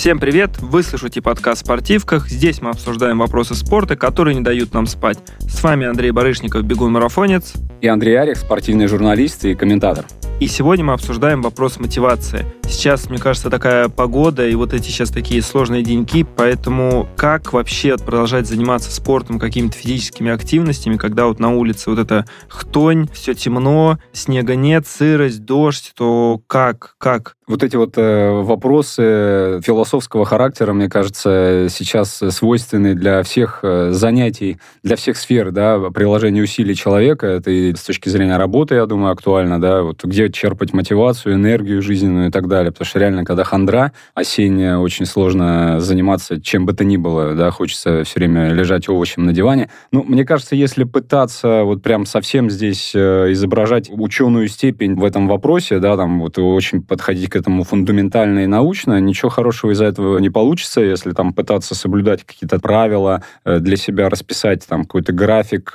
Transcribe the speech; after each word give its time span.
Всем 0.00 0.18
привет! 0.18 0.52
Вы 0.60 0.82
слышите 0.82 1.20
подкаст 1.20 1.60
«Спортивках». 1.60 2.26
Здесь 2.26 2.62
мы 2.62 2.70
обсуждаем 2.70 3.18
вопросы 3.18 3.54
спорта, 3.54 3.96
которые 3.96 4.34
не 4.34 4.40
дают 4.40 4.72
нам 4.72 4.86
спать. 4.86 5.18
С 5.40 5.62
вами 5.62 5.86
Андрей 5.86 6.10
Барышников, 6.10 6.64
бегун-марафонец. 6.64 7.52
И 7.82 7.86
Андрей 7.86 8.18
Арих, 8.18 8.38
спортивный 8.38 8.86
журналист 8.86 9.44
и 9.44 9.54
комментатор. 9.54 10.06
И 10.40 10.46
сегодня 10.46 10.86
мы 10.86 10.94
обсуждаем 10.94 11.42
вопрос 11.42 11.78
мотивации. 11.78 12.46
Сейчас, 12.70 13.10
мне 13.10 13.18
кажется, 13.18 13.50
такая 13.50 13.88
погода 13.88 14.46
и 14.46 14.54
вот 14.54 14.72
эти 14.72 14.84
сейчас 14.84 15.10
такие 15.10 15.42
сложные 15.42 15.82
деньки, 15.82 16.24
поэтому 16.24 17.08
как 17.16 17.52
вообще 17.52 17.98
продолжать 17.98 18.46
заниматься 18.46 18.92
спортом, 18.92 19.40
какими-то 19.40 19.76
физическими 19.76 20.30
активностями, 20.30 20.96
когда 20.96 21.26
вот 21.26 21.40
на 21.40 21.50
улице 21.50 21.90
вот 21.90 21.98
эта 21.98 22.24
хтонь, 22.48 23.08
все 23.12 23.34
темно, 23.34 23.98
снега 24.12 24.54
нет, 24.54 24.86
сырость, 24.86 25.44
дождь, 25.44 25.92
то 25.94 26.40
как, 26.46 26.94
как? 26.98 27.34
Вот 27.50 27.64
эти 27.64 27.74
вот 27.74 27.94
э, 27.96 28.30
вопросы 28.30 29.60
философского 29.64 30.24
характера, 30.24 30.72
мне 30.72 30.88
кажется, 30.88 31.66
сейчас 31.68 32.22
свойственны 32.30 32.94
для 32.94 33.24
всех 33.24 33.58
э, 33.64 33.90
занятий, 33.90 34.58
для 34.84 34.94
всех 34.94 35.16
сфер, 35.16 35.50
да, 35.50 35.80
приложения 35.90 36.42
усилий 36.42 36.76
человека. 36.76 37.26
Это 37.26 37.50
и 37.50 37.74
с 37.74 37.82
точки 37.82 38.08
зрения 38.08 38.36
работы, 38.36 38.76
я 38.76 38.86
думаю, 38.86 39.10
актуально, 39.10 39.60
да, 39.60 39.82
вот 39.82 40.04
где 40.04 40.30
черпать 40.30 40.72
мотивацию, 40.72 41.34
энергию 41.34 41.82
жизненную 41.82 42.28
и 42.28 42.30
так 42.30 42.46
далее. 42.46 42.59
Потому 42.68 42.86
что 42.86 42.98
реально, 42.98 43.24
когда 43.24 43.44
хандра 43.44 43.92
осенняя, 44.14 44.76
очень 44.76 45.06
сложно 45.06 45.80
заниматься 45.80 46.40
чем 46.40 46.66
бы 46.66 46.72
то 46.72 46.84
ни 46.84 46.96
было, 46.96 47.34
да, 47.34 47.50
хочется 47.50 48.04
все 48.04 48.20
время 48.20 48.52
лежать 48.52 48.88
овощем 48.88 49.24
на 49.24 49.32
диване. 49.32 49.70
Ну, 49.92 50.04
мне 50.04 50.24
кажется, 50.24 50.54
если 50.56 50.84
пытаться 50.84 51.62
вот 51.64 51.82
прям 51.82 52.06
совсем 52.06 52.50
здесь 52.50 52.92
э, 52.94 53.32
изображать 53.32 53.90
ученую 53.90 54.48
степень 54.48 54.94
в 54.94 55.04
этом 55.04 55.28
вопросе, 55.28 55.78
да, 55.78 55.96
там 55.96 56.20
вот 56.20 56.38
очень 56.38 56.82
подходить 56.82 57.30
к 57.30 57.36
этому 57.36 57.64
фундаментально 57.64 58.40
и 58.40 58.46
научно, 58.46 59.00
ничего 59.00 59.30
хорошего 59.30 59.72
из-за 59.72 59.86
этого 59.86 60.18
не 60.18 60.30
получится, 60.30 60.80
если 60.80 61.12
там 61.12 61.32
пытаться 61.32 61.74
соблюдать 61.74 62.24
какие-то 62.24 62.58
правила, 62.58 63.22
э, 63.44 63.58
для 63.58 63.76
себя 63.76 64.08
расписать 64.08 64.66
там 64.66 64.82
какой-то 64.82 65.12
график, 65.12 65.72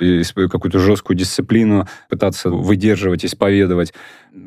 какую-то 0.50 0.78
жесткую 0.78 1.16
дисциплину, 1.16 1.86
пытаться 2.08 2.50
выдерживать, 2.50 3.24
исповедовать 3.24 3.92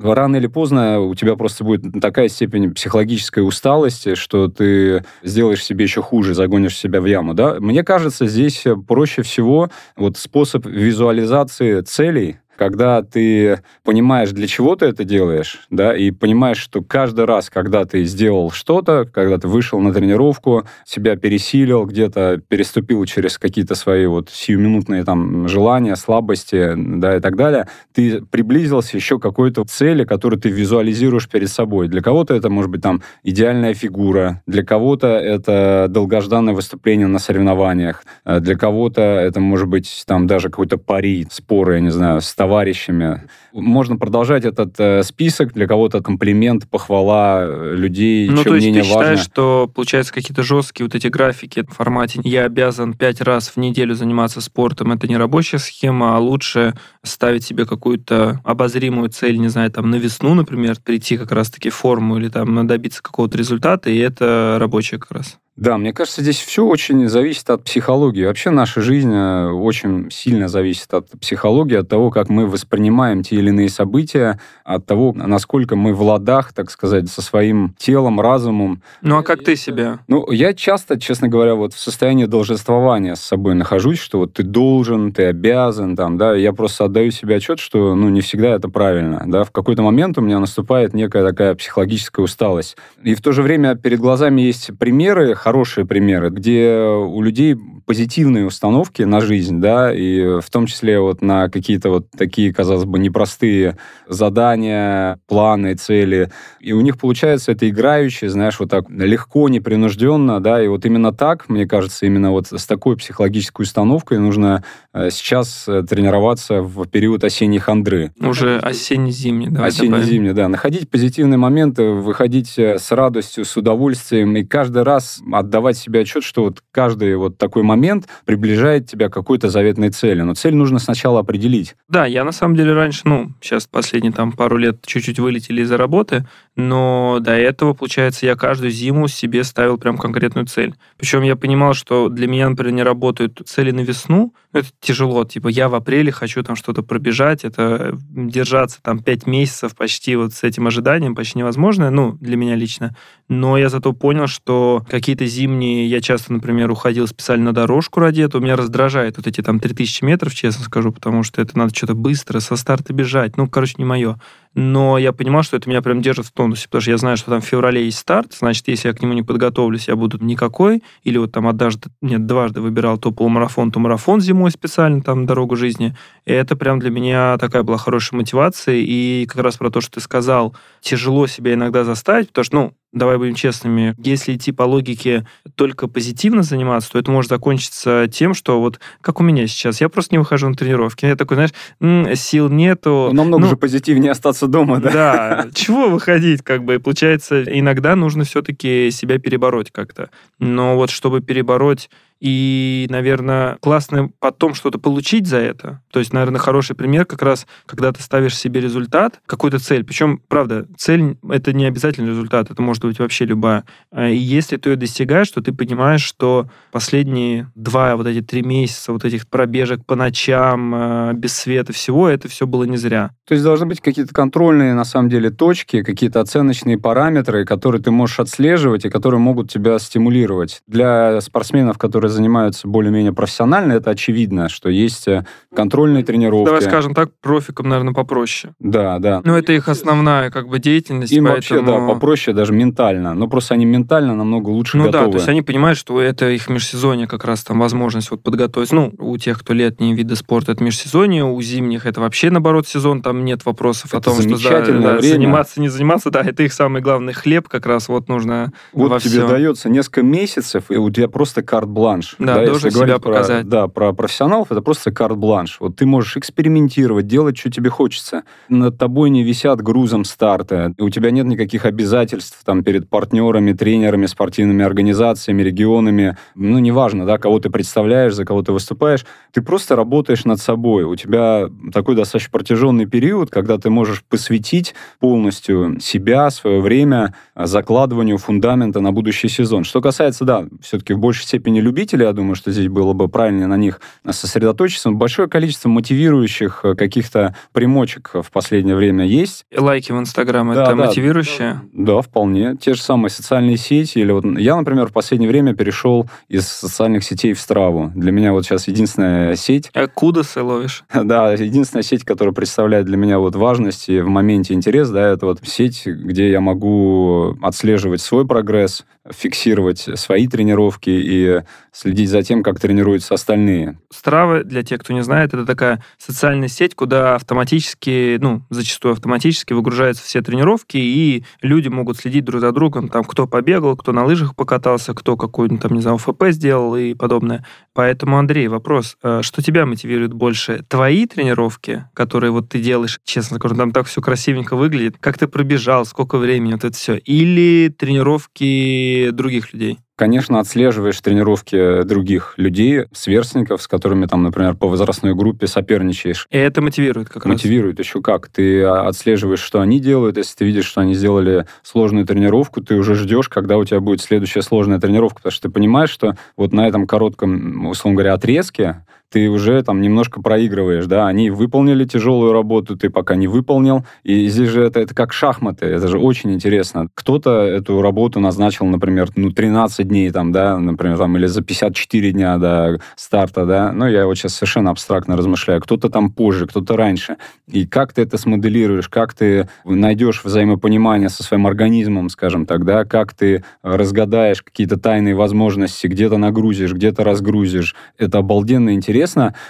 рано 0.01 0.35
или 0.35 0.47
поздно 0.47 0.99
у 0.99 1.15
тебя 1.15 1.35
просто 1.35 1.63
будет 1.63 1.83
такая 2.01 2.28
степень 2.29 2.73
психологической 2.73 3.45
усталости, 3.45 4.15
что 4.15 4.47
ты 4.47 5.03
сделаешь 5.23 5.63
себе 5.63 5.83
еще 5.83 6.01
хуже, 6.01 6.33
загонишь 6.33 6.77
себя 6.77 7.01
в 7.01 7.05
яму. 7.05 7.33
Да? 7.33 7.55
Мне 7.59 7.83
кажется, 7.83 8.27
здесь 8.27 8.63
проще 8.87 9.21
всего 9.21 9.69
вот 9.95 10.17
способ 10.17 10.65
визуализации 10.65 11.81
целей, 11.81 12.37
когда 12.59 13.01
ты 13.03 13.61
понимаешь, 13.85 14.31
для 14.31 14.45
чего 14.45 14.75
ты 14.75 14.87
это 14.87 15.05
делаешь, 15.05 15.61
да, 15.69 15.95
и 15.95 16.11
понимаешь, 16.11 16.57
что 16.57 16.81
каждый 16.81 17.23
раз, 17.23 17.49
когда 17.49 17.85
ты 17.85 18.03
сделал 18.03 18.51
что-то, 18.51 19.05
когда 19.05 19.37
ты 19.37 19.47
вышел 19.47 19.79
на 19.79 19.93
тренировку, 19.93 20.65
себя 20.85 21.15
пересилил, 21.15 21.85
где-то 21.85 22.41
переступил 22.49 23.05
через 23.05 23.37
какие-то 23.37 23.75
свои 23.75 24.07
вот 24.07 24.29
сиюминутные 24.29 25.05
там 25.05 25.47
желания, 25.47 25.95
слабости, 25.95 26.73
да, 26.75 27.15
и 27.15 27.21
так 27.21 27.37
далее, 27.37 27.69
ты 27.93 28.21
приблизился 28.25 28.97
еще 28.97 29.19
к 29.19 29.21
какой-то 29.21 29.63
цели, 29.63 30.03
которую 30.03 30.41
ты 30.41 30.49
визуализируешь 30.49 31.29
перед 31.29 31.49
собой. 31.49 31.87
Для 31.87 32.01
кого-то 32.01 32.35
это 32.35 32.49
может 32.49 32.71
быть 32.71 32.81
там 32.81 33.01
идеальная 33.23 33.73
фигура, 33.73 34.43
для 34.47 34.65
кого-то 34.65 35.07
это 35.07 35.87
долгожданное 35.89 36.53
выступление 36.53 37.07
на 37.07 37.19
соревнованиях, 37.19 38.03
э, 38.25 38.41
для 38.41 38.57
кого-то 38.57 39.01
это 39.01 39.39
может 39.39 39.69
быть 39.69 40.03
там 40.05 40.27
даже 40.27 40.49
какой-то 40.49 40.77
пари, 40.77 41.25
споры, 41.31 41.75
я 41.75 41.79
не 41.79 41.91
знаю, 41.91 42.19
с 42.19 42.35
товарищами. 42.49 43.21
Можно 43.53 43.97
продолжать 43.97 44.45
этот 44.45 44.79
э, 44.79 45.03
список. 45.03 45.53
Для 45.53 45.67
кого-то 45.67 46.01
комплимент, 46.01 46.67
похвала 46.69 47.41
э, 47.43 47.75
людей, 47.75 48.29
ну, 48.29 48.43
то 48.43 48.55
есть 48.55 48.65
мнение 48.65 48.83
ты 48.83 48.89
считаешь, 48.89 49.19
что, 49.19 49.71
получается, 49.73 50.13
какие-то 50.13 50.43
жесткие 50.43 50.85
вот 50.85 50.95
эти 50.95 51.07
графики 51.07 51.63
в 51.67 51.73
формате 51.73 52.19
«я 52.23 52.45
обязан 52.45 52.93
пять 52.93 53.21
раз 53.21 53.49
в 53.49 53.57
неделю 53.57 53.95
заниматься 53.95 54.41
спортом»— 54.41 54.91
это 54.93 55.07
не 55.07 55.17
рабочая 55.17 55.59
схема, 55.59 56.15
а 56.15 56.19
лучше 56.19 56.73
ставить 57.03 57.43
себе 57.43 57.65
какую-то 57.65 58.41
обозримую 58.43 59.09
цель, 59.09 59.37
не 59.37 59.47
знаю, 59.47 59.71
там, 59.71 59.89
на 59.89 59.95
весну, 59.95 60.33
например, 60.33 60.77
прийти 60.83 61.17
как 61.17 61.31
раз-таки 61.31 61.69
в 61.69 61.75
форму 61.75 62.17
или 62.17 62.29
там 62.29 62.67
добиться 62.67 63.01
какого-то 63.01 63.37
результата, 63.37 63.89
и 63.89 63.97
это 63.97 64.57
рабочая 64.59 64.97
как 64.97 65.11
раз. 65.11 65.37
Да, 65.59 65.77
мне 65.77 65.91
кажется, 65.91 66.21
здесь 66.21 66.39
все 66.39 66.65
очень 66.65 67.09
зависит 67.09 67.49
от 67.49 67.65
психологии. 67.65 68.23
Вообще 68.23 68.49
наша 68.49 68.79
жизнь 68.79 69.11
э, 69.13 69.49
очень 69.49 70.09
сильно 70.09 70.47
зависит 70.47 70.93
от 70.93 71.09
психологии, 71.19 71.75
от 71.75 71.89
того, 71.89 72.11
как 72.11 72.29
мы 72.29 72.47
воспринимаем 72.47 73.23
те 73.23 73.35
или 73.35 73.49
иные 73.49 73.67
события, 73.67 74.39
от 74.63 74.85
того, 74.85 75.11
насколько 75.13 75.75
мы 75.75 75.93
в 75.93 76.01
ладах, 76.01 76.53
так 76.53 76.71
сказать, 76.71 77.09
со 77.09 77.21
своим 77.21 77.75
телом, 77.77 78.21
разумом. 78.21 78.81
Ну 79.01 79.17
а 79.17 79.23
как 79.23 79.43
ты 79.43 79.57
себя? 79.57 79.99
Ну, 80.07 80.31
я 80.31 80.53
часто, 80.53 80.97
честно 80.97 81.27
говоря, 81.27 81.55
вот 81.55 81.73
в 81.73 81.79
состоянии 81.79 82.23
долженствования 82.23 83.15
с 83.15 83.21
собой 83.21 83.53
нахожусь, 83.53 83.99
что 83.99 84.19
вот 84.19 84.31
ты 84.31 84.43
должен, 84.43 85.11
ты 85.11 85.25
обязан, 85.25 85.97
там, 85.97 86.17
да, 86.17 86.35
я 86.35 86.53
просто 86.53 86.85
отдаю 86.85 87.11
себе 87.11 87.35
отчет, 87.35 87.59
что, 87.59 87.95
ну, 87.95 88.07
не 88.07 88.21
всегда 88.21 88.51
это 88.51 88.69
правильно, 88.69 89.23
да, 89.27 89.43
в 89.43 89.51
какой-то 89.51 89.81
момент 89.81 90.17
у 90.17 90.21
меня 90.21 90.39
наступает 90.39 90.93
некая 90.93 91.25
такая 91.25 91.53
психологическая 91.55 92.23
усталость. 92.23 92.77
И 93.03 93.13
в 93.13 93.21
то 93.21 93.33
же 93.33 93.41
время 93.41 93.75
перед 93.75 93.99
глазами 93.99 94.39
есть 94.39 94.69
примеры, 94.79 95.35
хорошие 95.49 95.85
примеры, 95.85 96.29
где 96.29 96.77
у 96.79 97.21
людей 97.23 97.57
позитивные 97.89 98.45
установки 98.45 99.01
на 99.01 99.19
жизнь, 99.19 99.59
да, 99.59 99.91
и 99.91 100.39
в 100.41 100.47
том 100.51 100.67
числе 100.67 100.99
вот 100.99 101.23
на 101.23 101.49
какие-то 101.49 101.89
вот 101.89 102.05
такие, 102.15 102.53
казалось 102.53 102.85
бы, 102.85 102.99
непростые 102.99 103.77
задания, 104.07 105.17
планы, 105.27 105.73
цели. 105.73 106.29
И 106.59 106.71
у 106.71 106.81
них 106.81 106.99
получается 106.99 107.51
это 107.51 107.67
играющее, 107.67 108.29
знаешь, 108.29 108.59
вот 108.59 108.69
так 108.69 108.87
легко, 108.91 109.49
непринужденно, 109.49 110.39
да, 110.39 110.63
и 110.63 110.67
вот 110.67 110.85
именно 110.85 111.11
так, 111.11 111.49
мне 111.49 111.65
кажется, 111.65 112.05
именно 112.05 112.29
вот 112.29 112.51
с 112.51 112.67
такой 112.67 112.95
психологической 112.95 113.63
установкой 113.63 114.19
нужно 114.19 114.63
э, 114.93 115.09
сейчас 115.09 115.67
э, 115.67 115.81
тренироваться 115.81 116.61
в 116.61 116.85
период 116.85 117.23
осенней 117.23 117.57
хандры. 117.57 118.13
Уже 118.21 118.59
осенне-зимний, 118.59 119.47
да. 119.49 119.65
Осенне-зимний, 119.65 120.33
да. 120.33 120.47
Находить 120.47 120.91
позитивные 120.91 121.39
моменты, 121.39 121.85
выходить 121.85 122.53
э, 122.59 122.77
с 122.77 122.91
радостью, 122.91 123.45
с 123.45 123.57
удовольствием, 123.57 124.35
и 124.35 124.43
каждый 124.43 124.83
раз 124.83 125.23
отдавать 125.33 125.75
себе 125.75 126.01
отчет, 126.01 126.23
что 126.23 126.43
вот 126.43 126.61
каждый 126.71 127.15
вот 127.15 127.39
такой 127.39 127.63
момент 127.63 127.78
приближает 128.25 128.87
тебя 128.87 129.09
к 129.09 129.13
какой-то 129.13 129.49
заветной 129.49 129.89
цели. 129.89 130.21
Но 130.21 130.33
цель 130.35 130.55
нужно 130.55 130.79
сначала 130.79 131.19
определить. 131.19 131.75
Да, 131.87 132.05
я 132.05 132.23
на 132.23 132.31
самом 132.31 132.55
деле 132.55 132.73
раньше, 132.73 133.01
ну, 133.05 133.31
сейчас 133.41 133.67
последние 133.67 134.13
там 134.13 134.31
пару 134.31 134.57
лет 134.57 134.85
чуть-чуть 134.85 135.19
вылетели 135.19 135.61
из-за 135.61 135.77
работы, 135.77 136.25
но 136.55 137.19
до 137.21 137.31
этого, 137.31 137.73
получается, 137.73 138.25
я 138.25 138.35
каждую 138.35 138.71
зиму 138.71 139.07
себе 139.07 139.43
ставил 139.43 139.77
прям 139.77 139.97
конкретную 139.97 140.45
цель. 140.45 140.75
Причем 140.97 141.21
я 141.23 141.35
понимал, 141.35 141.73
что 141.73 142.09
для 142.09 142.27
меня, 142.27 142.49
например, 142.49 142.73
не 142.73 142.83
работают 142.83 143.41
цели 143.45 143.71
на 143.71 143.81
весну, 143.81 144.33
это 144.51 144.67
тяжело. 144.79 145.23
Типа, 145.25 145.47
я 145.47 145.69
в 145.69 145.75
апреле 145.75 146.11
хочу 146.11 146.43
там 146.43 146.55
что-то 146.55 146.83
пробежать, 146.83 147.43
это 147.43 147.97
держаться 148.09 148.79
там 148.81 148.99
пять 148.99 149.25
месяцев 149.25 149.75
почти 149.75 150.15
вот 150.15 150.33
с 150.33 150.43
этим 150.43 150.67
ожиданием 150.67 151.15
почти 151.15 151.39
невозможно, 151.39 151.89
ну, 151.89 152.17
для 152.19 152.35
меня 152.35 152.55
лично. 152.55 152.95
Но 153.27 153.57
я 153.57 153.69
зато 153.69 153.93
понял, 153.93 154.27
что 154.27 154.85
какие-то 154.89 155.25
зимние, 155.25 155.87
я 155.87 156.01
часто, 156.01 156.33
например, 156.33 156.71
уходил 156.71 157.07
специально 157.07 157.45
на 157.45 157.53
дорожку 157.59 157.99
ради 157.99 158.21
этого, 158.21 158.41
меня 158.41 158.55
раздражает 158.55 159.17
вот 159.17 159.27
эти 159.27 159.41
там 159.41 159.59
3000 159.59 160.03
метров, 160.03 160.33
честно 160.33 160.63
скажу, 160.63 160.91
потому 160.93 161.23
что 161.23 161.41
это 161.41 161.57
надо 161.57 161.75
что-то 161.75 161.93
быстро 161.93 162.39
со 162.39 162.55
старта 162.55 162.93
бежать. 162.93 163.35
Ну, 163.35 163.49
короче, 163.49 163.75
не 163.77 163.85
мое 163.85 164.17
но 164.55 164.97
я 164.97 165.13
понимал, 165.13 165.43
что 165.43 165.57
это 165.57 165.69
меня 165.69 165.81
прям 165.81 166.01
держит 166.01 166.25
в 166.25 166.31
тонусе, 166.31 166.67
потому 166.67 166.81
что 166.81 166.91
я 166.91 166.97
знаю, 166.97 167.17
что 167.17 167.31
там 167.31 167.41
в 167.41 167.45
феврале 167.45 167.85
есть 167.85 167.99
старт, 167.99 168.33
значит, 168.37 168.67
если 168.67 168.87
я 168.87 168.93
к 168.93 169.01
нему 169.01 169.13
не 169.13 169.23
подготовлюсь, 169.23 169.87
я 169.87 169.95
буду 169.95 170.17
никакой, 170.23 170.83
или 171.03 171.17
вот 171.17 171.31
там 171.31 171.47
однажды, 171.47 171.89
нет, 172.01 172.25
дважды 172.25 172.61
выбирал 172.61 172.97
то 172.97 173.11
полумарафон, 173.11 173.71
то 173.71 173.79
марафон 173.79 174.21
зимой 174.21 174.51
специально, 174.51 175.01
там, 175.01 175.25
дорогу 175.25 175.55
жизни, 175.55 175.95
и 176.25 176.31
это 176.31 176.55
прям 176.55 176.79
для 176.79 176.89
меня 176.89 177.37
такая 177.37 177.63
была 177.63 177.77
хорошая 177.77 178.17
мотивация, 178.17 178.75
и 178.75 179.25
как 179.27 179.43
раз 179.43 179.57
про 179.57 179.69
то, 179.69 179.81
что 179.81 179.91
ты 179.93 179.99
сказал, 180.01 180.55
тяжело 180.81 181.27
себя 181.27 181.53
иногда 181.53 181.83
заставить, 181.83 182.29
потому 182.29 182.43
что, 182.43 182.55
ну, 182.55 182.73
давай 182.91 183.17
будем 183.17 183.35
честными, 183.35 183.95
если 183.97 184.35
идти 184.35 184.51
по 184.51 184.63
логике 184.63 185.27
только 185.55 185.87
позитивно 185.87 186.43
заниматься, 186.43 186.91
то 186.91 186.99
это 186.99 187.11
может 187.11 187.29
закончиться 187.29 188.07
тем, 188.11 188.33
что 188.33 188.59
вот 188.59 188.79
как 189.01 189.19
у 189.19 189.23
меня 189.23 189.47
сейчас, 189.47 189.81
я 189.81 189.89
просто 189.89 190.15
не 190.15 190.19
выхожу 190.19 190.49
на 190.49 190.55
тренировки. 190.55 191.05
Я 191.05 191.15
такой, 191.15 191.35
знаешь, 191.35 192.19
сил 192.19 192.49
нету. 192.49 193.09
Ну, 193.11 193.13
намного 193.13 193.43
ну, 193.43 193.49
же 193.49 193.57
позитивнее 193.57 194.11
остаться 194.11 194.38
дома, 194.47 194.79
да? 194.79 194.91
Да, 194.91 195.47
чего 195.53 195.89
выходить, 195.89 196.41
как 196.41 196.63
бы, 196.63 196.75
и 196.75 196.77
получается, 196.77 197.43
иногда 197.43 197.95
нужно 197.95 198.23
все-таки 198.23 198.91
себя 198.91 199.19
перебороть 199.19 199.71
как-то. 199.71 200.09
Но 200.39 200.75
вот 200.75 200.89
чтобы 200.89 201.21
перебороть 201.21 201.89
И, 202.19 202.87
наверное, 202.89 203.57
классно 203.61 204.09
потом 204.19 204.53
что-то 204.53 204.77
получить 204.77 205.27
за 205.27 205.37
это. 205.37 205.81
То 205.91 205.99
есть, 205.99 206.13
наверное, 206.13 206.39
хороший 206.39 206.75
пример 206.75 207.05
как 207.05 207.21
раз, 207.21 207.47
когда 207.65 207.91
ты 207.91 208.01
ставишь 208.01 208.37
себе 208.37 208.59
результат, 208.61 209.21
какую-то 209.25 209.59
цель. 209.59 209.83
Причем, 209.83 210.21
правда, 210.27 210.67
цель— 210.77 211.17
это 211.29 211.53
не 211.53 211.65
обязательно 211.65 212.09
результат, 212.09 212.51
это 212.51 212.61
может 212.61 212.83
быть 212.83 212.99
вообще 212.99 213.25
любая. 213.25 213.63
А, 213.91 214.09
и 214.09 214.17
если 214.17 214.57
ты 214.57 214.71
ее 214.71 214.75
достигаешь, 214.75 215.29
то 215.31 215.41
ты 215.41 215.53
понимаешь, 215.53 216.03
что 216.03 216.49
последние 216.71 217.51
два, 217.55 217.95
вот 217.95 218.07
эти 218.07 218.21
три 218.21 218.41
месяца, 218.41 218.91
вот 218.91 219.05
этих 219.05 219.27
пробежек 219.27 219.85
по 219.85 219.95
ночам, 219.95 220.73
а, 220.75 221.13
без 221.13 221.33
света, 221.33 221.73
всего, 221.73 222.09
это 222.09 222.27
все 222.27 222.45
было 222.45 222.65
не 222.65 222.77
зря. 222.77 223.11
То 223.25 223.33
есть 223.33 223.43
должны 223.43 223.67
быть 223.67 223.79
какие-то 223.79 224.13
контрольные, 224.13 224.73
на 224.73 224.83
самом 224.83 225.09
деле, 225.09 225.29
точки, 225.29 225.83
какие-то 225.83 226.19
оценочные 226.19 226.77
параметры, 226.77 227.45
которые 227.45 227.81
ты 227.81 227.91
можешь 227.91 228.19
отслеживать 228.19 228.85
и 228.85 228.89
которые 228.89 229.19
могут 229.19 229.49
тебя 229.49 229.79
стимулировать. 229.79 230.61
Для 230.67 231.21
спортсменов, 231.21 231.77
которые 231.77 232.08
занимаются 232.09 232.67
более-менее 232.67 233.13
профессионально, 233.13 233.73
это 233.73 233.91
очевидно, 233.91 234.49
что 234.49 234.69
есть 234.69 235.07
э, 235.07 235.25
контрольные 235.53 236.03
тренировки. 236.03 236.45
Давай 236.45 236.61
скажем 236.61 236.93
так, 236.93 237.11
профикам, 237.21 237.69
наверное, 237.69 237.93
попроще. 237.93 238.53
Да, 238.59 238.99
да. 238.99 239.21
Ну, 239.23 239.35
это 239.35 239.53
их 239.53 239.67
основная 239.69 240.31
как 240.31 240.47
бы 240.47 240.59
деятельность. 240.59 241.11
Им 241.11 241.25
поэтому... 241.25 241.35
вообще, 241.35 241.61
да, 241.61 241.87
попроще 241.87 242.35
даже 242.35 242.53
ментально. 242.53 243.13
Но 243.13 243.27
просто 243.27 243.53
они 243.53 243.65
ментально 243.65 244.15
намного 244.15 244.49
лучше 244.49 244.77
ну, 244.77 244.85
готовы. 244.85 245.05
да, 245.05 245.11
то 245.11 245.17
есть 245.17 245.29
они 245.29 245.41
понимают, 245.41 245.77
что 245.77 246.01
это 246.01 246.29
их 246.29 246.49
межсезонье 246.49 247.07
как 247.07 247.25
раз 247.25 247.43
там 247.43 247.59
возможность 247.59 248.11
вот 248.11 248.23
подготовить. 248.23 248.71
Ну, 248.71 248.93
у 248.97 249.17
тех, 249.17 249.39
кто 249.39 249.53
летние 249.53 249.93
виды 249.93 250.15
спорта, 250.15 250.51
это 250.53 250.63
межсезонье, 250.63 251.25
у 251.25 251.41
зимних 251.41 251.85
это 251.85 252.01
вообще, 252.01 252.29
наоборот, 252.29 252.67
сезон, 252.67 253.01
там 253.01 253.25
нет 253.25 253.45
вопросов 253.45 253.93
это 253.93 253.97
о 253.97 254.01
том, 254.01 254.21
что 254.21 254.49
да, 254.49 254.61
да, 254.61 255.01
заниматься, 255.01 255.61
не 255.61 255.69
заниматься, 255.69 256.09
да, 256.11 256.21
это 256.21 256.43
их 256.43 256.53
самый 256.53 256.81
главный 256.81 257.13
хлеб, 257.13 257.47
как 257.47 257.65
раз 257.65 257.89
вот 257.89 258.07
нужно 258.07 258.51
Вот 258.73 258.91
во 258.91 258.99
тебе 258.99 259.19
всем. 259.19 259.27
дается 259.27 259.69
несколько 259.69 260.03
месяцев, 260.03 260.65
и 260.69 260.77
у 260.77 260.89
тебя 260.89 261.07
просто 261.07 261.41
карт-бланш. 261.41 261.98
Да, 262.19 262.41
если 262.41 262.45
должен 262.51 262.71
себя 262.71 262.99
про- 262.99 263.11
показать. 263.11 263.47
Да, 263.47 263.67
про 263.67 263.93
профессионалов 263.93 264.51
это 264.51 264.61
просто 264.61 264.91
карт-бланш. 264.91 265.57
Вот 265.59 265.75
ты 265.75 265.85
можешь 265.85 266.17
экспериментировать, 266.17 267.07
делать, 267.07 267.37
что 267.37 267.51
тебе 267.51 267.69
хочется. 267.69 268.23
Над 268.49 268.77
тобой 268.77 269.09
не 269.09 269.23
висят 269.23 269.61
грузом 269.61 270.05
старта. 270.05 270.73
У 270.77 270.89
тебя 270.89 271.11
нет 271.11 271.25
никаких 271.25 271.65
обязательств 271.65 272.41
там 272.43 272.63
перед 272.63 272.89
партнерами, 272.89 273.53
тренерами, 273.53 274.05
спортивными 274.05 274.63
организациями, 274.63 275.41
регионами. 275.41 276.17
Ну, 276.35 276.59
неважно, 276.59 277.05
да, 277.05 277.17
кого 277.17 277.39
ты 277.39 277.49
представляешь, 277.49 278.13
за 278.13 278.25
кого 278.25 278.41
ты 278.41 278.51
выступаешь. 278.51 279.05
Ты 279.31 279.41
просто 279.41 279.75
работаешь 279.75 280.25
над 280.25 280.39
собой. 280.39 280.83
У 280.83 280.95
тебя 280.95 281.49
такой 281.73 281.95
достаточно 281.95 282.31
протяженный 282.31 282.85
период, 282.85 283.29
когда 283.29 283.57
ты 283.57 283.69
можешь 283.69 284.03
посвятить 284.03 284.73
полностью 284.99 285.79
себя, 285.79 286.29
свое 286.29 286.61
время 286.61 287.13
закладыванию 287.35 288.17
фундамента 288.17 288.79
на 288.79 288.91
будущий 288.91 289.27
сезон. 289.27 289.63
Что 289.63 289.81
касается, 289.81 290.25
да, 290.25 290.45
все-таки 290.61 290.93
в 290.93 290.99
большей 290.99 291.23
степени 291.23 291.59
любителей, 291.89 292.05
я 292.05 292.13
думаю, 292.13 292.35
что 292.35 292.51
здесь 292.51 292.67
было 292.67 292.93
бы 292.93 293.07
правильнее 293.07 293.47
на 293.47 293.57
них 293.57 293.81
сосредоточиться. 294.09 294.91
Большое 294.91 295.27
количество 295.27 295.69
мотивирующих 295.69 296.61
э, 296.63 296.75
каких-то 296.75 297.35
примочек 297.51 298.11
в 298.13 298.31
последнее 298.31 298.75
время 298.75 299.05
есть. 299.05 299.45
Лайки 299.55 299.91
в 299.91 299.99
Инстаграм, 299.99 300.53
Да, 300.53 300.63
это 300.63 300.75
да. 300.75 300.85
мотивирующее? 300.85 301.61
Да, 301.73 302.01
вполне. 302.01 302.55
Те 302.57 302.73
же 302.73 302.81
самые 302.81 303.09
социальные 303.09 303.57
сети. 303.57 303.99
Или 303.99 304.11
вот 304.11 304.25
я, 304.37 304.55
например, 304.55 304.87
в 304.87 304.93
последнее 304.93 305.29
время 305.29 305.55
перешел 305.55 306.07
из 306.27 306.47
социальных 306.47 307.03
сетей 307.03 307.33
в 307.33 307.39
Страву. 307.39 307.91
Для 307.95 308.11
меня 308.11 308.33
вот 308.33 308.45
сейчас 308.45 308.67
единственная 308.67 309.35
сеть, 309.35 309.71
А 309.73 309.87
кудосы 309.87 310.41
ловишь? 310.41 310.83
да, 310.93 311.33
единственная 311.33 311.83
сеть, 311.83 312.03
которая 312.03 312.33
представляет 312.33 312.85
для 312.85 312.97
меня 312.97 313.19
вот 313.19 313.35
важность 313.35 313.89
и 313.89 313.99
в 313.99 314.07
моменте 314.07 314.53
интерес, 314.53 314.89
да, 314.89 315.09
это 315.09 315.25
вот 315.25 315.39
сеть, 315.43 315.83
где 315.85 316.29
я 316.29 316.41
могу 316.41 317.37
отслеживать 317.41 318.01
свой 318.01 318.27
прогресс, 318.27 318.85
фиксировать 319.09 319.79
свои 319.95 320.27
тренировки 320.27 320.89
и 320.89 321.41
следить 321.79 322.09
за 322.09 322.21
тем, 322.23 322.43
как 322.43 322.59
тренируются 322.59 323.13
остальные. 323.13 323.79
Страва, 323.91 324.43
для 324.43 324.63
тех, 324.63 324.81
кто 324.81 324.93
не 324.93 325.01
знает, 325.01 325.33
это 325.33 325.45
такая 325.45 325.83
социальная 325.97 326.49
сеть, 326.49 326.75
куда 326.75 327.15
автоматически, 327.15 328.17
ну, 328.19 328.43
зачастую 328.49 328.93
автоматически 328.93 329.53
выгружаются 329.53 330.03
все 330.03 330.21
тренировки, 330.21 330.77
и 330.77 331.23
люди 331.41 331.69
могут 331.69 331.97
следить 331.97 332.25
друг 332.25 332.41
за 332.41 332.51
другом, 332.51 332.89
там, 332.89 333.03
кто 333.03 333.27
побегал, 333.27 333.77
кто 333.77 333.93
на 333.93 334.03
лыжах 334.03 334.35
покатался, 334.35 334.93
кто 334.93 335.15
какой-нибудь, 335.15 335.61
там, 335.61 335.73
не 335.73 335.81
знаю, 335.81 335.97
ФП 335.97 336.25
сделал 336.29 336.75
и 336.75 336.93
подобное. 336.93 337.45
Поэтому, 337.73 338.17
Андрей, 338.17 338.47
вопрос, 338.47 338.97
э, 339.01 339.21
что 339.21 339.41
тебя 339.41 339.65
мотивирует 339.65 340.13
больше? 340.13 340.65
Твои 340.67 341.05
тренировки, 341.05 341.85
которые 341.93 342.31
вот 342.31 342.49
ты 342.49 342.59
делаешь, 342.59 342.99
честно 343.05 343.37
скажу, 343.37 343.55
там 343.55 343.71
так 343.71 343.87
все 343.87 344.01
красивенько 344.01 344.57
выглядит, 344.57 344.97
как 344.99 345.17
ты 345.17 345.27
пробежал, 345.27 345.85
сколько 345.85 346.17
времени, 346.17 346.53
вот 346.53 346.65
это 346.65 346.75
все, 346.75 346.97
или 346.97 347.73
тренировки 347.77 349.11
других 349.11 349.53
людей? 349.53 349.79
Конечно, 349.99 350.39
отслеживаешь 350.39 351.01
тренировки 351.01 351.83
других 351.83 352.35
людей, 352.37 352.85
сверстников, 352.93 353.61
с 353.61 353.67
которыми 353.67 354.05
там, 354.05 354.23
например, 354.23 354.55
по 354.55 354.69
возрастной 354.69 355.13
группе 355.13 355.45
соперничаешь. 355.45 356.25
И 356.31 356.37
это 356.37 356.61
мотивирует 356.61 357.09
как 357.09 357.25
раз. 357.25 357.33
Мотивирует 357.33 357.79
еще 357.79 358.01
как. 358.01 358.29
Ты 358.29 358.63
а, 358.63 358.87
отслеживаешь, 358.87 359.41
что 359.41 359.59
они 359.59 359.81
делают. 359.81 360.15
Если 360.15 360.37
ты 360.37 360.45
видишь, 360.45 360.67
что 360.67 360.79
они 360.79 360.93
сделали 360.93 361.47
сложную 361.63 362.05
тренировку, 362.05 362.61
ты 362.61 362.75
уже 362.75 362.95
ждешь, 362.95 363.27
когда 363.27 363.57
у 363.57 363.65
тебя 363.65 363.81
будет 363.81 363.99
следующая 363.99 364.41
сложная 364.41 364.79
тренировка, 364.79 365.17
потому 365.17 365.33
что 365.33 365.49
ты 365.49 365.53
понимаешь, 365.53 365.89
что 365.89 366.15
вот 366.37 366.53
на 366.53 366.65
этом 366.65 366.87
коротком, 366.87 367.67
условно 367.67 367.97
говоря, 367.97 368.13
отрезке 368.13 368.85
ты 369.09 369.29
уже 369.29 369.61
там 369.63 369.81
немножко 369.81 370.21
проигрываешь, 370.21 370.85
да, 370.85 371.07
они 371.07 371.29
выполнили 371.29 371.85
тяжелую 371.85 372.33
работу, 372.33 372.77
ты 372.77 372.89
пока 372.89 373.15
не 373.15 373.27
выполнил, 373.27 373.85
и 374.03 374.27
здесь 374.27 374.49
же 374.49 374.63
это, 374.63 374.79
это 374.79 374.93
как 374.93 375.13
шахматы, 375.13 375.65
это 375.65 375.87
же 375.87 375.97
очень 375.97 376.31
интересно. 376.31 376.87
Кто-то 376.93 377.41
эту 377.41 377.81
работу 377.81 378.19
назначил, 378.19 378.65
например, 378.65 379.09
ну, 379.15 379.31
13 379.31 379.87
дней 379.87 380.11
там, 380.11 380.31
да, 380.31 380.57
например, 380.57 380.97
там, 380.97 381.17
или 381.17 381.25
за 381.25 381.41
54 381.41 382.11
дня 382.11 382.37
до 382.37 382.79
старта, 382.95 383.45
да, 383.45 383.71
ну, 383.71 383.87
я 383.87 384.05
вот 384.05 384.17
сейчас 384.17 384.35
совершенно 384.35 384.71
абстрактно 384.71 385.17
размышляю, 385.17 385.61
кто-то 385.61 385.89
там 385.89 386.11
позже, 386.11 386.45
кто-то 386.45 386.75
раньше, 386.75 387.17
и 387.47 387.65
как 387.65 387.93
ты 387.93 388.03
это 388.03 388.17
смоделируешь, 388.17 388.89
как 388.89 389.13
ты 389.13 389.49
найдешь 389.65 390.23
взаимопонимание 390.23 391.09
со 391.09 391.23
своим 391.23 391.47
организмом, 391.47 392.09
скажем 392.09 392.45
так, 392.45 392.63
да, 392.63 392.85
как 392.85 393.13
ты 393.13 393.43
разгадаешь 393.63 394.43
какие-то 394.43 394.77
тайные 394.77 395.15
возможности, 395.15 395.87
где-то 395.87 396.17
нагрузишь, 396.17 396.73
где-то 396.73 397.03
разгрузишь, 397.03 397.75
это 397.97 398.19
обалденно 398.19 398.73
интересно, 398.73 398.98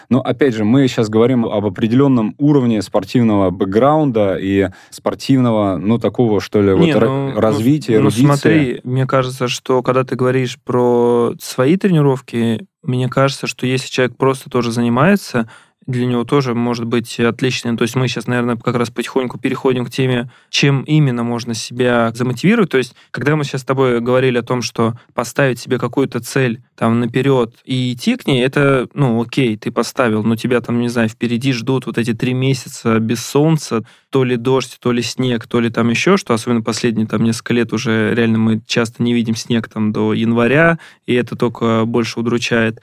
но, 0.10 0.19
опять 0.22 0.54
же, 0.54 0.63
мы 0.66 0.88
сейчас 0.88 1.10
говорим 1.10 1.46
об 1.46 1.66
определенном 1.66 2.36
уровне 2.38 2.81
спортивного 2.81 3.50
бэкграунда 3.50 4.38
и 4.38 4.69
спортивного, 4.90 5.78
ну, 5.78 5.98
такого, 6.00 6.42
что 6.42 6.62
ли, 6.62 6.69
Не, 6.78 6.94
вот, 6.94 7.01
ну, 7.01 7.30
ра- 7.31 7.40
развития, 7.40 7.94
ну, 8.00 8.04
эрудиции. 8.10 8.25
смотри, 8.25 8.81
мне 8.84 9.06
кажется, 9.07 9.48
что 9.48 9.81
когда 9.84 10.04
ты 10.04 10.16
говоришь 10.16 10.57
про 10.63 11.34
свои 11.42 11.78
тренировки, 11.78 12.66
мне 12.84 13.10
кажется, 13.10 13.48
что 13.48 13.66
если 13.66 13.90
человек 13.90 14.16
просто 14.18 14.50
тоже 14.50 14.72
занимается, 14.72 15.50
для 15.89 16.06
него 16.06 16.24
тоже 16.24 16.53
может 16.53 16.86
быть 16.86 17.19
отлично. 17.19 17.75
То 17.75 17.81
есть 17.81 17.95
мы 17.95 18.07
сейчас, 18.07 18.27
наверное, 18.27 18.56
как 18.57 18.75
раз 18.75 18.91
потихоньку 18.91 19.39
переходим 19.39 19.86
к 19.86 19.89
теме, 19.89 20.30
чем 20.50 20.83
именно 20.83 21.24
можно 21.24 21.56
себя 21.56 22.12
замотивировать. 22.13 22.69
То 22.69 22.77
есть, 22.77 22.95
когда 23.09 23.36
мы 23.36 23.44
сейчас 23.44 23.62
с 23.62 23.65
тобой 23.65 24.00
говорили 24.00 24.38
о 24.38 24.44
том, 24.44 24.62
что 24.62 24.94
поставить 25.15 25.59
себе 25.59 25.80
какую-то 25.80 26.19
цель 26.19 26.62
там 26.75 27.00
наперед 27.00 27.56
и 27.65 27.94
идти 27.94 28.15
к 28.18 28.27
ней, 28.27 28.44
это, 28.44 28.88
ну, 28.94 29.19
окей, 29.19 29.57
ты 29.57 29.71
поставил, 29.71 30.24
но 30.24 30.36
тебя 30.36 30.62
там, 30.62 30.80
не 30.80 30.89
знаю, 30.89 31.09
впереди 31.09 31.53
ждут 31.53 31.88
вот 31.88 31.97
эти 31.97 32.13
три 32.13 32.33
месяца 32.33 33.00
без 33.00 33.25
солнца, 33.25 33.84
то 34.12 34.24
ли 34.24 34.38
дождь, 34.38 34.77
то 34.79 34.91
ли 34.91 35.01
снег, 35.01 35.48
то 35.48 35.60
ли 35.60 35.72
там 35.72 35.89
еще 35.89 36.17
что, 36.17 36.36
особенно 36.36 36.62
последние 36.62 37.08
там 37.08 37.24
несколько 37.24 37.53
лет 37.53 37.74
уже 37.74 38.13
реально 38.13 38.38
мы 38.38 38.62
часто 38.67 39.01
не 39.01 39.13
видим 39.13 39.36
снег 39.36 39.67
там 39.67 39.91
до 39.91 40.13
января, 40.13 40.77
и 41.08 41.15
это 41.15 41.36
только 41.36 41.86
больше 41.86 42.19
удручает 42.19 42.79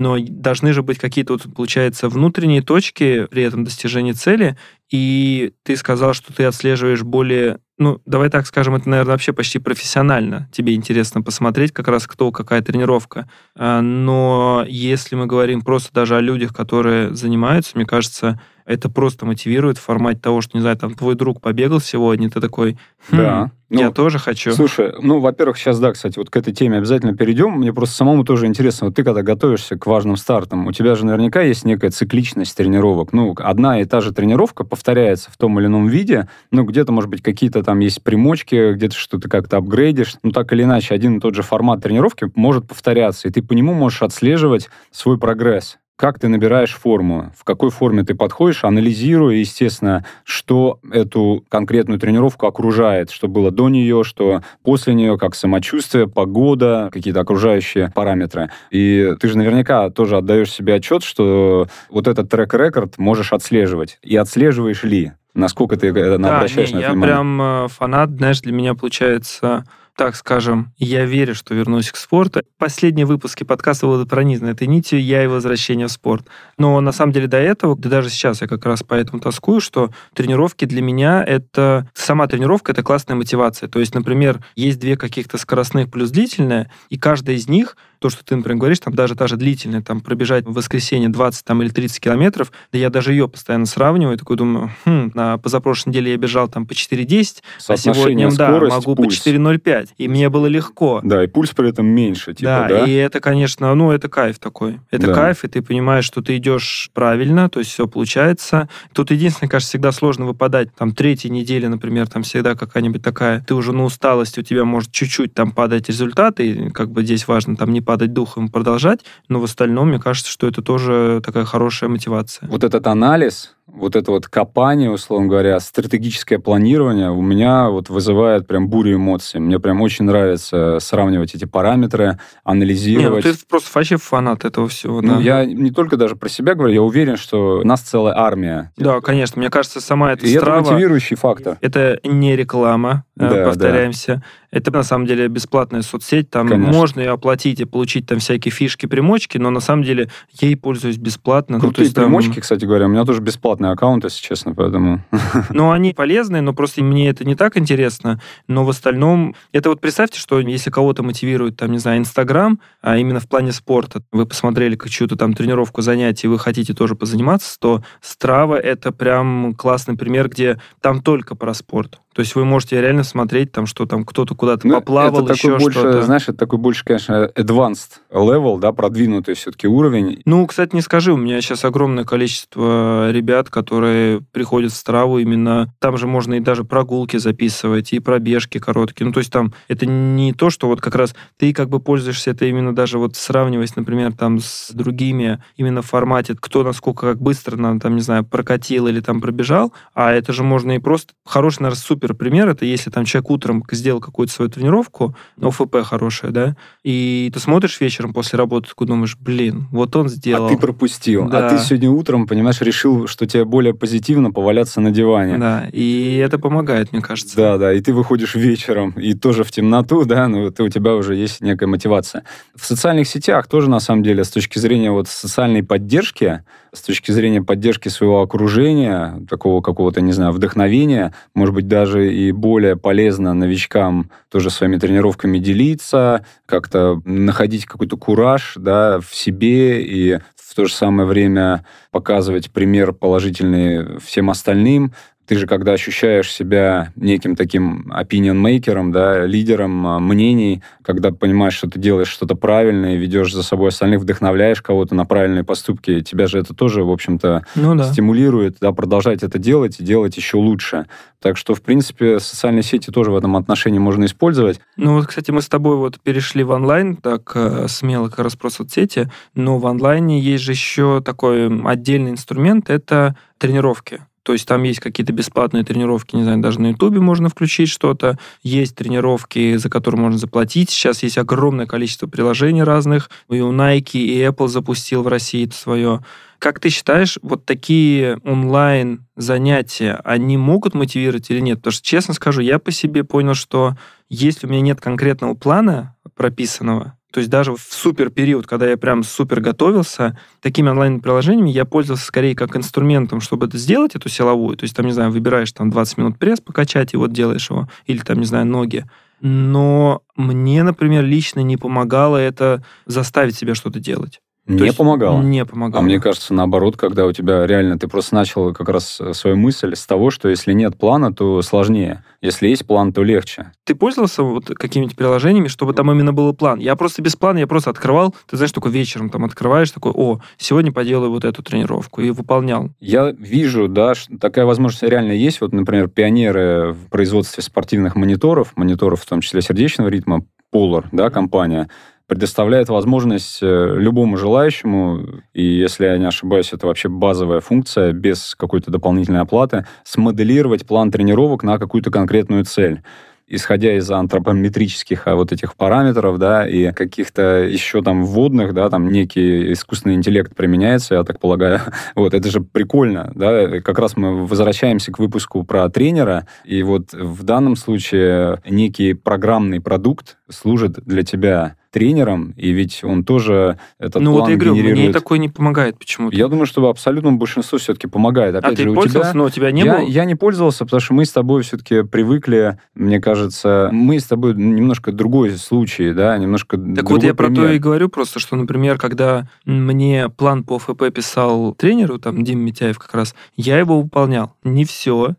но 0.00 0.16
должны 0.18 0.72
же 0.72 0.82
быть 0.82 0.98
какие-то, 0.98 1.34
вот, 1.34 1.42
получается, 1.54 2.08
внутренние 2.08 2.62
точки 2.62 3.26
при 3.26 3.44
этом 3.44 3.64
достижении 3.64 4.12
цели, 4.12 4.56
и 4.90 5.52
ты 5.62 5.76
сказал, 5.76 6.14
что 6.14 6.32
ты 6.32 6.44
отслеживаешь 6.44 7.02
более, 7.02 7.58
ну, 7.78 8.00
давай 8.06 8.28
так 8.28 8.46
скажем, 8.46 8.74
это, 8.74 8.88
наверное, 8.88 9.12
вообще 9.12 9.32
почти 9.32 9.58
профессионально. 9.58 10.48
Тебе 10.52 10.74
интересно 10.74 11.22
посмотреть 11.22 11.72
как 11.72 11.88
раз, 11.88 12.06
кто, 12.06 12.32
какая 12.32 12.60
тренировка. 12.60 13.28
А, 13.56 13.80
Но 13.80 14.64
если 14.66 15.14
мы 15.16 15.26
говорим 15.26 15.62
просто 15.62 15.92
даже 15.92 16.16
о 16.16 16.20
людях, 16.20 16.52
которые 16.52 17.14
занимаются, 17.14 17.72
мне 17.76 17.86
кажется, 17.86 18.40
это 18.66 18.88
просто 18.88 19.26
мотивирует 19.26 19.78
в 19.78 19.82
формате 19.82 20.20
того, 20.20 20.40
что, 20.40 20.56
не 20.56 20.60
знаю, 20.60 20.76
там, 20.76 20.94
твой 20.94 21.14
друг 21.16 21.40
побегал 21.40 21.80
сегодня, 21.80 22.30
ты 22.30 22.40
такой, 22.40 22.78
«Хм, 23.10 23.16
Да. 23.16 23.50
я 23.68 23.86
Ну, 23.86 23.92
тоже 23.92 24.18
хочу. 24.20 24.52
Слушай, 24.52 24.92
ну, 25.00 25.18
во-первых, 25.18 25.56
сейчас, 25.58 25.80
да, 25.80 25.92
кстати, 25.92 26.18
вот 26.18 26.30
к 26.30 26.36
этой 26.36 26.52
теме 26.52 26.78
обязательно 26.78 27.16
перейдем. 27.16 27.52
Мне 27.52 27.72
просто 27.72 27.96
самому 27.96 28.22
тоже 28.22 28.46
интересно. 28.46 28.86
Вот 28.88 28.94
ты, 28.96 29.02
когда 29.02 29.22
готовишься 29.22 29.76
к 29.76 29.86
важным 29.86 30.16
стартам, 30.16 30.66
у 30.68 30.72
тебя 30.72 30.94
же 30.94 31.04
наверняка 31.04 31.42
есть 31.42 31.64
некая 31.64 31.90
цикличность 31.90 32.56
тренировок. 32.56 33.12
Ну, 33.12 33.34
одна 33.38 33.80
и 33.80 33.84
та 33.86 34.00
же 34.00 34.12
тренировка 34.12 34.62
повторяется 34.80 35.30
в 35.30 35.36
том 35.36 35.60
или 35.60 35.66
ином 35.66 35.88
виде. 35.88 36.26
Ну, 36.50 36.64
где-то, 36.64 36.90
может 36.90 37.10
быть, 37.10 37.22
какие-то 37.22 37.62
там 37.62 37.80
есть 37.80 38.02
примочки, 38.02 38.72
где-то 38.72 38.96
что-то 38.96 39.28
как-то 39.28 39.58
апгрейдишь. 39.58 40.16
Ну, 40.22 40.30
так 40.30 40.50
или 40.54 40.62
иначе, 40.62 40.94
один 40.94 41.18
и 41.18 41.20
тот 41.20 41.34
же 41.34 41.42
формат 41.42 41.82
тренировки 41.82 42.30
может 42.34 42.66
повторяться, 42.66 43.28
и 43.28 43.30
ты 43.30 43.42
по 43.42 43.52
нему 43.52 43.74
можешь 43.74 44.00
отслеживать 44.00 44.70
свой 44.90 45.18
прогресс 45.18 45.79
как 46.00 46.18
ты 46.18 46.28
набираешь 46.28 46.72
форму, 46.72 47.30
в 47.36 47.44
какой 47.44 47.68
форме 47.68 48.04
ты 48.04 48.14
подходишь, 48.14 48.64
анализируя, 48.64 49.36
естественно, 49.36 50.06
что 50.24 50.80
эту 50.90 51.44
конкретную 51.50 52.00
тренировку 52.00 52.46
окружает, 52.46 53.10
что 53.10 53.28
было 53.28 53.50
до 53.50 53.68
нее, 53.68 54.02
что 54.02 54.40
после 54.62 54.94
нее, 54.94 55.18
как 55.18 55.34
самочувствие, 55.34 56.08
погода, 56.08 56.88
какие-то 56.90 57.20
окружающие 57.20 57.92
параметры. 57.94 58.50
И 58.70 59.12
ты 59.20 59.28
же 59.28 59.36
наверняка 59.36 59.90
тоже 59.90 60.16
отдаешь 60.16 60.50
себе 60.50 60.76
отчет, 60.76 61.02
что 61.02 61.66
вот 61.90 62.08
этот 62.08 62.30
трек-рекорд 62.30 62.96
можешь 62.96 63.34
отслеживать. 63.34 63.98
И 64.00 64.16
отслеживаешь 64.16 64.82
ли? 64.84 65.12
Насколько 65.34 65.76
ты 65.76 65.92
да, 65.92 66.14
обращаешь 66.14 66.70
не, 66.70 66.76
на 66.76 66.78
это 66.78 66.86
я 66.86 66.92
внимание? 66.92 67.14
прям 67.14 67.42
э, 67.42 67.68
фанат, 67.68 68.10
знаешь, 68.12 68.40
для 68.40 68.52
меня 68.52 68.74
получается 68.74 69.66
так 70.00 70.16
скажем, 70.16 70.72
я 70.78 71.04
верю, 71.04 71.34
что 71.34 71.54
вернусь 71.54 71.92
к 71.92 71.96
спорту. 71.96 72.40
Последние 72.56 73.04
выпуски 73.04 73.44
подкаста 73.44 73.86
будут 73.86 74.08
пронизаны 74.08 74.48
этой 74.48 74.66
нитью 74.66 74.98
«Я 74.98 75.24
и 75.24 75.26
возвращение 75.26 75.88
в 75.88 75.92
спорт». 75.92 76.26
Но 76.56 76.80
на 76.80 76.90
самом 76.90 77.12
деле 77.12 77.26
до 77.26 77.36
этого, 77.36 77.76
да 77.76 77.90
даже 77.90 78.08
сейчас 78.08 78.40
я 78.40 78.48
как 78.48 78.64
раз 78.64 78.82
поэтому 78.82 79.20
тоскую, 79.20 79.60
что 79.60 79.90
тренировки 80.14 80.64
для 80.64 80.80
меня— 80.80 81.22
это... 81.26 81.86
Сама 81.92 82.28
тренировка— 82.28 82.72
это 82.72 82.82
классная 82.82 83.14
мотивация. 83.14 83.68
То 83.68 83.78
есть, 83.78 83.94
например, 83.94 84.42
есть 84.56 84.80
две 84.80 84.96
каких-то 84.96 85.36
скоростных 85.36 85.90
плюс 85.90 86.10
длительная, 86.10 86.70
и 86.88 86.96
каждая 86.96 87.36
из 87.36 87.46
них 87.46 87.76
то, 88.00 88.08
что 88.08 88.24
ты, 88.24 88.34
например, 88.34 88.58
говоришь, 88.58 88.80
там 88.80 88.94
даже 88.94 89.14
та 89.14 89.26
же 89.26 89.36
длительная, 89.36 89.82
там 89.82 90.00
пробежать 90.00 90.46
в 90.46 90.52
воскресенье 90.54 91.10
20 91.10 91.44
там, 91.44 91.62
или 91.62 91.68
30 91.68 92.00
километров, 92.00 92.50
да 92.72 92.78
я 92.78 92.88
даже 92.88 93.12
ее 93.12 93.28
постоянно 93.28 93.66
сравниваю, 93.66 94.16
такой 94.16 94.36
думаю, 94.38 94.70
хм, 94.86 95.12
на 95.14 95.36
позапрошлой 95.36 95.90
неделе 95.90 96.12
я 96.12 96.16
бежал 96.16 96.48
там 96.48 96.66
по 96.66 96.72
4.10, 96.72 97.42
а 97.68 97.76
сегодня, 97.76 98.30
да, 98.34 98.58
могу 98.58 98.96
пульс. 98.96 99.20
по 99.20 99.28
4.05, 99.28 99.89
и 99.98 100.08
мне 100.08 100.28
было 100.28 100.46
легко. 100.46 101.00
Да, 101.02 101.24
и 101.24 101.26
пульс 101.26 101.50
при 101.50 101.70
этом 101.70 101.86
меньше, 101.86 102.34
типа, 102.34 102.66
да? 102.68 102.68
да? 102.68 102.84
и 102.86 102.92
это, 102.92 103.20
конечно, 103.20 103.74
ну, 103.74 103.90
это 103.90 104.08
кайф 104.08 104.38
такой. 104.38 104.80
Это 104.90 105.08
да. 105.08 105.14
кайф, 105.14 105.44
и 105.44 105.48
ты 105.48 105.62
понимаешь, 105.62 106.04
что 106.04 106.22
ты 106.22 106.36
идешь 106.36 106.90
правильно, 106.94 107.48
то 107.48 107.60
есть 107.60 107.70
все 107.70 107.86
получается. 107.86 108.68
Тут 108.92 109.10
единственное, 109.10 109.48
кажется, 109.48 109.70
всегда 109.70 109.92
сложно 109.92 110.26
выпадать. 110.26 110.74
Там 110.74 110.92
третья 110.94 111.28
неделя, 111.28 111.68
например, 111.68 112.08
там 112.08 112.22
всегда 112.22 112.54
какая-нибудь 112.54 113.02
такая, 113.02 113.44
ты 113.46 113.54
уже 113.54 113.72
на 113.72 113.84
усталости, 113.84 114.40
у 114.40 114.42
тебя 114.42 114.64
может 114.64 114.90
чуть-чуть 114.92 115.34
там 115.34 115.52
падать 115.52 115.88
результаты, 115.88 116.50
и 116.50 116.70
как 116.70 116.90
бы 116.90 117.02
здесь 117.02 117.28
важно 117.28 117.56
там 117.56 117.72
не 117.72 117.80
падать 117.80 118.12
духом 118.12 118.48
продолжать, 118.48 119.00
но 119.28 119.40
в 119.40 119.44
остальном, 119.44 119.88
мне 119.88 119.98
кажется, 119.98 120.30
что 120.30 120.46
это 120.46 120.62
тоже 120.62 121.20
такая 121.24 121.44
хорошая 121.44 121.90
мотивация. 121.90 122.48
Вот 122.48 122.64
этот 122.64 122.86
анализ, 122.86 123.54
вот 123.74 123.96
это 123.96 124.10
вот 124.10 124.28
копание, 124.28 124.90
условно 124.90 125.28
говоря, 125.28 125.58
стратегическое 125.60 126.38
планирование 126.38 127.10
у 127.10 127.22
меня 127.22 127.68
вот 127.68 127.88
вызывает 127.88 128.46
прям 128.46 128.68
бурю 128.68 128.96
эмоций. 128.96 129.40
Мне 129.40 129.58
прям 129.58 129.80
очень 129.80 130.04
нравится 130.04 130.78
сравнивать 130.80 131.34
эти 131.34 131.44
параметры, 131.44 132.18
анализировать. 132.44 133.24
Не, 133.24 133.30
ну 133.30 133.36
ты 133.36 133.46
просто 133.48 133.70
вообще 133.74 133.96
фанат 133.96 134.44
этого 134.44 134.68
всего. 134.68 135.00
Ну, 135.00 135.16
да. 135.16 135.20
я 135.20 135.44
не 135.44 135.70
только 135.70 135.96
даже 135.96 136.16
про 136.16 136.28
себя 136.28 136.54
говорю, 136.54 136.74
я 136.74 136.82
уверен, 136.82 137.16
что 137.16 137.60
у 137.60 137.64
нас 137.64 137.80
целая 137.80 138.16
армия. 138.16 138.72
Да, 138.76 139.00
конечно. 139.00 139.40
Мне 139.40 139.50
кажется, 139.50 139.80
сама 139.80 140.12
эта 140.12 140.26
И 140.26 140.36
страва... 140.36 140.60
это 140.60 140.72
мотивирующий 140.72 141.16
фактор. 141.16 141.58
Это 141.60 142.00
не 142.04 142.36
реклама, 142.36 143.04
да, 143.28 143.44
повторяемся. 143.44 144.16
Да. 144.16 144.22
Это 144.52 144.70
на 144.70 144.82
самом 144.82 145.06
деле 145.06 145.28
бесплатная 145.28 145.82
соцсеть, 145.82 146.30
там 146.30 146.48
Конечно. 146.48 146.72
можно 146.72 147.00
ее 147.00 147.10
оплатить 147.10 147.60
и 147.60 147.64
получить 147.64 148.06
там 148.06 148.18
всякие 148.18 148.50
фишки, 148.50 148.86
примочки, 148.86 149.38
но 149.38 149.50
на 149.50 149.60
самом 149.60 149.84
деле 149.84 150.10
ей 150.40 150.56
пользуюсь 150.56 150.96
бесплатно. 150.96 151.60
Крутые 151.60 151.84
ну, 151.84 151.84
есть, 151.84 151.94
примочки, 151.94 152.32
там... 152.32 152.40
кстати 152.42 152.64
говоря, 152.64 152.86
у 152.86 152.88
меня 152.88 153.04
тоже 153.04 153.20
бесплатный 153.20 153.70
аккаунт, 153.70 154.04
если 154.04 154.20
честно, 154.20 154.54
поэтому... 154.54 155.04
Ну, 155.50 155.70
они 155.70 155.92
полезные, 155.92 156.42
но 156.42 156.52
просто 156.52 156.82
мне 156.82 157.08
это 157.08 157.24
не 157.24 157.34
так 157.34 157.56
интересно, 157.56 158.20
но 158.48 158.64
в 158.64 158.70
остальном... 158.70 159.34
Это 159.52 159.68
вот 159.68 159.80
представьте, 159.80 160.18
что 160.18 160.40
если 160.40 160.70
кого-то 160.70 161.02
мотивирует, 161.02 161.56
там, 161.56 161.70
не 161.70 161.78
знаю, 161.78 161.98
Инстаграм, 161.98 162.60
а 162.80 162.96
именно 162.96 163.20
в 163.20 163.28
плане 163.28 163.52
спорта, 163.52 164.02
вы 164.10 164.26
посмотрели 164.26 164.76
какую-то 164.76 165.16
там 165.16 165.34
тренировку, 165.34 165.82
занятие, 165.82 166.28
вы 166.28 166.38
хотите 166.38 166.74
тоже 166.74 166.94
позаниматься, 166.94 167.58
то 167.58 167.82
Страва— 168.00 168.58
это 168.60 168.92
прям 168.92 169.54
классный 169.54 169.96
пример, 169.96 170.28
где 170.28 170.60
там 170.80 171.02
только 171.02 171.34
про 171.34 171.54
спорт. 171.54 172.00
То 172.14 172.20
есть 172.20 172.34
вы 172.34 172.44
можете 172.44 172.80
реально 172.80 173.04
смотреть, 173.04 173.52
там, 173.52 173.66
что 173.66 173.86
там 173.86 174.04
кто-то 174.04 174.34
куда-то 174.34 174.66
ну, 174.66 174.74
поплавал, 174.74 175.24
это 175.24 175.34
еще 175.34 175.58
больше, 175.58 175.78
что-то. 175.78 176.02
Знаешь, 176.02 176.24
это 176.24 176.34
такой 176.34 176.58
больше, 176.58 176.84
конечно, 176.84 177.30
advanced 177.36 178.00
level, 178.10 178.58
да, 178.58 178.72
продвинутый 178.72 179.34
все-таки 179.34 179.68
уровень. 179.68 180.20
Ну, 180.24 180.46
кстати, 180.46 180.74
не 180.74 180.82
скажи, 180.82 181.12
у 181.12 181.16
меня 181.16 181.40
сейчас 181.40 181.64
огромное 181.64 182.04
количество 182.04 183.10
ребят, 183.12 183.48
которые 183.48 184.22
приходят 184.32 184.72
в 184.72 184.76
Страву 184.76 185.18
именно... 185.18 185.72
Там 185.78 185.96
же 185.98 186.08
можно 186.08 186.34
и 186.34 186.40
даже 186.40 186.64
прогулки 186.64 187.16
записывать, 187.16 187.92
и 187.92 188.00
пробежки 188.00 188.58
короткие. 188.58 189.06
Ну, 189.06 189.12
то 189.12 189.20
есть 189.20 189.32
там 189.32 189.54
это 189.68 189.86
не 189.86 190.32
то, 190.32 190.50
что 190.50 190.66
вот 190.66 190.80
как 190.80 190.96
раз 190.96 191.14
ты 191.38 191.52
как 191.52 191.68
бы 191.68 191.78
пользуешься 191.78 192.32
это 192.32 192.44
именно 192.46 192.74
даже 192.74 192.98
вот 192.98 193.16
сравниваясь, 193.16 193.76
например, 193.76 194.12
там 194.12 194.40
с 194.40 194.70
другими 194.72 195.42
именно 195.56 195.82
в 195.82 195.86
формате, 195.86 196.34
кто 196.38 196.64
насколько 196.64 197.06
как 197.06 197.20
быстро, 197.20 197.56
там, 197.78 197.94
не 197.94 198.02
знаю, 198.02 198.24
прокатил 198.24 198.88
или 198.88 199.00
там 199.00 199.20
пробежал, 199.20 199.72
а 199.94 200.12
это 200.12 200.32
же 200.32 200.42
можно 200.42 200.72
и 200.72 200.78
просто 200.78 201.12
хороший, 201.24 201.62
наверное, 201.62 201.80
супер 201.80 201.99
супер 202.00 202.14
пример, 202.14 202.48
это 202.48 202.64
если 202.64 202.88
там 202.88 203.04
человек 203.04 203.30
утром 203.30 203.62
сделал 203.70 204.00
какую-то 204.00 204.32
свою 204.32 204.50
тренировку, 204.50 205.14
ОФП 205.40 205.82
хорошая, 205.82 206.30
да, 206.30 206.56
и 206.82 207.30
ты 207.32 207.38
смотришь 207.40 207.78
вечером 207.80 208.14
после 208.14 208.38
работы, 208.38 208.70
ты 208.74 208.84
думаешь, 208.86 209.18
блин, 209.20 209.66
вот 209.70 209.94
он 209.96 210.08
сделал. 210.08 210.46
А 210.46 210.48
ты 210.48 210.56
пропустил. 210.56 211.28
Да. 211.28 211.46
А 211.46 211.50
ты 211.50 211.58
сегодня 211.58 211.90
утром, 211.90 212.26
понимаешь, 212.26 212.60
решил, 212.62 213.06
что 213.06 213.26
тебе 213.26 213.44
более 213.44 213.74
позитивно 213.74 214.30
поваляться 214.30 214.80
на 214.80 214.90
диване. 214.90 215.36
Да, 215.36 215.68
и 215.70 216.16
это 216.16 216.38
помогает, 216.38 216.92
мне 216.92 217.02
кажется. 217.02 217.36
Да, 217.36 217.58
да, 217.58 217.72
и 217.74 217.80
ты 217.80 217.92
выходишь 217.92 218.34
вечером, 218.34 218.92
и 218.92 219.12
тоже 219.12 219.44
в 219.44 219.50
темноту, 219.50 220.04
да, 220.04 220.26
но 220.28 220.50
ты, 220.50 220.62
у 220.62 220.68
тебя 220.68 220.94
уже 220.94 221.14
есть 221.14 221.42
некая 221.42 221.66
мотивация. 221.66 222.24
В 222.56 222.64
социальных 222.64 223.08
сетях 223.08 223.46
тоже, 223.46 223.68
на 223.68 223.80
самом 223.80 224.02
деле, 224.02 224.24
с 224.24 224.30
точки 224.30 224.58
зрения 224.58 224.90
вот 224.90 225.08
социальной 225.08 225.62
поддержки, 225.62 226.44
с 226.72 226.80
точки 226.82 227.10
зрения 227.10 227.42
поддержки 227.42 227.88
своего 227.88 228.22
окружения, 228.22 229.20
такого 229.28 229.60
какого-то, 229.60 230.00
не 230.00 230.12
знаю, 230.12 230.32
вдохновения, 230.32 231.12
может 231.34 231.54
быть, 231.54 231.68
даже 231.68 231.89
и 231.98 232.32
более 232.32 232.76
полезно 232.76 233.34
новичкам 233.34 234.10
тоже 234.30 234.50
своими 234.50 234.76
тренировками 234.76 235.38
делиться, 235.38 236.24
как-то 236.46 237.00
находить 237.04 237.66
какой-то 237.66 237.96
кураж 237.96 238.54
да, 238.56 239.00
в 239.00 239.14
себе 239.14 239.82
и 239.82 240.18
в 240.36 240.54
то 240.54 240.64
же 240.64 240.74
самое 240.74 241.08
время 241.08 241.64
показывать 241.90 242.50
пример 242.50 242.92
положительный 242.92 243.98
всем 244.00 244.30
остальным, 244.30 244.92
ты 245.30 245.38
же, 245.38 245.46
когда 245.46 245.74
ощущаешь 245.74 246.28
себя 246.32 246.92
неким 246.96 247.36
таким 247.36 247.92
opinion-мейкером, 247.96 248.90
да, 248.90 249.26
лидером 249.26 249.86
а, 249.86 250.00
мнений, 250.00 250.60
когда 250.82 251.12
понимаешь, 251.12 251.54
что 251.54 251.70
ты 251.70 251.78
делаешь 251.78 252.08
что-то 252.08 252.34
правильное, 252.34 252.96
ведешь 252.96 253.32
за 253.32 253.44
собой 253.44 253.68
остальных, 253.68 254.00
вдохновляешь 254.00 254.60
кого-то 254.60 254.96
на 254.96 255.04
правильные 255.04 255.44
поступки, 255.44 256.00
тебя 256.00 256.26
же 256.26 256.40
это 256.40 256.52
тоже, 256.52 256.82
в 256.82 256.90
общем-то, 256.90 257.46
ну, 257.54 257.76
да. 257.76 257.84
стимулирует, 257.84 258.56
да, 258.60 258.72
продолжать 258.72 259.22
это 259.22 259.38
делать 259.38 259.78
и 259.78 259.84
делать 259.84 260.16
еще 260.16 260.36
лучше. 260.36 260.86
Так 261.22 261.36
что, 261.36 261.54
в 261.54 261.62
принципе, 261.62 262.18
социальные 262.18 262.64
сети 262.64 262.90
тоже 262.90 263.12
в 263.12 263.16
этом 263.16 263.36
отношении 263.36 263.78
можно 263.78 264.06
использовать. 264.06 264.58
Ну 264.76 264.94
вот, 264.94 265.06
кстати, 265.06 265.30
мы 265.30 265.42
с 265.42 265.48
тобой 265.48 265.76
вот 265.76 266.00
перешли 266.00 266.42
в 266.42 266.50
онлайн, 266.50 266.96
так 266.96 267.30
э, 267.36 267.68
смело 267.68 268.08
как 268.08 268.18
раз 268.18 268.34
про 268.34 268.50
соцсети, 268.50 269.08
но 269.36 269.58
в 269.58 269.66
онлайне 269.68 270.18
есть 270.18 270.42
же 270.42 270.50
еще 270.50 271.00
такой 271.00 271.46
отдельный 271.70 272.10
инструмент, 272.10 272.68
это 272.68 273.14
тренировки. 273.38 274.00
То 274.30 274.34
есть 274.34 274.46
там 274.46 274.62
есть 274.62 274.78
какие-то 274.78 275.12
бесплатные 275.12 275.64
тренировки, 275.64 276.14
не 276.14 276.22
знаю, 276.22 276.38
даже 276.38 276.60
на 276.60 276.68
Ютубе 276.68 277.00
можно 277.00 277.28
включить 277.28 277.68
что-то. 277.68 278.16
Есть 278.44 278.76
тренировки, 278.76 279.56
за 279.56 279.68
которые 279.68 280.00
можно 280.00 280.18
заплатить. 280.18 280.70
Сейчас 280.70 281.02
есть 281.02 281.18
огромное 281.18 281.66
количество 281.66 282.06
приложений 282.06 282.62
разных. 282.62 283.10
И 283.28 283.40
у 283.40 283.52
Nike, 283.52 283.98
и 283.98 284.20
Apple 284.20 284.46
запустил 284.46 285.02
в 285.02 285.08
России 285.08 285.46
это 285.46 285.56
свое. 285.56 286.04
Как 286.38 286.60
ты 286.60 286.68
считаешь, 286.68 287.18
вот 287.22 287.44
такие 287.44 288.18
онлайн 288.22 289.04
занятия, 289.16 290.00
они 290.04 290.36
могут 290.36 290.74
мотивировать 290.74 291.28
или 291.30 291.40
нет? 291.40 291.58
Потому 291.58 291.72
что, 291.72 291.84
честно 291.84 292.14
скажу, 292.14 292.40
я 292.40 292.60
по 292.60 292.70
себе 292.70 293.02
понял, 293.02 293.34
что 293.34 293.76
если 294.08 294.46
у 294.46 294.50
меня 294.50 294.60
нет 294.60 294.80
конкретного 294.80 295.34
плана 295.34 295.96
прописанного, 296.14 296.94
то 297.10 297.18
есть 297.18 297.30
даже 297.30 297.54
в 297.54 297.60
супер 297.60 298.10
период, 298.10 298.46
когда 298.46 298.68
я 298.68 298.76
прям 298.76 299.02
супер 299.02 299.40
готовился, 299.40 300.18
такими 300.40 300.68
онлайн-приложениями 300.68 301.50
я 301.50 301.64
пользовался 301.64 302.06
скорее 302.06 302.34
как 302.36 302.56
инструментом, 302.56 303.20
чтобы 303.20 303.46
это 303.46 303.58
сделать, 303.58 303.96
эту 303.96 304.08
силовую. 304.08 304.56
То 304.56 304.64
есть 304.64 304.76
там, 304.76 304.86
не 304.86 304.92
знаю, 304.92 305.10
выбираешь 305.10 305.52
там 305.52 305.70
20 305.70 305.98
минут 305.98 306.18
пресс 306.18 306.40
покачать, 306.40 306.94
и 306.94 306.96
вот 306.96 307.12
делаешь 307.12 307.50
его. 307.50 307.68
Или 307.86 307.98
там, 307.98 308.18
не 308.18 308.26
знаю, 308.26 308.46
ноги. 308.46 308.84
Но 309.20 310.02
мне, 310.16 310.62
например, 310.62 311.04
лично 311.04 311.40
не 311.40 311.56
помогало 311.56 312.16
это 312.16 312.64
заставить 312.86 313.36
себя 313.36 313.54
что-то 313.54 313.80
делать. 313.80 314.20
Не 314.46 314.66
есть, 314.66 314.76
помогало? 314.76 315.22
Не 315.22 315.44
помогало. 315.44 315.82
А 315.82 315.84
мне 315.84 316.00
кажется, 316.00 316.34
наоборот, 316.34 316.76
когда 316.76 317.06
у 317.06 317.12
тебя 317.12 317.46
реально, 317.46 317.78
ты 317.78 317.86
просто 317.88 318.14
начал 318.14 318.52
как 318.52 318.68
раз 318.68 319.00
э, 319.00 319.12
свою 319.12 319.36
мысль 319.36 319.76
с 319.76 319.86
того, 319.86 320.10
что 320.10 320.28
если 320.28 320.52
нет 320.52 320.76
плана, 320.76 321.12
то 321.12 321.40
сложнее. 321.42 322.02
Если 322.20 322.48
есть 322.48 322.66
план, 322.66 322.92
то 322.92 323.02
легче. 323.02 323.52
Ты 323.64 323.74
пользовался 323.74 324.22
вот 324.22 324.46
какими-то 324.46 324.96
приложениями, 324.96 325.48
чтобы 325.48 325.72
там 325.72 325.90
именно 325.92 326.12
был 326.12 326.34
план? 326.34 326.58
Я 326.58 326.74
просто 326.74 327.02
без 327.02 327.16
плана, 327.16 327.38
я 327.38 327.46
просто 327.46 327.70
открывал, 327.70 328.14
ты 328.28 328.36
знаешь, 328.36 328.52
такой 328.52 328.72
вечером 328.72 329.10
там 329.10 329.24
открываешь, 329.24 329.70
такой, 329.70 329.92
о, 329.94 330.20
сегодня 330.36 330.72
поделаю 330.72 331.10
вот 331.10 331.24
эту 331.24 331.42
тренировку, 331.42 332.00
и 332.00 332.10
выполнял. 332.10 332.70
Я 332.80 333.10
вижу, 333.10 333.68
да, 333.68 333.92
такая 334.20 334.46
возможность 334.46 334.82
реально 334.82 335.12
есть. 335.12 335.40
Вот, 335.40 335.52
например, 335.52 335.88
пионеры 335.88 336.72
в 336.72 336.88
производстве 336.88 337.42
спортивных 337.42 337.94
мониторов, 337.94 338.56
мониторов 338.56 339.02
в 339.02 339.06
том 339.06 339.20
числе 339.20 339.42
сердечного 339.42 339.88
ритма, 339.88 340.24
Polar, 340.52 340.86
да, 340.90 341.10
компания, 341.10 341.68
предоставляет 342.10 342.68
возможность 342.68 343.38
э, 343.40 343.74
любому 343.76 344.16
желающему, 344.16 345.22
и 345.32 345.44
если 345.44 345.86
я 345.86 345.96
не 345.96 346.06
ошибаюсь, 346.06 346.52
это 346.52 346.66
вообще 346.66 346.88
базовая 346.88 347.38
функция, 347.38 347.92
без 347.92 348.34
какой-то 348.34 348.72
дополнительной 348.72 349.20
оплаты, 349.20 349.64
смоделировать 349.84 350.66
план 350.66 350.90
тренировок 350.90 351.44
на 351.44 351.56
какую-то 351.56 351.92
конкретную 351.92 352.44
цель. 352.44 352.82
Исходя 353.28 353.76
из 353.76 353.88
антропометрических 353.88 355.06
а, 355.06 355.14
вот 355.14 355.30
этих 355.30 355.54
параметров, 355.54 356.18
да, 356.18 356.48
и 356.48 356.72
каких-то 356.72 357.44
еще 357.44 357.80
там 357.80 358.04
вводных, 358.04 358.54
да, 358.54 358.68
там 358.70 358.90
некий 358.90 359.52
искусственный 359.52 359.94
интеллект 359.94 360.34
применяется, 360.34 360.96
я 360.96 361.04
так 361.04 361.20
полагаю. 361.20 361.60
Вот, 361.94 362.12
это 362.12 362.28
же 362.28 362.40
прикольно, 362.40 363.12
да, 363.14 363.60
как 363.60 363.78
раз 363.78 363.96
мы 363.96 364.26
возвращаемся 364.26 364.90
к 364.90 364.98
выпуску 364.98 365.44
про 365.44 365.68
тренера, 365.68 366.26
и 366.44 366.64
вот 366.64 366.92
в 366.92 367.22
данном 367.22 367.54
случае 367.54 368.40
некий 368.44 368.94
программный 368.94 369.60
продукт 369.60 370.16
служит 370.28 370.84
для 370.84 371.04
тебя 371.04 371.54
тренером, 371.70 372.34
и 372.36 372.50
ведь 372.50 372.82
он 372.82 373.04
тоже 373.04 373.58
этот 373.78 374.02
ну, 374.02 374.12
план 374.12 374.22
вот 374.22 374.30
я 374.30 374.36
говорю, 374.36 374.54
генерирует. 374.54 374.78
мне 374.78 374.92
такое 374.92 375.18
не 375.18 375.28
помогает 375.28 375.78
почему-то. 375.78 376.16
Я 376.16 376.28
думаю, 376.28 376.46
что 376.46 376.68
абсолютно 376.68 377.12
большинство 377.12 377.58
все-таки 377.58 377.86
помогает. 377.86 378.34
Опять 378.34 378.52
а 378.52 378.56
ты 378.56 378.62
же, 378.64 378.72
пользовался, 378.72 379.10
у 379.10 379.12
тебя... 379.12 379.18
но 379.18 379.24
у 379.24 379.30
тебя 379.30 379.50
не 379.52 379.62
я, 379.62 379.78
было? 379.78 379.86
Я 379.86 380.04
не 380.04 380.14
пользовался, 380.14 380.64
потому 380.64 380.80
что 380.80 380.94
мы 380.94 381.04
с 381.04 381.12
тобой 381.12 381.42
все-таки 381.42 381.82
привыкли, 381.82 382.58
мне 382.74 383.00
кажется, 383.00 383.70
мы 383.72 384.00
с 384.00 384.04
тобой 384.04 384.34
немножко 384.34 384.92
другой 384.92 385.30
случай, 385.32 385.92
да, 385.92 386.16
немножко 386.18 386.58
Так 386.58 386.90
вот 386.90 387.02
я 387.02 387.14
про 387.14 387.28
то 387.28 387.48
и 387.48 387.58
говорю 387.58 387.88
просто, 387.88 388.18
что, 388.18 388.36
например, 388.36 388.78
когда 388.78 389.28
мне 389.44 390.08
план 390.08 390.42
по 390.44 390.58
ФП 390.58 390.84
писал 390.92 391.54
тренеру, 391.54 391.98
там, 391.98 392.24
Дим 392.24 392.40
Митяев 392.40 392.78
как 392.78 392.94
раз, 392.94 393.14
я 393.36 393.58
его 393.58 393.80
выполнял. 393.80 394.34
Не 394.42 394.64
все, 394.64 395.14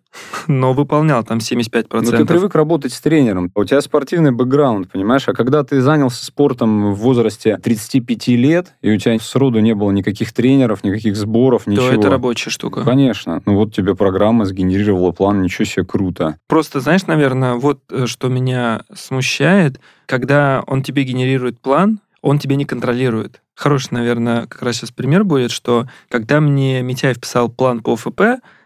но 0.47 0.73
выполнял 0.73 1.23
там 1.23 1.37
75%. 1.37 1.85
Но 1.91 2.01
ты 2.01 2.25
привык 2.25 2.55
работать 2.55 2.93
с 2.93 3.01
тренером. 3.01 3.51
У 3.55 3.63
тебя 3.63 3.81
спортивный 3.81 4.31
бэкграунд, 4.31 4.91
понимаешь? 4.91 5.27
А 5.27 5.33
когда 5.33 5.63
ты 5.63 5.81
занялся 5.81 6.25
спортом 6.25 6.93
в 6.93 6.97
возрасте 6.97 7.57
35 7.57 8.27
лет, 8.29 8.73
и 8.81 8.91
у 8.91 8.97
тебя 8.97 9.17
сроду 9.19 9.59
не 9.59 9.73
было 9.73 9.91
никаких 9.91 10.33
тренеров, 10.33 10.83
никаких 10.83 11.15
сборов, 11.15 11.67
ничего. 11.67 11.87
То 11.87 11.93
это 11.93 12.09
рабочая 12.09 12.49
штука. 12.49 12.83
Конечно. 12.83 13.41
Ну 13.45 13.55
вот 13.55 13.73
тебе 13.73 13.95
программа 13.95 14.45
сгенерировала 14.45 15.11
план, 15.11 15.41
ничего 15.41 15.65
себе, 15.65 15.85
круто. 15.85 16.37
Просто, 16.47 16.79
знаешь, 16.79 17.05
наверное, 17.07 17.55
вот 17.55 17.81
э, 17.89 18.05
что 18.05 18.27
меня 18.27 18.83
смущает, 18.93 19.79
когда 20.05 20.63
он 20.67 20.83
тебе 20.83 21.03
генерирует 21.03 21.59
план, 21.59 21.99
он 22.21 22.39
тебя 22.39 22.55
не 22.55 22.65
контролирует. 22.65 23.41
Хороший, 23.55 23.93
наверное, 23.93 24.47
как 24.47 24.61
раз 24.61 24.77
сейчас 24.77 24.91
пример 24.91 25.23
будет, 25.23 25.51
что 25.51 25.87
когда 26.09 26.39
мне 26.39 26.81
Митяев 26.81 27.19
писал 27.19 27.49
план 27.49 27.81
по 27.81 27.95
ФП, 27.95 28.21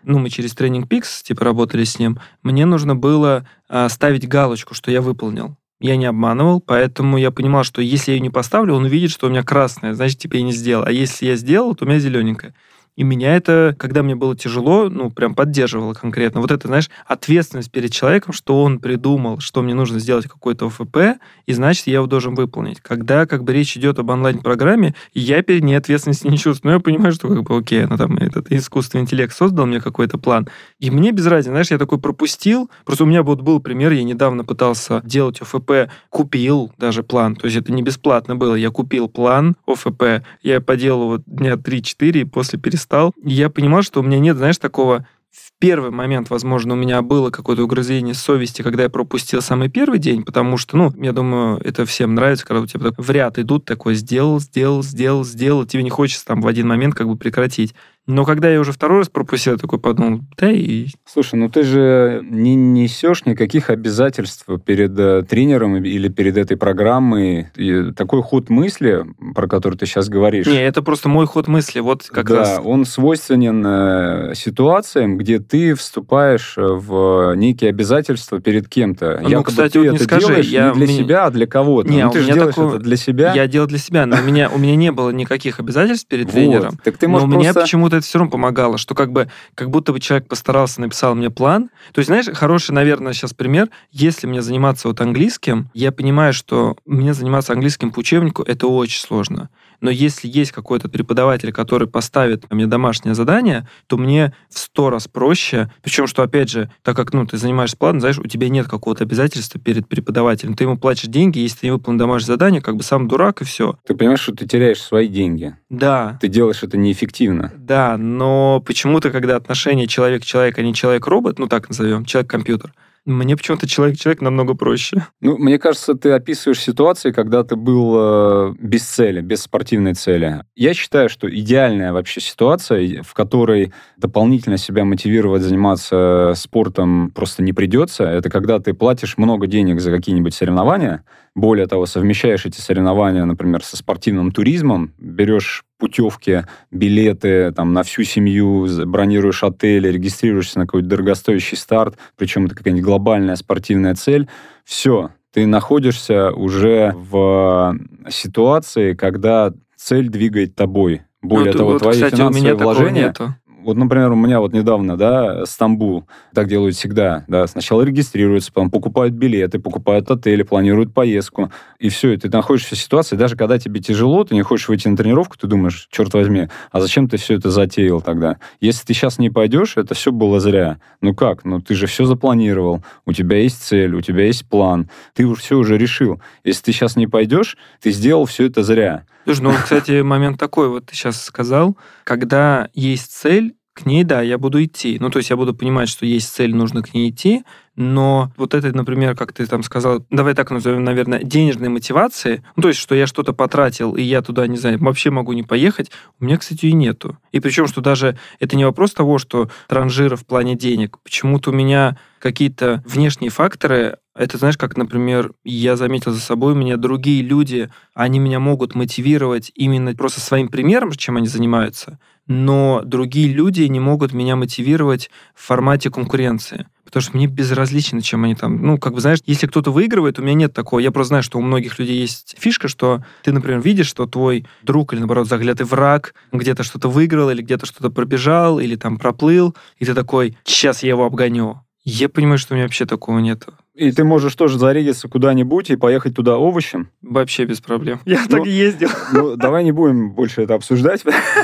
ну, 0.06 0.20
мы 0.20 0.30
через 0.30 0.56
Training 0.56 0.88
Peaks, 0.88 1.24
типа, 1.24 1.44
работали 1.46 1.84
с 1.84 2.00
ним, 2.00 2.20
мне 2.44 2.66
нужно 2.66 2.96
было 2.96 3.48
а, 3.68 3.90
ставить 3.90 4.28
галочку, 4.28 4.74
что 4.74 4.92
я 4.92 5.02
выполнил. 5.02 5.58
Я 5.80 5.98
не 5.98 6.06
обманывал, 6.06 6.62
поэтому 6.62 7.18
я 7.18 7.32
понимал, 7.32 7.64
что 7.64 7.82
если 7.82 8.12
я 8.12 8.16
ее 8.16 8.22
не 8.22 8.30
поставлю, 8.30 8.76
он 8.76 8.86
увидит, 8.86 9.12
что 9.12 9.28
у 9.28 9.30
меня 9.30 9.44
красное, 9.44 9.94
значит, 9.94 10.20
типа, 10.20 10.36
я 10.36 10.44
не 10.44 10.54
сделал. 10.54 10.86
А 10.86 10.92
если 10.92 11.26
я 11.26 11.36
сделал, 11.36 11.76
то 11.76 11.86
у 11.86 11.88
меня 11.88 12.00
зелененькое. 12.00 12.54
И 12.96 13.04
меня 13.04 13.36
это, 13.36 13.76
когда 13.78 14.04
мне 14.04 14.16
было 14.16 14.36
тяжело, 14.36 14.90
ну, 14.90 15.12
прям 15.12 15.36
поддерживало 15.36 15.94
конкретно. 15.94 16.42
Вот 16.42 16.52
это, 16.52 16.68
знаешь, 16.68 16.90
ответственность 17.06 17.72
перед 17.72 17.92
человеком, 17.92 18.34
что 18.34 18.64
он 18.64 18.80
придумал, 18.80 19.40
что 19.40 19.62
мне 19.62 19.74
нужно 19.74 20.00
сделать 20.00 20.28
какой-то 20.28 20.68
ОФП, 20.68 21.20
и 21.46 21.54
значит, 21.54 21.88
я 21.88 21.96
его 21.96 22.08
должен 22.08 22.36
выполнить. 22.36 22.80
Когда 22.80 23.26
как 23.26 23.44
бы 23.44 23.54
речь 23.54 23.76
идет 23.76 24.00
об 24.00 24.10
онлайн-программе, 24.10 24.96
я 25.14 25.44
перед 25.44 25.64
ней 25.64 25.76
ответственности 25.76 26.28
не 26.28 26.38
чувствую. 26.38 26.72
Но 26.72 26.78
я 26.78 26.80
понимаю, 26.80 27.12
что 27.12 27.28
как 27.28 27.44
бы 27.44 27.58
окей, 27.58 27.86
ну 27.86 27.98
там 27.98 28.18
этот 28.18 28.52
искусственный 28.52 29.04
интеллект 29.04 29.36
создал 29.36 29.66
мне 29.66 29.82
какой-то 29.82 30.18
план. 30.18 30.48
И 30.80 30.90
мне 30.90 31.12
без 31.12 31.26
разницы, 31.28 31.52
знаешь, 31.52 31.72
я 31.72 31.78
такой 31.78 32.00
пропустил. 32.00 32.70
Просто 32.86 33.04
у 33.04 33.08
меня 33.08 33.24
вот 33.24 33.42
был 33.42 33.60
пример, 33.60 33.92
я 33.92 34.04
недавно 34.04 34.46
пытался 34.46 35.02
делать 35.04 35.42
ОФП, 35.42 35.92
купил 36.10 36.72
даже 36.78 37.04
план. 37.04 37.36
То 37.36 37.46
есть 37.46 37.58
это 37.58 37.74
не 37.74 37.84
бесплатно 37.84 38.36
было. 38.36 38.56
Я 38.56 38.70
купил 38.70 39.10
план 39.10 39.56
ОФП, 39.68 40.24
я 40.42 40.62
поделал 40.62 41.08
вот 41.08 41.24
дня 41.26 41.54
3-4, 41.54 42.22
и 42.22 42.24
после 42.24 42.58
перестал 42.58 42.85
стал, 42.86 43.14
я 43.24 43.50
понимал, 43.50 43.82
что 43.82 44.00
у 44.00 44.04
меня 44.04 44.20
нет, 44.20 44.38
знаешь, 44.38 44.60
такого 44.60 45.08
в 45.32 45.52
первый 45.60 45.92
момент, 45.92 46.30
возможно, 46.30 46.76
у 46.76 46.78
меня 46.78 47.02
было 47.02 47.30
какое-то 47.30 47.64
угрызение 47.64 48.14
совести, 48.14 48.62
когда 48.62 48.84
я 48.84 48.90
пропустил 48.90 49.42
самый 49.42 49.70
первый 49.70 50.00
день, 50.00 50.24
потому 50.24 50.56
что, 50.56 50.78
ну, 50.78 50.94
я 50.96 51.12
думаю, 51.12 51.60
это 51.64 51.86
всем 51.86 52.14
нравится, 52.16 52.46
когда 52.46 52.62
у 52.62 52.68
тебя 52.68 52.92
в 52.96 53.10
ряд 53.10 53.38
идут, 53.38 53.66
такой 53.66 53.96
сделал, 53.96 54.40
сделал, 54.40 54.82
сделал, 54.84 55.26
сделал, 55.26 55.66
тебе 55.66 55.84
не 55.84 55.90
хочется 55.90 56.26
там 56.26 56.42
в 56.42 56.48
один 56.48 56.68
момент 56.68 56.96
как 56.96 57.08
бы 57.08 57.18
прекратить. 57.18 57.74
Но 58.08 58.24
когда 58.24 58.50
я 58.52 58.60
уже 58.60 58.72
второй 58.72 59.00
раз 59.00 59.10
пропустил, 59.10 59.54
я 59.54 59.58
такой 59.58 59.80
подумал, 59.80 60.22
да 60.38 60.52
и... 60.52 60.88
Слушай, 61.06 61.36
ну 61.36 61.50
ты 61.50 61.64
же 61.64 62.22
не 62.24 62.54
несешь 62.54 63.26
никаких 63.26 63.72
обязательств 63.72 64.46
перед 64.64 64.98
э, 65.00 65.24
тренером 65.24 65.78
или 65.78 66.08
перед 66.10 66.38
этой 66.38 66.56
программой. 66.56 67.48
И 67.56 67.92
такой 67.94 68.22
ход 68.22 68.50
мысли, 68.50 69.06
про 69.34 69.48
который 69.48 69.76
ты 69.78 69.88
сейчас 69.88 70.08
говоришь... 70.08 70.46
Не, 70.46 70.64
это 70.64 70.84
просто 70.84 71.10
мой 71.10 71.26
ход 71.26 71.48
мысли, 71.48 71.80
вот 71.80 72.04
как 72.08 72.28
да, 72.28 72.36
раз... 72.38 72.62
он 72.64 72.86
свойственен 72.86 73.64
э, 73.66 74.36
ситуациям, 74.36 75.18
где 75.18 75.40
ты 75.40 75.74
вступаешь 75.74 76.54
в 76.58 77.34
некие 77.36 77.72
обязательства 77.72 78.40
перед 78.40 78.70
кем-то. 78.70 79.20
Ну, 79.24 79.30
Якобы 79.30 79.50
кстати, 79.50 79.74
ты 79.74 79.80
вот 79.80 79.86
это 79.86 79.94
не 79.96 80.04
скажи, 80.04 80.28
делаешь 80.28 80.48
я- 80.48 80.70
не 80.70 80.76
для 80.76 80.86
мне- 80.86 80.98
себя, 80.98 81.26
а 81.26 81.32
для 81.32 81.48
кого-то. 81.48 81.90
Не, 81.90 82.06
ну, 82.06 82.12
ты 82.12 82.20
же 82.20 82.26
меня 82.26 82.34
делаешь 82.36 82.56
такого- 82.56 82.76
это 82.76 82.84
для 82.84 82.98
себя. 82.98 83.34
Я 83.34 83.48
делал 83.48 83.68
для 83.68 83.80
себя, 83.80 84.06
но 84.06 84.18
у 84.18 84.22
меня, 84.22 84.52
у 84.54 84.60
меня 84.60 84.76
не 84.76 84.92
было 84.92 85.10
никаких 85.10 85.60
обязательств 85.60 86.08
перед 86.08 86.30
тренером. 86.30 86.78
Так 86.84 86.98
ты 86.98 87.08
Но 87.08 87.14
можешь 87.14 87.28
у 87.36 87.40
меня 87.40 87.54
почему-то 87.54 87.95
это 87.98 88.06
все 88.06 88.20
равно 88.20 88.32
помогало, 88.32 88.78
что 88.78 88.96
как 88.96 89.12
бы 89.12 89.30
как 89.56 89.70
будто 89.70 89.94
бы 89.94 90.00
человек 90.00 90.28
постарался, 90.28 90.82
написал 90.82 91.16
мне 91.16 91.30
план. 91.30 91.70
То 91.94 92.00
есть, 92.00 92.08
знаешь, 92.08 92.28
хороший, 92.34 92.72
наверное, 92.72 93.14
сейчас 93.14 93.34
пример. 93.34 93.70
Если 93.92 94.28
мне 94.28 94.42
заниматься 94.42 94.88
вот 94.88 95.02
английским, 95.02 95.70
я 95.74 95.92
понимаю, 95.92 96.34
что 96.34 96.78
мне 96.86 97.14
заниматься 97.14 97.54
английским 97.54 97.92
по 97.92 98.00
учебнику 98.00 98.44
это 98.44 98.68
очень 98.68 99.00
сложно. 99.00 99.50
Но 99.82 99.90
если 99.90 100.28
есть 100.28 100.52
какой-то 100.52 100.90
преподаватель, 100.90 101.52
который 101.52 101.88
поставит 101.88 102.52
мне 102.52 102.68
домашнее 102.68 103.16
задание, 103.16 103.68
то 103.88 103.98
мне 103.98 104.34
в 104.50 104.60
сто 104.60 104.90
раз 104.90 105.08
проще. 105.08 105.72
Причем, 105.84 106.08
что, 106.08 106.24
опять 106.24 106.50
же, 106.50 106.70
так 106.82 106.96
как 106.96 107.14
ну, 107.14 107.26
ты 107.26 107.38
занимаешься 107.38 107.78
планом, 107.78 108.00
знаешь, 108.00 108.20
у 108.20 108.28
тебя 108.28 108.50
нет 108.50 108.68
какого-то 108.68 109.04
обязательства 109.04 109.60
перед 109.60 109.88
преподавателем. 109.88 110.56
Ты 110.56 110.64
ему 110.66 110.78
платишь 110.78 111.10
деньги, 111.10 111.40
если 111.40 111.60
ты 111.60 111.68
не 111.68 111.72
выполнил 111.72 112.00
домашнее 112.00 112.28
задание, 112.28 112.62
как 112.62 112.76
бы 112.76 112.84
сам 112.84 113.08
дурак 113.08 113.42
и 113.42 113.46
все. 113.46 113.78
Ты 113.86 113.96
понимаешь, 113.96 114.20
что 114.22 114.34
ты 114.34 114.48
теряешь 114.48 114.82
свои 114.82 115.08
деньги. 115.08 115.56
Да, 115.70 116.18
Ты 116.22 116.28
делаешь 116.28 116.64
это 116.64 116.78
неэффективно. 116.78 117.52
да, 117.58 117.98
но 117.98 118.62
почему-то, 118.66 119.12
когда 119.12 119.36
отношения 119.36 119.88
человек-человек, 119.88 120.58
а 120.58 120.62
не 120.62 120.74
человек-робот, 120.74 121.40
ну 121.40 121.48
так 121.48 121.68
назовем, 121.70 122.06
человек-компьютер, 122.06 122.74
мне 123.06 123.38
почему-то 123.38 123.68
человек-человек 123.68 124.22
намного 124.22 124.56
проще. 124.56 125.06
Ну, 125.22 125.38
мне 125.38 125.60
кажется, 125.60 125.94
ты 125.94 126.12
описываешь 126.12 126.60
ситуации, 126.60 127.12
когда 127.12 127.44
ты 127.44 127.56
был 127.56 127.94
э, 127.98 128.54
без 128.60 128.84
цели, 128.84 129.22
без 129.22 129.44
спортивной 129.44 129.94
цели. 129.94 130.44
Я 130.56 130.74
считаю, 130.74 131.10
что 131.10 131.30
идеальная 131.30 131.94
вообще 131.94 132.20
ситуация, 132.20 133.04
в 133.04 133.14
которой 133.14 133.74
дополнительно 133.98 134.58
себя 134.58 134.86
мотивировать 134.86 135.44
заниматься 135.44 136.34
спортом 136.36 137.12
просто 137.12 137.44
не 137.44 137.54
придется, 137.54 138.06
это 138.06 138.30
когда 138.30 138.60
ты 138.60 138.74
платишь 138.74 139.18
много 139.18 139.46
денег 139.46 139.82
за 139.82 139.92
какие-нибудь 139.92 140.34
соревнования, 140.34 141.04
более 141.36 141.68
того, 141.68 141.86
совмещаешь 141.86 142.46
эти 142.46 142.62
соревнования, 142.62 143.26
например, 143.26 143.62
со 143.64 143.76
спортивным 143.76 144.32
туризмом, 144.32 144.94
берешь 144.98 145.65
путевки, 145.86 146.44
билеты 146.72 147.52
там, 147.52 147.74
на 147.74 147.84
всю 147.84 148.04
семью, 148.04 148.68
бронируешь 148.88 149.44
отели, 149.44 149.88
регистрируешься 149.90 150.60
на 150.60 150.66
какой-то 150.66 150.88
дорогостоящий 150.88 151.58
старт, 151.58 151.98
причем 152.18 152.46
это 152.46 152.56
какая-нибудь 152.56 152.84
глобальная 152.84 153.36
спортивная 153.36 153.94
цель. 153.94 154.28
Все, 154.64 155.12
ты 155.32 155.46
находишься 155.46 156.32
уже 156.32 156.94
в 156.96 157.78
ситуации, 158.10 158.94
когда 158.94 159.54
цель 159.76 160.10
двигает 160.10 160.56
тобой. 160.56 161.04
Более 161.22 161.52
Вот- 161.52 161.58
того, 161.58 161.72
вот, 161.74 161.82
твои 161.82 161.94
кстати, 161.94 162.14
у 162.14 162.18
финансовые 162.18 162.42
меня 162.44 162.58
такого 162.58 162.74
вложения 162.74 163.08
нету. 163.08 163.36
Вот, 163.66 163.78
например, 163.78 164.12
у 164.12 164.16
меня 164.16 164.40
вот 164.40 164.54
недавно, 164.54 164.96
да, 164.96 165.44
Стамбул, 165.48 166.06
так 166.36 166.48
делают 166.48 166.76
всегда, 166.76 167.26
да, 167.28 167.48
сначала 167.48 167.82
регистрируются, 167.82 168.54
потом 168.54 168.70
покупают 168.70 169.16
билеты, 169.16 169.58
покупают 169.58 170.10
отели, 170.12 170.44
планируют 170.44 170.94
поездку, 170.94 171.52
и 171.80 171.90
все, 171.90 172.12
и 172.12 172.18
ты 172.18 172.30
находишься 172.30 172.76
в 172.76 172.78
ситуации, 172.78 173.16
даже 173.16 173.36
когда 173.36 173.58
тебе 173.58 173.80
тяжело, 173.80 174.24
ты 174.24 174.36
не 174.36 174.44
хочешь 174.44 174.68
выйти 174.68 174.88
на 174.88 174.96
тренировку, 174.96 175.36
ты 175.36 175.48
думаешь, 175.48 175.88
черт 175.90 176.14
возьми, 176.14 176.48
а 176.72 176.80
зачем 176.80 177.10
ты 177.10 177.18
все 177.18 177.38
это 177.38 177.50
затеял 177.50 178.02
тогда? 178.02 178.38
Если 178.62 178.86
ты 178.86 178.94
сейчас 178.94 179.18
не 179.18 179.32
пойдешь, 179.32 179.78
это 179.78 179.96
все 179.96 180.12
было 180.12 180.40
зря. 180.40 180.78
Ну 181.02 181.16
как? 181.16 181.44
Ну 181.44 181.60
ты 181.60 181.74
же 181.74 181.88
все 181.88 182.06
запланировал, 182.06 182.84
у 183.08 183.14
тебя 183.14 183.38
есть 183.38 183.64
цель, 183.64 183.96
у 183.96 184.02
тебя 184.02 184.26
есть 184.26 184.48
план, 184.48 184.92
ты 185.14 185.34
все 185.34 185.58
уже 185.58 185.80
решил. 185.80 186.22
Если 186.44 186.66
ты 186.66 186.72
сейчас 186.72 186.96
не 186.96 187.08
пойдешь, 187.08 187.58
ты 187.82 187.92
сделал 187.92 188.26
все 188.26 188.46
это 188.46 188.62
зря. 188.62 189.06
Слушай, 189.26 189.42
ну, 189.42 189.54
кстати, 189.62 190.02
момент 190.02 190.40
такой, 190.40 190.70
вот 190.70 190.86
ты 190.86 190.96
сейчас 190.96 191.22
сказал, 191.22 191.78
когда 192.04 192.70
есть 192.74 193.12
цель, 193.12 193.56
к 193.74 193.86
ней, 193.86 194.06
да, 194.06 194.22
я 194.22 194.38
буду 194.38 194.64
идти. 194.64 194.98
Ну, 195.02 195.10
то 195.10 195.18
есть 195.18 195.30
я 195.30 195.36
буду 195.36 195.54
понимать, 195.54 195.90
что 195.90 196.06
есть 196.06 196.34
цель, 196.34 196.56
нужно 196.56 196.82
к 196.82 196.94
ней 196.94 197.10
идти, 197.10 197.44
но 197.76 198.32
вот 198.38 198.54
это, 198.54 198.76
например, 198.76 199.16
как 199.16 199.34
ты 199.34 199.46
там 199.46 199.64
сказал, 199.64 200.06
давай 200.10 200.34
так 200.34 200.52
назовем, 200.52 200.84
наверное, 200.84 201.24
денежной 201.24 201.70
мотивации, 201.70 202.44
ну, 202.56 202.64
то 202.64 202.70
есть, 202.70 202.80
что 202.80 202.96
я 202.96 203.06
что-то 203.08 203.34
потратил, 203.34 203.96
и 203.96 204.02
я 204.02 204.22
туда, 204.22 204.48
не 204.48 204.58
знаю, 204.58 204.80
вообще 204.80 205.10
могу 205.10 205.34
не 205.34 205.44
поехать, 205.44 205.92
у 206.20 206.26
меня, 206.26 206.38
кстати, 206.38 206.68
и 206.68 206.74
нету. 206.74 207.18
И 207.32 207.40
причем, 207.40 207.68
что 207.68 207.82
даже 207.82 208.18
это 208.40 208.56
не 208.56 208.66
вопрос 208.66 208.94
того, 208.94 209.18
что 209.18 209.50
транжира 209.68 210.16
в 210.16 210.26
плане 210.26 210.56
денег. 210.56 210.98
Почему-то 211.04 211.52
у 211.52 211.54
меня 211.54 211.98
какие-то 212.20 212.82
внешние 212.88 213.30
факторы 213.30 213.98
Это, 214.16 214.38
знаешь, 214.38 214.58
как, 214.58 214.78
например, 214.78 215.34
я 215.44 215.76
заметил 215.76 216.14
за 216.14 216.22
собой, 216.22 216.54
у 216.54 216.56
меня 216.56 216.78
другие 216.78 217.22
люди, 217.22 217.70
они 217.94 218.20
меня 218.20 218.40
могут 218.40 218.74
мотивировать 218.74 219.52
именно 219.56 219.94
просто 219.94 220.22
своим 220.22 220.48
примером, 220.48 220.92
чем 220.92 221.18
они 221.18 221.28
занимаются, 221.28 222.00
но 222.26 222.82
другие 222.86 223.28
люди 223.28 223.64
не 223.64 223.82
могут 223.82 224.14
меня 224.14 224.38
мотивировать 224.38 225.12
в 225.36 225.46
формате 225.46 225.92
конкуренции. 225.92 226.66
Потому 226.86 227.02
что 227.02 227.18
мне 227.18 227.28
безразлично, 227.28 228.02
чем 228.02 228.24
они 228.24 228.36
там... 228.36 228.62
Ну, 228.62 228.78
как 228.78 228.94
бы, 228.94 229.02
знаешь, 229.02 229.20
если 229.26 229.48
кто-то 229.48 229.72
выигрывает, 229.72 230.20
у 230.20 230.22
меня 230.22 230.36
нет 230.36 230.54
такого. 230.54 230.80
Я 230.80 230.92
просто 230.92 231.10
знаю, 231.10 231.24
что 231.24 231.40
у 231.40 231.42
многих 231.42 231.80
людей 231.80 232.00
есть 232.00 232.36
фишка, 232.38 232.68
что 232.68 233.04
ты, 233.24 233.32
например, 233.32 233.60
видишь, 233.60 233.88
что 233.88 234.06
твой 234.06 234.46
друг 234.64 234.94
или, 234.94 235.00
наоборот, 235.00 235.28
заглядый 235.28 235.66
враг 235.66 236.14
где-то 236.32 236.64
что-то 236.64 236.90
выиграл 236.90 237.30
или 237.32 237.42
где-то 237.42 237.66
что-то 237.66 237.90
пробежал 237.90 238.60
или 238.60 238.76
там 238.76 238.98
проплыл, 238.98 239.56
и 239.80 239.86
ты 239.86 239.94
такой, 239.94 240.38
сейчас 240.46 240.84
я 240.84 240.90
его 240.90 241.06
обгоню. 241.06 241.60
Я 241.84 242.10
понимаю, 242.10 242.38
что 242.38 242.54
у 242.54 242.56
меня 242.56 242.66
вообще 242.66 242.86
такого 242.86 243.20
нет. 243.20 243.48
И 243.76 243.92
ты 243.92 244.06
можешь 244.06 244.34
тоже 244.36 244.58
зарегиться 244.58 245.10
куда-нибудь 245.10 245.70
и 245.70 245.76
поехать 245.76 246.16
туда 246.16 246.38
овощем? 246.38 246.90
Вообще 247.02 247.44
без 247.44 247.60
проблем. 247.60 248.00
Я 248.06 248.22
ну, 248.30 248.38
так 248.38 248.48
и 248.48 248.50
ездил. 248.50 248.90
Ну, 249.12 249.36
давай 249.36 249.66
не 249.66 249.74
будем 249.74 250.12
больше 250.12 250.44
это 250.44 250.54
обсуждать, 250.54 251.04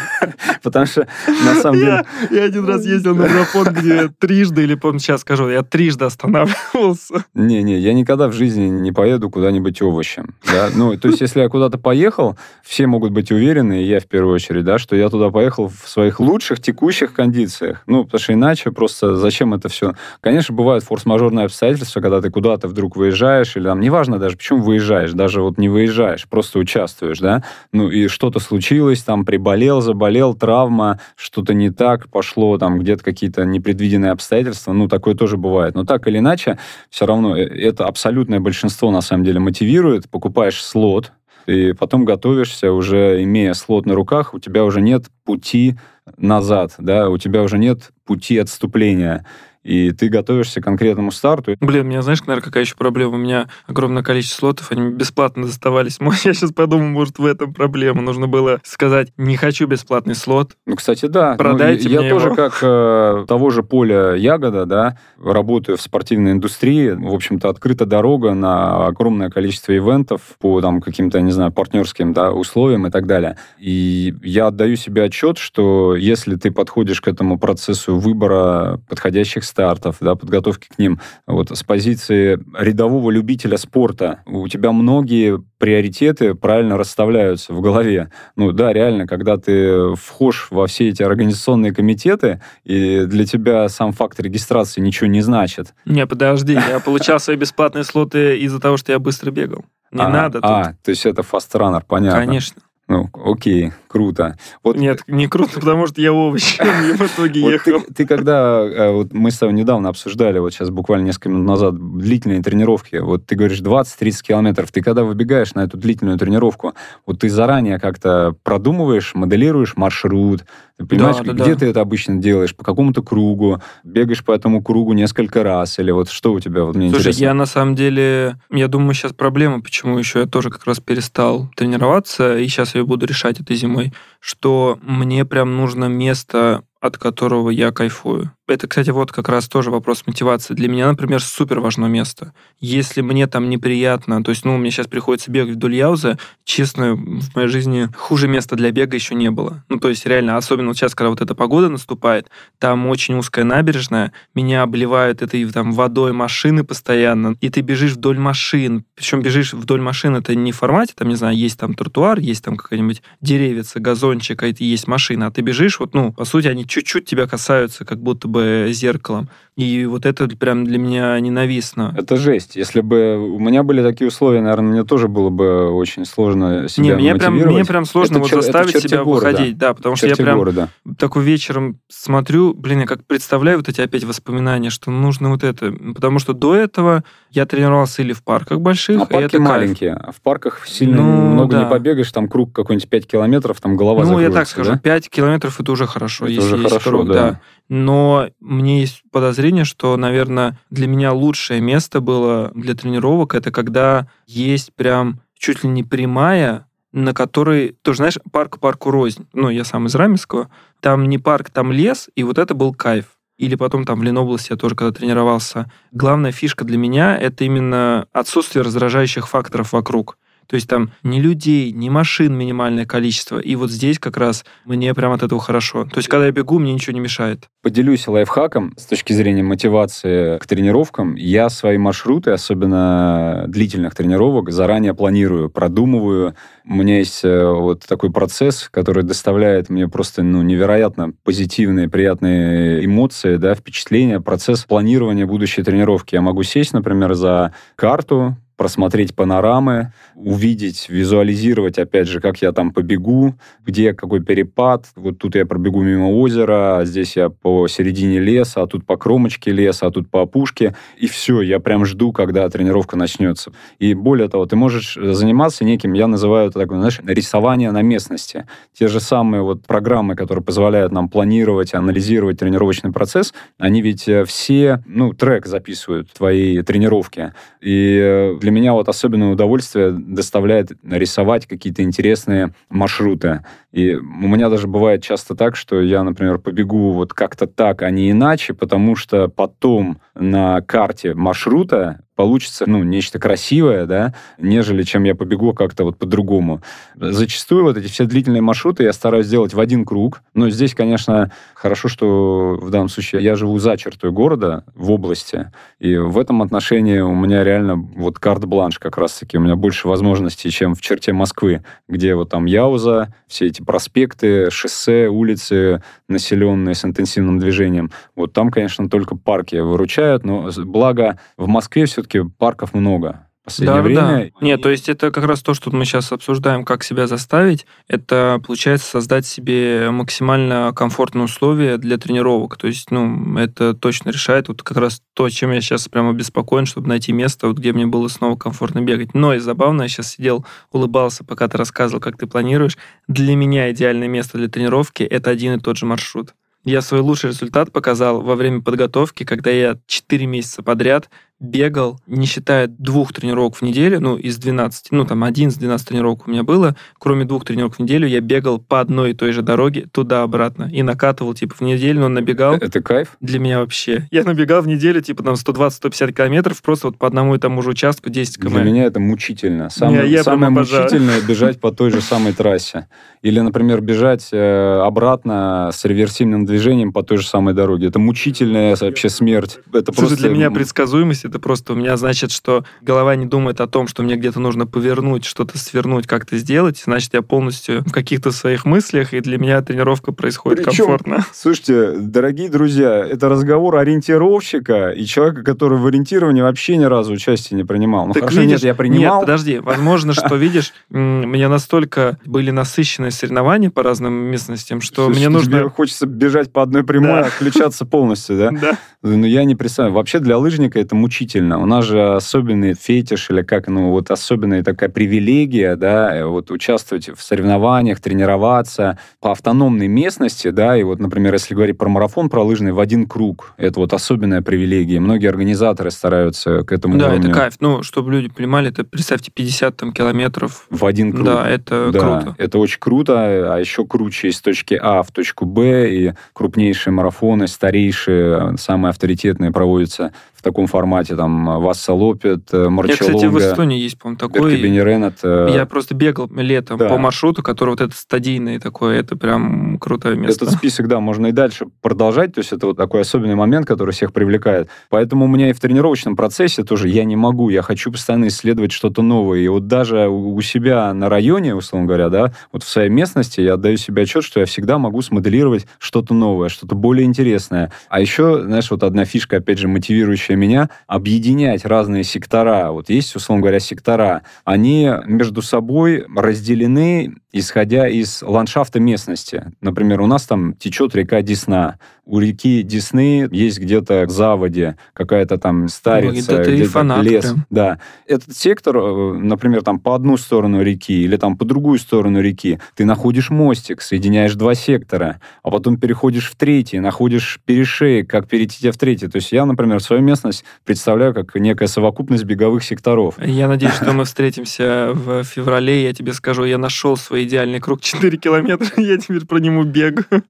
потому 0.64 0.86
что, 0.86 1.10
на 1.28 1.56
самом 1.56 1.80
деле... 1.80 2.06
Я 2.30 2.44
один 2.46 2.66
раз 2.66 2.86
ездил 2.86 3.16
на 3.16 3.24
марафон, 3.24 3.68
где 3.74 4.08
трижды, 4.18 4.64
или, 4.64 4.76
помню, 4.76 5.00
сейчас 5.00 5.22
скажу, 5.22 5.50
я 5.50 5.62
трижды 5.62 6.06
останавливался. 6.06 7.26
Не-не, 7.34 7.78
я 7.80 7.94
никогда 7.94 8.30
в 8.30 8.34
жизни 8.34 8.64
не 8.68 8.94
поеду 8.94 9.30
куда-нибудь 9.30 9.82
овощем. 9.82 10.36
Ну, 10.76 10.98
то 10.98 11.10
есть, 11.10 11.20
если 11.20 11.42
я 11.42 11.50
куда-то 11.50 11.78
поехал, 11.78 12.38
все 12.64 12.88
могут 12.88 13.12
быть 13.12 13.32
уверены, 13.32 13.84
и 13.84 13.88
я 13.88 14.00
в 14.00 14.06
первую 14.06 14.36
очередь, 14.36 14.64
да, 14.64 14.78
что 14.78 14.96
я 14.96 15.10
туда 15.10 15.32
поехал 15.32 15.68
в 15.68 15.90
своих 15.90 16.22
лучших 16.22 16.62
текущих 16.62 17.14
кондициях. 17.14 17.84
Ну, 17.88 18.06
потому 18.06 18.22
что 18.22 18.34
иначе 18.34 18.72
просто 18.72 19.18
зачем 19.18 19.54
это 19.54 19.68
все? 19.68 19.96
Конечно, 20.22 20.56
бывают 20.56 20.86
форс-мажорные 20.86 21.46
обстоятельства, 21.46 22.00
когда 22.00 22.21
ты 22.22 22.30
куда-то 22.30 22.68
вдруг 22.68 22.96
выезжаешь, 22.96 23.56
или 23.56 23.64
там, 23.64 23.80
неважно 23.80 24.20
даже, 24.20 24.38
почему 24.38 24.62
выезжаешь, 24.62 25.12
даже 25.12 25.42
вот 25.42 25.58
не 25.58 25.70
выезжаешь, 25.70 26.28
просто 26.28 26.60
участвуешь, 26.60 27.20
да, 27.20 27.44
ну 27.72 27.90
и 27.90 28.08
что-то 28.08 28.40
случилось, 28.40 29.04
там 29.04 29.26
приболел, 29.26 29.82
заболел, 29.82 30.34
травма, 30.34 31.00
что-то 31.16 31.54
не 31.54 31.70
так 31.70 32.10
пошло, 32.10 32.58
там 32.58 32.80
где-то 32.80 33.04
какие-то 33.04 33.46
непредвиденные 33.46 34.12
обстоятельства, 34.12 34.74
ну 34.74 34.88
такое 34.88 35.16
тоже 35.16 35.38
бывает. 35.38 35.76
Но 35.76 35.86
так 35.86 36.08
или 36.08 36.20
иначе, 36.20 36.58
все 36.90 37.06
равно 37.06 37.36
э, 37.36 37.44
это 37.44 37.86
абсолютное 37.86 38.40
большинство 38.40 38.92
на 38.92 39.02
самом 39.02 39.24
деле 39.24 39.40
мотивирует, 39.40 40.10
покупаешь 40.10 40.64
слот, 40.64 41.12
и 41.48 41.74
потом 41.74 42.06
готовишься, 42.06 42.72
уже 42.72 43.24
имея 43.24 43.54
слот 43.54 43.86
на 43.86 43.96
руках, 43.96 44.34
у 44.34 44.40
тебя 44.40 44.64
уже 44.64 44.82
нет 44.82 45.06
пути 45.26 45.76
назад, 46.18 46.76
да, 46.78 47.10
у 47.10 47.18
тебя 47.18 47.42
уже 47.42 47.58
нет 47.58 47.92
пути 48.06 48.38
отступления 48.38 49.26
и 49.64 49.92
ты 49.92 50.10
готовишься 50.10 50.62
к 50.62 50.64
конкретному 50.64 51.12
старту. 51.12 51.56
Блин, 51.60 51.86
у 51.86 51.90
меня, 51.90 52.02
знаешь, 52.02 52.22
наверное, 52.22 52.44
какая 52.44 52.64
еще 52.64 52.76
проблема? 52.76 53.16
У 53.16 53.18
меня 53.18 53.48
огромное 53.68 54.04
количество 54.04 54.40
слотов, 54.40 54.72
они 54.72 54.92
бесплатно 54.92 55.46
доставались. 55.46 56.00
Я 56.24 56.34
сейчас 56.34 56.52
подумал, 56.52 56.88
может, 56.88 57.20
в 57.20 57.26
этом 57.26 57.54
проблема. 57.54 58.02
Нужно 58.02 58.28
было 58.28 58.60
сказать, 58.64 59.14
не 59.18 59.38
хочу 59.38 59.68
бесплатный 59.68 60.16
слот. 60.16 60.56
Ну, 60.66 60.76
кстати, 60.76 61.06
да. 61.06 61.32
Ну, 61.32 61.38
Продайте 61.38 61.90
ну, 61.90 61.96
мне 61.96 62.04
Я 62.04 62.08
его. 62.10 62.20
тоже, 62.20 62.36
как 62.36 62.60
э, 62.62 63.26
того 63.28 63.50
же 63.50 63.64
поля 63.64 64.14
ягода, 64.16 64.66
да, 64.66 64.98
работаю 65.24 65.78
в 65.78 65.82
спортивной 65.82 66.32
индустрии. 66.32 66.92
В 66.92 67.14
общем-то, 67.14 67.50
открыта 67.50 67.86
дорога 67.86 68.34
на 68.34 68.88
огромное 68.88 69.30
количество 69.30 69.76
ивентов 69.76 70.22
по 70.40 70.62
там 70.62 70.82
каким-то, 70.82 71.22
не 71.22 71.32
знаю, 71.32 71.52
партнерским 71.52 72.14
да, 72.14 72.32
условиям 72.32 72.88
и 72.88 72.92
так 72.92 73.06
далее. 73.06 73.38
И 73.60 74.14
я 74.24 74.48
отдаю 74.48 74.76
себе 74.76 75.04
отчет, 75.04 75.38
что 75.38 75.96
если 75.96 76.36
ты 76.36 76.52
подходишь 76.52 77.02
к 77.02 77.08
этому 77.08 77.38
процессу 77.38 77.98
выбора 77.98 78.80
подходящих 78.90 79.44
стартов, 79.52 79.98
да, 80.00 80.16
подготовки 80.16 80.68
к 80.68 80.80
ним, 80.80 81.00
вот 81.28 81.56
с 81.56 81.64
позиции 81.64 82.40
рядового 82.58 83.12
любителя 83.12 83.58
спорта, 83.58 84.22
у 84.26 84.48
тебя 84.48 84.72
многие 84.72 85.44
приоритеты 85.58 86.34
правильно 86.34 86.78
расставляются 86.78 87.54
в 87.54 87.62
голове. 87.62 88.10
Ну 88.36 88.52
да, 88.52 88.74
реально, 88.74 89.06
когда 89.06 89.38
ты 89.38 89.94
вхож 89.96 90.48
во 90.50 90.66
все 90.68 90.90
эти 90.90 91.04
организационные 91.04 91.74
комитеты, 91.74 92.42
и 92.64 93.06
для 93.06 93.26
тебя 93.26 93.70
сам 93.70 93.92
факт 93.92 94.20
регистрации 94.20 94.82
ничего 94.82 95.08
не 95.08 95.22
значит. 95.22 95.74
Не, 95.86 96.08
подожди, 96.08 96.54
я 96.54 96.80
получал 96.80 97.20
свои 97.20 97.36
бесплатные 97.36 97.84
слоты 97.84 98.40
из-за 98.40 98.60
того, 98.60 98.78
что 98.78 98.92
я 98.92 99.00
быстро 99.00 99.32
бегал. 99.32 99.66
Не 99.92 100.02
а, 100.02 100.10
надо 100.10 100.42
тут. 100.42 100.50
А, 100.50 100.76
то 100.84 100.90
есть 100.90 101.06
это 101.06 101.22
фастранер, 101.22 101.84
понятно. 101.86 102.20
Конечно. 102.20 102.62
Ну, 102.88 103.10
окей, 103.14 103.72
круто. 103.92 104.38
Вот... 104.64 104.78
Нет, 104.78 105.02
не 105.08 105.28
круто, 105.28 105.60
потому 105.60 105.86
что 105.86 106.00
я 106.00 106.14
овощ, 106.14 106.58
в 106.58 107.02
итоге 107.02 107.42
ехал. 107.42 107.82
Ты, 107.94 108.08
когда, 108.08 108.62
э, 108.62 108.92
вот 108.92 109.14
мы 109.14 109.32
с 109.32 109.38
тобой 109.38 109.54
недавно 109.54 109.90
обсуждали, 109.90 110.40
вот 110.40 110.54
сейчас 110.54 110.70
буквально 110.70 111.08
несколько 111.08 111.28
минут 111.30 111.46
назад, 111.46 111.76
длительные 111.98 112.42
тренировки, 112.42 112.96
вот 112.96 113.26
ты 113.26 113.36
говоришь 113.36 113.60
20-30 113.60 114.24
километров, 114.24 114.72
ты 114.72 114.82
когда 114.82 115.04
выбегаешь 115.04 115.54
на 115.56 115.66
эту 115.66 115.78
длительную 115.78 116.18
тренировку, 116.18 116.74
вот 117.06 117.20
ты 117.20 117.30
заранее 117.30 117.80
как-то 117.80 118.34
продумываешь, 118.44 119.14
моделируешь 119.14 119.76
маршрут, 119.76 120.46
ты 120.82 120.88
понимаешь, 120.88 121.18
да, 121.18 121.34
да, 121.34 121.44
где 121.44 121.56
ты 121.56 121.68
это 121.68 121.82
обычно 121.82 122.16
делаешь, 122.18 122.56
по 122.56 122.64
какому-то 122.64 123.04
кругу, 123.04 123.62
бегаешь 123.84 124.24
по 124.24 124.32
этому 124.32 124.64
кругу 124.64 124.94
несколько 124.94 125.44
раз, 125.44 125.78
или 125.80 125.92
вот 125.92 126.10
что 126.10 126.34
у 126.34 126.40
тебя, 126.40 126.64
вот 126.64 126.76
мне 126.76 126.90
Слушай, 126.90 127.02
интересно. 127.02 127.24
я 127.24 127.34
на 127.34 127.46
самом 127.46 127.76
деле, 127.76 128.38
я 128.50 128.68
думаю, 128.68 128.94
сейчас 128.94 129.14
проблема, 129.14 129.62
почему 129.62 130.00
еще 130.00 130.20
я 130.20 130.26
тоже 130.26 130.50
как 130.50 130.66
раз 130.66 130.80
перестал 130.80 131.50
тренироваться, 131.56 132.38
и 132.38 132.48
сейчас 132.48 132.74
я 132.74 132.84
буду 132.84 133.06
решать 133.06 133.40
этой 133.40 133.56
зимой, 133.56 133.81
что 134.20 134.78
мне 134.82 135.26
прям 135.26 135.56
нужно 135.58 135.86
место, 135.86 136.64
от 136.82 136.98
которого 136.98 137.52
я 137.52 137.72
кайфую. 137.72 138.32
Это, 138.48 138.68
кстати, 138.68 138.90
вот 138.90 139.12
как 139.14 139.30
раз 139.30 139.48
тоже 139.48 139.72
вопрос 139.72 140.04
мотивации. 140.06 140.54
Для 140.54 140.68
меня, 140.68 140.88
например, 140.88 141.22
супер 141.22 141.60
важно 141.62 141.86
место. 141.86 142.34
Если 142.60 143.02
мне 143.02 143.28
там 143.28 143.50
неприятно, 143.50 144.22
то 144.24 144.32
есть, 144.32 144.44
ну, 144.44 144.58
мне 144.58 144.72
сейчас 144.72 144.88
приходится 144.88 145.32
бегать 145.32 145.56
вдоль 145.56 145.76
Яуза, 145.76 146.18
честно, 146.44 146.96
в 146.96 147.36
моей 147.36 147.48
жизни 147.48 147.88
хуже 147.96 148.28
места 148.28 148.58
для 148.58 148.72
бега 148.72 148.96
еще 148.96 149.16
не 149.16 149.32
было. 149.32 149.64
Ну, 149.70 149.80
то 149.80 149.88
есть, 149.88 150.06
реально, 150.06 150.36
особенно 150.36 150.70
вот 150.70 150.78
сейчас, 150.78 150.96
когда 150.96 151.12
вот 151.12 151.22
эта 151.22 151.34
погода 151.34 151.70
наступает, 151.70 152.30
там 152.60 152.88
очень 152.88 153.16
узкая 153.16 153.46
набережная, 153.46 154.12
меня 154.36 154.64
обливают 154.64 155.22
этой 155.22 155.46
там 155.52 155.72
водой 155.72 156.12
машины 156.12 156.64
постоянно, 156.64 157.36
и 157.40 157.50
ты 157.50 157.62
бежишь 157.62 157.94
вдоль 157.94 158.18
машин. 158.18 158.84
Причем 158.96 159.22
бежишь 159.22 159.54
вдоль 159.54 159.82
машин, 159.82 160.16
это 160.16 160.36
не 160.36 160.52
в 160.52 160.58
формате, 160.58 160.94
там, 160.98 161.08
не 161.08 161.16
знаю, 161.16 161.38
есть 161.38 161.60
там 161.60 161.74
тротуар, 161.74 162.20
есть 162.20 162.44
там 162.44 162.58
какая-нибудь 162.58 163.02
деревица, 163.22 163.80
газончик, 163.80 164.44
а 164.44 164.48
это 164.48 164.64
есть 164.64 164.88
машина, 164.88 165.28
а 165.28 165.32
ты 165.32 165.42
бежишь, 165.42 165.80
вот, 165.80 165.94
ну, 165.94 166.12
по 166.12 166.26
сути, 166.26 166.48
они 166.48 166.66
чуть-чуть 166.72 167.06
тебя 167.06 167.28
касаются, 167.28 167.86
как 167.86 168.02
будто 168.02 168.28
бы 168.28 168.70
зеркалом. 168.72 169.30
И 169.62 169.86
вот 169.86 170.06
это 170.08 170.28
прям 170.28 170.66
для 170.66 170.80
меня 170.80 171.20
ненавистно. 171.20 171.94
Это 171.96 172.18
жесть. 172.18 172.56
Если 172.56 172.82
бы 172.82 173.18
у 173.18 173.40
меня 173.40 173.62
были 173.62 173.84
такие 173.84 174.08
условия, 174.08 174.42
наверное, 174.42 174.72
мне 174.72 174.84
тоже 174.84 175.08
было 175.08 175.30
бы 175.30 175.70
очень 175.72 176.06
сложно 176.06 176.68
себя 176.68 176.84
Не, 176.84 176.96
мне 176.96 177.16
прям, 177.16 177.36
мне 177.36 177.64
прям 177.64 177.86
сложно 177.86 178.14
это 178.14 178.22
вот 178.22 178.30
чер, 178.30 178.42
заставить 178.42 178.80
себя 178.80 179.04
города. 179.04 179.28
выходить. 179.28 179.58
Да, 179.58 179.74
потому 179.76 179.96
черти 179.96 180.14
что 180.14 180.22
я 180.22 180.26
прям 180.26 180.40
города. 180.40 180.70
такой 180.98 181.24
вечером 181.24 181.80
смотрю, 181.90 182.56
блин, 182.56 182.82
я 182.82 182.86
как 182.88 183.06
представляю 183.06 183.58
вот 183.58 183.70
эти 183.70 183.82
опять 183.82 184.04
воспоминания, 184.04 184.72
что 184.72 184.90
нужно 184.90 185.30
вот 185.30 185.44
это. 185.44 185.72
Потому 185.94 186.18
что 186.18 186.34
до 186.34 186.56
этого 186.56 187.04
я 187.30 187.46
тренировался 187.46 188.02
или 188.02 188.14
в 188.14 188.24
парках 188.24 188.62
больших, 188.62 189.02
а 189.02 189.06
парки 189.06 189.26
это 189.26 189.40
маленькие. 189.40 189.94
Кайф. 189.94 190.08
А 190.08 190.12
в 190.12 190.22
парках 190.22 190.66
сильно 190.66 190.98
ну, 190.98 191.32
много 191.34 191.54
да. 191.54 191.64
не 191.64 191.70
побегаешь, 191.70 192.12
там 192.12 192.28
круг 192.28 192.52
какой-нибудь 192.52 192.90
5 192.90 193.08
километров, 193.08 193.62
там 193.62 193.78
голова 193.78 194.04
Ну, 194.06 194.20
я 194.20 194.32
так 194.32 194.48
скажу, 194.48 194.72
да? 194.72 194.80
5 194.80 195.10
километров 195.10 195.60
это 195.60 195.72
уже 195.72 195.86
хорошо. 195.86 196.26
Это 196.26 196.34
если 196.34 196.48
уже 196.48 196.56
есть 196.58 196.70
хорошо, 196.70 196.90
круг, 196.90 197.08
да. 197.08 197.14
да. 197.14 197.40
Но 197.74 198.28
мне 198.42 198.82
есть 198.82 199.02
подозрение, 199.14 199.64
что, 199.64 199.96
наверное, 199.96 200.60
для 200.72 200.88
меня 200.88 201.14
лучшее 201.14 201.62
место 201.62 202.02
было 202.02 202.52
для 202.54 202.76
тренировок, 202.76 203.34
это 203.34 203.50
когда 203.50 204.10
есть 204.28 204.74
прям 204.76 205.22
чуть 205.38 205.64
ли 205.64 205.70
не 205.70 205.82
прямая, 205.82 206.68
на 206.92 207.14
которой, 207.14 207.78
тоже 207.82 207.98
знаешь, 207.98 208.18
парк 208.30 208.60
парку 208.60 208.92
рознь. 208.92 209.26
Ну, 209.32 209.48
я 209.48 209.64
сам 209.64 209.86
из 209.86 209.96
Раменского. 209.96 210.50
Там 210.82 211.08
не 211.08 211.18
парк, 211.18 211.50
там 211.50 211.72
лес, 211.72 212.10
и 212.14 212.24
вот 212.24 212.40
это 212.40 212.54
был 212.56 212.74
кайф. 212.74 213.06
Или 213.38 213.56
потом 213.56 213.86
там 213.86 214.02
в 214.02 214.04
Ленобласти 214.04 214.52
я 214.52 214.58
тоже 214.58 214.76
когда 214.76 214.92
тренировался. 214.92 215.72
Главная 215.94 216.34
фишка 216.34 216.66
для 216.66 216.78
меня— 216.78 217.18
это 217.22 217.46
именно 217.46 218.06
отсутствие 218.12 218.64
раздражающих 218.64 219.30
факторов 219.30 219.72
вокруг. 219.72 220.18
То 220.52 220.56
есть 220.56 220.68
там 220.68 220.92
ни 221.02 221.22
людей, 221.22 221.72
ни 221.72 221.88
машин 221.88 222.38
минимальное 222.38 222.86
количество. 222.86 223.40
И 223.40 223.56
вот 223.56 223.72
здесь 223.72 224.00
как 224.00 224.18
раз 224.18 224.44
мне 224.66 224.94
прям 224.94 225.14
от 225.14 225.24
этого 225.24 225.40
хорошо. 225.40 225.86
То 225.86 226.00
есть 226.00 226.10
когда 226.10 226.26
я 226.26 226.34
бегу, 226.34 226.60
мне 226.60 226.74
ничего 226.74 226.92
не 226.92 227.00
мешает. 227.00 227.48
Поделюсь 227.64 228.06
лайфхаком 228.06 228.74
с 228.76 228.86
точки 228.86 229.14
зрения 229.14 229.44
мотивации 229.44 230.40
к 230.40 230.46
тренировкам. 230.46 231.16
Я 231.16 231.48
свои 231.48 231.78
маршруты, 231.78 232.32
особенно 232.32 233.46
длительных 233.48 233.96
тренировок, 233.96 234.52
заранее 234.52 234.94
планирую, 234.94 235.50
продумываю. 235.50 236.36
У 236.66 236.74
меня 236.74 236.98
есть 236.98 237.24
э, 237.24 237.46
вот 237.50 237.86
такой 237.88 238.12
процесс, 238.12 238.68
который 238.70 239.04
доставляет 239.04 239.70
мне 239.70 239.88
просто 239.88 240.22
ну, 240.22 240.42
невероятно 240.42 241.14
позитивные, 241.24 241.88
приятные 241.88 242.84
эмоции, 242.84 243.38
да, 243.38 243.56
впечатления. 243.56 244.20
Процесс 244.20 244.66
планирования 244.66 245.26
будущей 245.26 245.64
тренировки. 245.64 246.16
Я 246.16 246.22
могу 246.22 246.44
сесть, 246.44 246.74
например, 246.74 247.14
за 247.14 247.54
карту, 247.78 248.36
просмотреть 248.62 249.16
панорамы, 249.16 249.92
увидеть, 250.14 250.86
визуализировать, 250.88 251.80
опять 251.80 252.08
же, 252.08 252.20
как 252.20 252.44
я 252.44 252.52
там 252.52 252.72
побегу, 252.72 253.34
где 253.66 253.96
какой 253.96 254.22
перепад. 254.24 254.86
Вот 254.96 255.18
тут 255.18 255.34
я 255.34 255.48
пробегу 255.48 255.82
мимо 255.82 256.10
озера, 256.10 256.78
а 256.78 256.86
здесь 256.86 257.16
я 257.18 257.30
по 257.30 257.68
середине 257.68 258.20
леса, 258.20 258.62
а 258.62 258.68
тут 258.68 258.86
по 258.86 258.98
кромочке 258.98 259.52
леса, 259.52 259.88
а 259.88 259.90
тут 259.90 260.12
по 260.12 260.22
опушке. 260.22 260.76
И 261.00 261.08
все, 261.08 261.42
я 261.42 261.60
прям 261.60 261.86
жду, 261.86 262.12
когда 262.12 262.48
тренировка 262.50 262.96
начнется. 262.96 263.52
И 263.80 263.96
более 263.96 264.28
того, 264.28 264.46
ты 264.46 264.56
можешь 264.56 264.96
заниматься 264.96 265.66
неким, 265.66 265.94
я 265.94 266.06
называю 266.06 266.50
это 266.50 266.60
такое, 266.60 266.78
знаешь, 266.78 267.02
рисование 267.04 267.72
на 267.72 267.82
местности. 267.82 268.46
Те 268.78 268.90
же 268.90 269.00
самые 269.00 269.42
вот 269.42 269.66
программы, 269.66 270.14
которые 270.16 270.44
позволяют 270.44 270.92
нам 270.92 271.10
планировать, 271.10 271.74
анализировать 271.74 272.38
тренировочный 272.38 272.92
процесс, 272.92 273.34
они 273.58 273.82
ведь 273.82 274.08
э, 274.08 274.24
все, 274.26 274.84
ну, 274.86 275.14
трек 275.14 275.48
записывают 275.48 276.14
твои 276.14 276.62
тренировки. 276.62 277.34
И 277.60 277.98
э, 278.00 278.34
для 278.52 278.60
меня 278.60 278.74
вот 278.74 278.90
особенное 278.90 279.32
удовольствие 279.32 279.92
доставляет 279.92 280.72
рисовать 280.84 281.48
какие-то 281.48 281.84
интересные 281.84 282.54
маршруты. 282.70 283.46
И 283.72 283.96
у 283.96 284.28
меня 284.28 284.50
даже 284.50 284.68
бывает 284.68 285.02
часто 285.02 285.36
так, 285.36 285.56
что 285.56 285.82
я, 285.82 286.04
например, 286.04 286.38
побегу 286.38 286.92
вот 286.92 287.14
как-то 287.14 287.48
так, 287.48 287.82
а 287.82 287.90
не 287.90 288.12
иначе, 288.12 288.54
потому 288.54 288.98
что 288.98 289.30
потом 289.30 290.02
на 290.16 290.60
карте 290.62 291.14
маршрута 291.14 292.02
получится, 292.16 292.66
ну, 292.68 292.84
нечто 292.84 293.20
красивое, 293.20 293.86
да, 293.86 294.14
нежели 294.38 294.84
чем 294.84 295.04
я 295.04 295.16
побегу 295.16 295.54
как-то 295.54 295.84
вот 295.84 295.98
по-другому. 295.98 296.62
Зачастую 296.96 297.64
вот 297.64 297.78
эти 297.78 297.88
все 297.88 298.06
длительные 298.06 298.42
маршруты 298.42 298.84
я 298.84 298.94
стараюсь 298.94 299.26
сделать 299.26 299.54
в 299.54 299.60
один 299.60 299.86
круг. 299.86 300.22
Но 300.34 300.50
здесь, 300.50 300.74
конечно, 300.76 301.32
хорошо, 301.56 301.88
что 301.88 302.60
в 302.62 302.70
данном 302.70 302.90
случае 302.90 303.24
я 303.24 303.36
живу 303.36 303.58
за 303.60 303.78
чертой 303.78 304.12
города, 304.12 304.64
в 304.76 304.92
области, 304.92 305.52
и 305.80 305.98
в 305.98 306.18
этом 306.18 306.42
отношении 306.42 307.00
у 307.00 307.16
меня 307.16 307.44
реально 307.44 307.76
вот 307.76 308.20
карт-бланш 308.20 308.80
как 308.80 308.98
раз-таки. 308.98 309.38
У 309.38 309.42
меня 309.42 309.56
больше 309.56 309.88
возможностей, 309.88 310.50
чем 310.52 310.76
в 310.76 310.82
черте 310.82 311.14
Москвы, 311.14 311.64
где 311.88 312.16
вот 312.16 312.30
там 312.30 312.46
Яуза, 312.46 313.14
все 313.28 313.48
эти 313.48 313.62
проспекты, 313.62 314.50
шоссе, 314.52 315.08
улицы, 315.08 315.82
населенные 316.08 316.76
с 316.76 316.86
интенсивным 316.86 317.40
движением. 317.40 317.92
Вот 318.16 318.34
там, 318.34 318.52
конечно, 318.52 318.90
только 318.90 319.16
парки 319.16 319.56
выручают, 319.56 320.26
но 320.26 320.50
благо 320.58 321.20
в 321.38 321.48
Москве 321.48 321.86
все-таки 322.02 322.30
парков 322.38 322.74
много 322.74 323.28
последнее 323.44 323.78
да, 323.78 323.82
время. 323.82 324.32
Да. 324.40 324.46
Нет, 324.46 324.62
то 324.62 324.70
есть 324.70 324.88
это 324.88 325.12
как 325.12 325.26
раз 325.26 325.42
то, 325.42 325.54
что 325.54 325.72
мы 325.72 325.84
сейчас 325.86 326.12
обсуждаем, 326.12 326.64
как 326.64 326.84
себя 326.84 327.08
заставить. 327.08 327.66
Это, 327.88 328.40
получается, 328.46 328.88
создать 328.88 329.26
себе 329.26 329.90
максимально 329.90 330.72
комфортные 330.76 331.26
условия 331.26 331.78
для 331.78 331.98
тренировок. 331.98 332.58
То 332.58 332.68
есть, 332.68 332.92
ну, 332.92 333.38
это 333.38 333.74
точно 333.74 334.12
решает 334.12 334.48
вот 334.48 334.62
как 334.62 334.78
раз 334.78 335.02
то, 335.16 335.28
чем 335.30 335.52
я 335.52 335.62
сейчас 335.62 335.88
прямо 335.88 336.12
обеспокоен, 336.12 336.66
чтобы 336.66 336.88
найти 336.88 337.14
место, 337.14 337.48
вот, 337.48 337.58
где 337.58 337.74
мне 337.74 337.88
было 337.88 338.08
снова 338.10 338.36
комфортно 338.38 338.82
бегать. 338.82 339.14
Но 339.16 339.34
и 339.34 339.40
забавно, 339.40 339.84
я 339.84 339.88
сейчас 339.88 340.10
сидел, 340.10 340.46
улыбался, 340.72 341.24
пока 341.24 341.48
ты 341.48 341.58
рассказывал, 341.58 342.00
как 342.00 342.18
ты 342.18 342.28
планируешь. 342.28 342.78
Для 343.08 343.36
меня 343.36 343.72
идеальное 343.72 344.08
место 344.08 344.38
для 344.38 344.50
тренировки— 344.50 345.02
это 345.04 345.32
один 345.32 345.56
и 345.56 345.60
тот 345.60 345.78
же 345.78 345.88
маршрут. 345.88 346.36
Я 346.64 346.82
свой 346.82 347.02
лучший 347.02 347.32
результат 347.32 347.72
показал 347.72 348.22
во 348.22 348.36
время 348.36 348.62
подготовки, 348.62 349.24
когда 349.24 349.50
я 349.50 349.80
4 349.88 350.28
месяца 350.28 350.62
подряд 350.62 351.10
бегал, 351.42 352.00
не 352.06 352.28
считая 352.28 352.68
двух 352.68 353.14
тренировок 353.14 353.56
в 353.56 353.62
неделю, 353.64 354.00
ну, 354.00 354.16
из 354.16 354.38
12, 354.38 354.92
ну, 354.92 355.06
там, 355.06 355.24
один 355.24 355.50
из 355.50 355.56
12 355.56 355.88
тренировок 355.88 356.28
у 356.28 356.32
меня 356.32 356.44
было, 356.44 356.76
кроме 357.00 357.26
двух 357.26 357.44
тренировок 357.46 357.76
в 357.76 357.80
неделю, 357.80 358.08
я 358.08 358.22
бегал 358.22 358.60
по 358.60 358.80
одной 358.80 359.12
и 359.12 359.14
той 359.14 359.32
же 359.32 359.42
дороге 359.42 359.88
туда-обратно 359.92 360.70
и 360.72 360.84
накатывал, 360.84 361.34
типа, 361.34 361.56
в 361.56 361.62
неделю, 361.62 362.02
но 362.02 362.10
набегал. 362.10 362.54
Это 362.54 362.82
кайф? 362.82 363.18
Для 363.22 363.40
меня 363.40 363.60
вообще. 363.60 364.08
Я 364.12 364.24
набегал 364.24 364.62
в 364.62 364.68
неделю, 364.68 365.02
типа, 365.02 365.24
там, 365.24 365.34
120-150 365.34 366.14
километров, 366.14 366.62
просто 366.62 366.88
вот 366.88 366.98
по 366.98 367.08
одному 367.08 367.36
и 367.36 367.40
тому 367.40 367.62
же 367.64 367.72
участку 367.72 368.10
10 368.12 368.38
км. 368.38 368.52
Для 368.52 368.64
меня 368.64 368.84
это 368.86 369.00
мучительно. 369.00 369.70
Самое, 369.70 370.08
не, 370.08 370.24
самое 370.24 370.52
мучительное 370.52 371.22
бежать 371.22 371.60
по 371.60 371.72
той 371.72 371.90
же 371.90 372.02
самой 372.02 372.34
трассе. 372.34 372.88
Или, 373.24 373.40
например, 373.40 373.82
бежать 373.82 374.30
э, 374.32 374.82
обратно 374.84 375.70
с 375.74 375.86
реверсивным 375.86 376.46
движением 376.46 376.92
по 376.94 377.04
той 377.04 377.18
же 377.18 377.28
самой 377.28 377.54
дороге. 377.54 377.88
Это 377.88 378.00
мучительная 378.00 378.76
вообще 378.80 379.10
смерть. 379.10 379.60
Это 379.74 379.92
Слушай, 379.92 380.10
просто... 380.10 380.18
для 380.18 380.30
меня 380.30 380.52
предсказуемость 380.52 381.26
это 381.32 381.40
просто 381.40 381.74
у 381.74 381.76
меня 381.78 381.96
значит, 381.96 382.32
что 382.32 382.66
голова 382.82 383.16
не 383.16 383.26
думает 383.26 383.62
о 383.62 383.68
том, 383.68 383.88
что 383.88 384.04
мне 384.04 384.18
где-то 384.18 384.42
нужно 384.42 384.68
повернуть, 384.68 385.24
что-то 385.24 385.58
свернуть, 385.58 386.08
как-то 386.08 386.38
сделать. 386.38 386.84
Значит, 386.86 387.14
я 387.14 387.22
полностью 387.22 387.84
в 387.86 387.92
каких-то 387.92 388.32
своих 388.32 388.66
мыслях, 388.66 389.14
и 389.14 389.22
для 389.22 389.38
меня 389.38 389.62
тренировка 389.62 390.12
происходит 390.12 390.66
Причем, 390.66 390.86
комфортно. 390.86 391.26
Слушайте, 391.34 391.94
дорогие 391.98 392.50
друзья, 392.50 392.98
это 392.98 393.30
разговор 393.30 393.78
ориентировщика 393.78 394.90
и 394.90 395.06
человека, 395.06 395.44
который 395.44 395.78
в 395.78 395.88
ориентировании 395.88 396.42
вообще 396.42 396.76
ни 396.76 396.84
разу 396.84 397.14
участия 397.14 397.56
не 397.56 397.64
принимал. 397.64 398.08
Ну, 398.08 398.14
так 398.14 398.24
хорошо, 398.24 398.42
видишь, 398.42 398.56
нет, 398.56 398.64
я 398.64 398.76
принимал. 398.76 399.20
Нет, 399.20 399.22
подожди. 399.22 399.60
Возможно, 399.60 400.14
что, 400.14 400.36
видишь, 400.36 400.74
мне 400.90 401.48
настолько 401.48 402.20
были 402.26 402.52
насыщенные 402.52 403.12
соревнования 403.12 403.70
по 403.70 403.84
разным 403.84 404.14
местностям, 404.14 404.82
что 404.82 405.08
мне 405.08 405.30
нужно... 405.30 405.70
хочется 405.70 406.06
бежать 406.06 406.52
по 406.52 406.62
одной 406.62 406.84
прямой, 406.84 407.22
отключаться 407.22 407.86
полностью, 407.86 408.38
да? 408.38 408.52
Да. 408.62 408.78
Но 409.02 409.18
ну, 409.18 409.26
я 409.26 409.44
не 409.46 409.56
представляю. 409.56 409.96
Вообще 409.96 410.20
для 410.20 410.38
лыжника 410.38 410.80
это 410.80 410.94
мучительно. 410.94 411.21
У 411.22 411.66
нас 411.66 411.86
же 411.86 412.16
особенный 412.16 412.74
фетиш 412.74 413.30
или 413.30 413.42
как, 413.42 413.68
ну, 413.68 413.92
вот 413.92 414.10
особенная 414.12 414.64
такая 414.64 414.90
привилегия, 414.90 415.76
да, 415.76 416.26
вот 416.26 416.52
участвовать 416.52 417.10
в 417.10 417.22
соревнованиях, 417.22 418.00
тренироваться 418.00 418.98
по 419.20 419.32
автономной 419.32 419.88
местности, 419.88 420.50
да, 420.50 420.76
и 420.78 420.84
вот, 420.84 421.00
например, 421.00 421.34
если 421.34 421.54
говорить 421.54 421.78
про 421.78 421.90
марафон, 421.90 422.30
про 422.30 422.42
лыжный 422.44 422.72
в 422.72 422.80
один 422.80 423.06
круг, 423.06 423.54
это 423.58 423.80
вот 423.80 423.94
особенная 423.94 424.42
привилегия. 424.42 425.00
Многие 425.00 425.28
организаторы 425.28 425.92
стараются 425.92 426.64
к 426.64 426.72
этому 426.72 426.98
Да, 426.98 427.08
уровню. 427.10 427.30
это 427.30 427.40
кайф. 427.40 427.54
Ну, 427.60 427.84
чтобы 427.84 428.12
люди 428.12 428.30
понимали, 428.30 428.70
это, 428.70 428.84
представьте, 428.84 429.32
50 429.32 429.76
там, 429.78 429.92
километров. 429.94 430.66
В 430.70 430.86
один 430.86 431.12
круг. 431.12 431.26
Да, 431.26 431.48
это 431.50 431.92
да, 431.92 432.00
круто. 432.00 432.36
это 432.38 432.58
очень 432.58 432.80
круто, 432.80 433.56
а 433.56 433.60
еще 433.60 433.86
круче 433.86 434.30
из 434.30 434.42
точки 434.42 434.80
А 434.82 435.04
в 435.04 435.12
точку 435.12 435.46
Б, 435.46 435.90
и 435.94 436.14
крупнейшие 436.34 436.94
марафоны, 436.94 437.48
старейшие, 437.48 438.58
самые 438.58 438.90
авторитетные 438.92 439.52
проводятся 439.52 440.14
в 440.42 440.44
таком 440.44 440.66
формате, 440.66 441.16
там, 441.16 441.62
Васса 441.62 441.94
Лопет, 441.94 442.52
Марчелонга. 442.52 442.88
Я, 442.88 442.96
кстати, 442.96 443.26
в 443.26 443.38
Эстонии 443.38 443.78
есть, 443.78 444.00
по-моему, 444.00 444.18
такой. 444.18 444.60
Бенеренет. 444.60 445.20
Я 445.24 445.68
просто 445.68 445.94
бегал 445.94 446.28
летом 446.36 446.80
да. 446.80 446.90
по 446.90 446.98
маршруту, 446.98 447.44
который 447.44 447.72
вот 447.72 447.82
этот 447.82 447.96
стадийный 447.96 448.58
такой, 448.58 448.98
это 448.98 449.16
прям 449.16 449.78
крутое 449.78 450.16
место. 450.16 450.46
Этот 450.46 450.58
список, 450.58 450.88
да, 450.88 451.00
можно 451.00 451.28
и 451.28 451.32
дальше 451.32 451.68
продолжать, 451.82 452.34
то 452.34 452.40
есть 452.40 452.52
это 452.54 452.66
вот 452.66 452.78
такой 452.78 453.02
особенный 453.02 453.36
момент, 453.36 453.68
который 453.68 453.92
всех 453.92 454.14
привлекает. 454.14 454.68
Поэтому 454.90 455.26
у 455.26 455.28
меня 455.28 455.52
и 455.52 455.54
в 455.54 455.60
тренировочном 455.60 456.16
процессе 456.16 456.64
тоже 456.64 456.90
я 456.90 457.04
не 457.04 457.16
могу, 457.16 457.50
я 457.50 457.62
хочу 457.62 457.92
постоянно 457.92 458.28
исследовать 458.30 458.72
что-то 458.72 459.04
новое. 459.04 459.40
И 459.42 459.48
вот 459.48 459.68
даже 459.68 460.08
у 460.08 460.42
себя 460.42 460.92
на 460.94 461.08
районе, 461.08 461.54
условно 461.54 461.86
говоря, 461.86 462.10
да, 462.10 462.34
вот 462.52 462.64
в 462.64 462.68
своей 462.68 462.90
местности 462.90 463.42
я 463.42 463.54
отдаю 463.54 463.78
себе 463.78 464.02
отчет, 464.02 464.24
что 464.24 464.40
я 464.40 464.48
всегда 464.48 464.80
могу 464.80 465.04
смоделировать 465.04 465.68
что-то 465.78 466.16
новое, 466.16 466.50
что-то 466.50 466.74
более 466.74 467.06
интересное. 467.06 467.72
А 467.90 468.02
еще, 468.02 468.42
знаешь, 468.42 468.72
вот 468.72 468.82
одна 468.82 469.06
фишка, 469.06 469.38
опять 469.38 469.60
же, 469.60 469.68
мотивирующая 469.68 470.31
научившая 470.32 470.36
меня 470.36 470.70
объединять 470.88 471.66
разные 471.66 472.04
сектора. 472.04 472.72
Вот 472.72 472.90
есть, 472.90 473.16
условно 473.16 473.42
говоря, 473.42 473.60
сектора. 473.60 474.24
Они 474.46 474.90
между 475.06 475.42
собой 475.42 476.06
разделены, 476.16 477.16
исходя 477.34 477.88
из 477.88 478.22
ландшафта 478.22 478.80
местности. 478.80 479.52
Например, 479.62 480.02
у 480.02 480.08
нас 480.08 480.24
там 480.24 480.54
течет 480.54 480.96
река 480.96 481.22
Десна. 481.22 481.78
У 482.06 482.20
реки 482.20 482.62
Десны 482.64 483.28
есть 483.32 483.60
где-то 483.60 484.06
в 484.06 484.10
заводе 484.10 484.76
какая-то 484.94 485.38
там 485.38 485.68
старица, 485.70 486.34
ну, 486.34 486.42
где-то 486.42 487.02
лес. 487.02 487.24
Прям. 487.24 487.46
Да. 487.50 487.80
Этот 488.08 488.36
сектор, 488.36 488.76
э, 488.78 489.14
например, 489.14 489.62
там 489.62 489.80
по 489.80 489.96
одну 489.96 490.18
сторону 490.18 490.62
реки 490.62 491.04
или 491.04 491.16
там 491.16 491.38
по 491.38 491.46
другую 491.46 491.80
сторону 491.80 492.20
реки, 492.20 492.60
ты 492.76 492.86
находишь 492.86 493.30
мостик, 493.30 493.82
соединяешь 493.82 494.36
два 494.36 494.56
сектора, 494.56 495.22
а 495.44 495.52
потом 495.52 495.78
переходишь 495.78 496.30
в 496.30 496.36
третий, 496.36 496.80
находишь 496.80 497.40
перешеек, 497.46 498.10
как 498.10 498.28
перейти 498.28 498.70
в 498.72 498.78
третий. 498.78 499.08
То 499.08 499.18
есть 499.18 499.32
я, 499.32 499.46
например, 499.46 499.80
свою 499.82 500.02
местность 500.22 500.46
представляю 500.66 501.14
как 501.14 501.36
некая 501.36 501.68
совокупность 501.68 502.24
беговых 502.24 502.64
секторов. 502.64 503.16
Я 503.20 503.48
надеюсь, 503.48 503.74
что 503.74 503.92
мы 503.94 504.06
встретимся 504.06 504.92
в 504.94 505.24
феврале, 505.24 505.84
я 505.84 505.94
тебе 505.94 506.14
скажу, 506.14 506.44
я 506.44 506.58
нашел 506.58 506.98
свой 506.98 507.24
идеальный 507.24 507.60
круг 507.60 507.82
4 507.82 508.18
километра, 508.18 508.68
я 508.82 508.98
теперь 508.98 509.26
про 509.26 509.38
него 509.38 509.64
бегаю. 509.64 510.24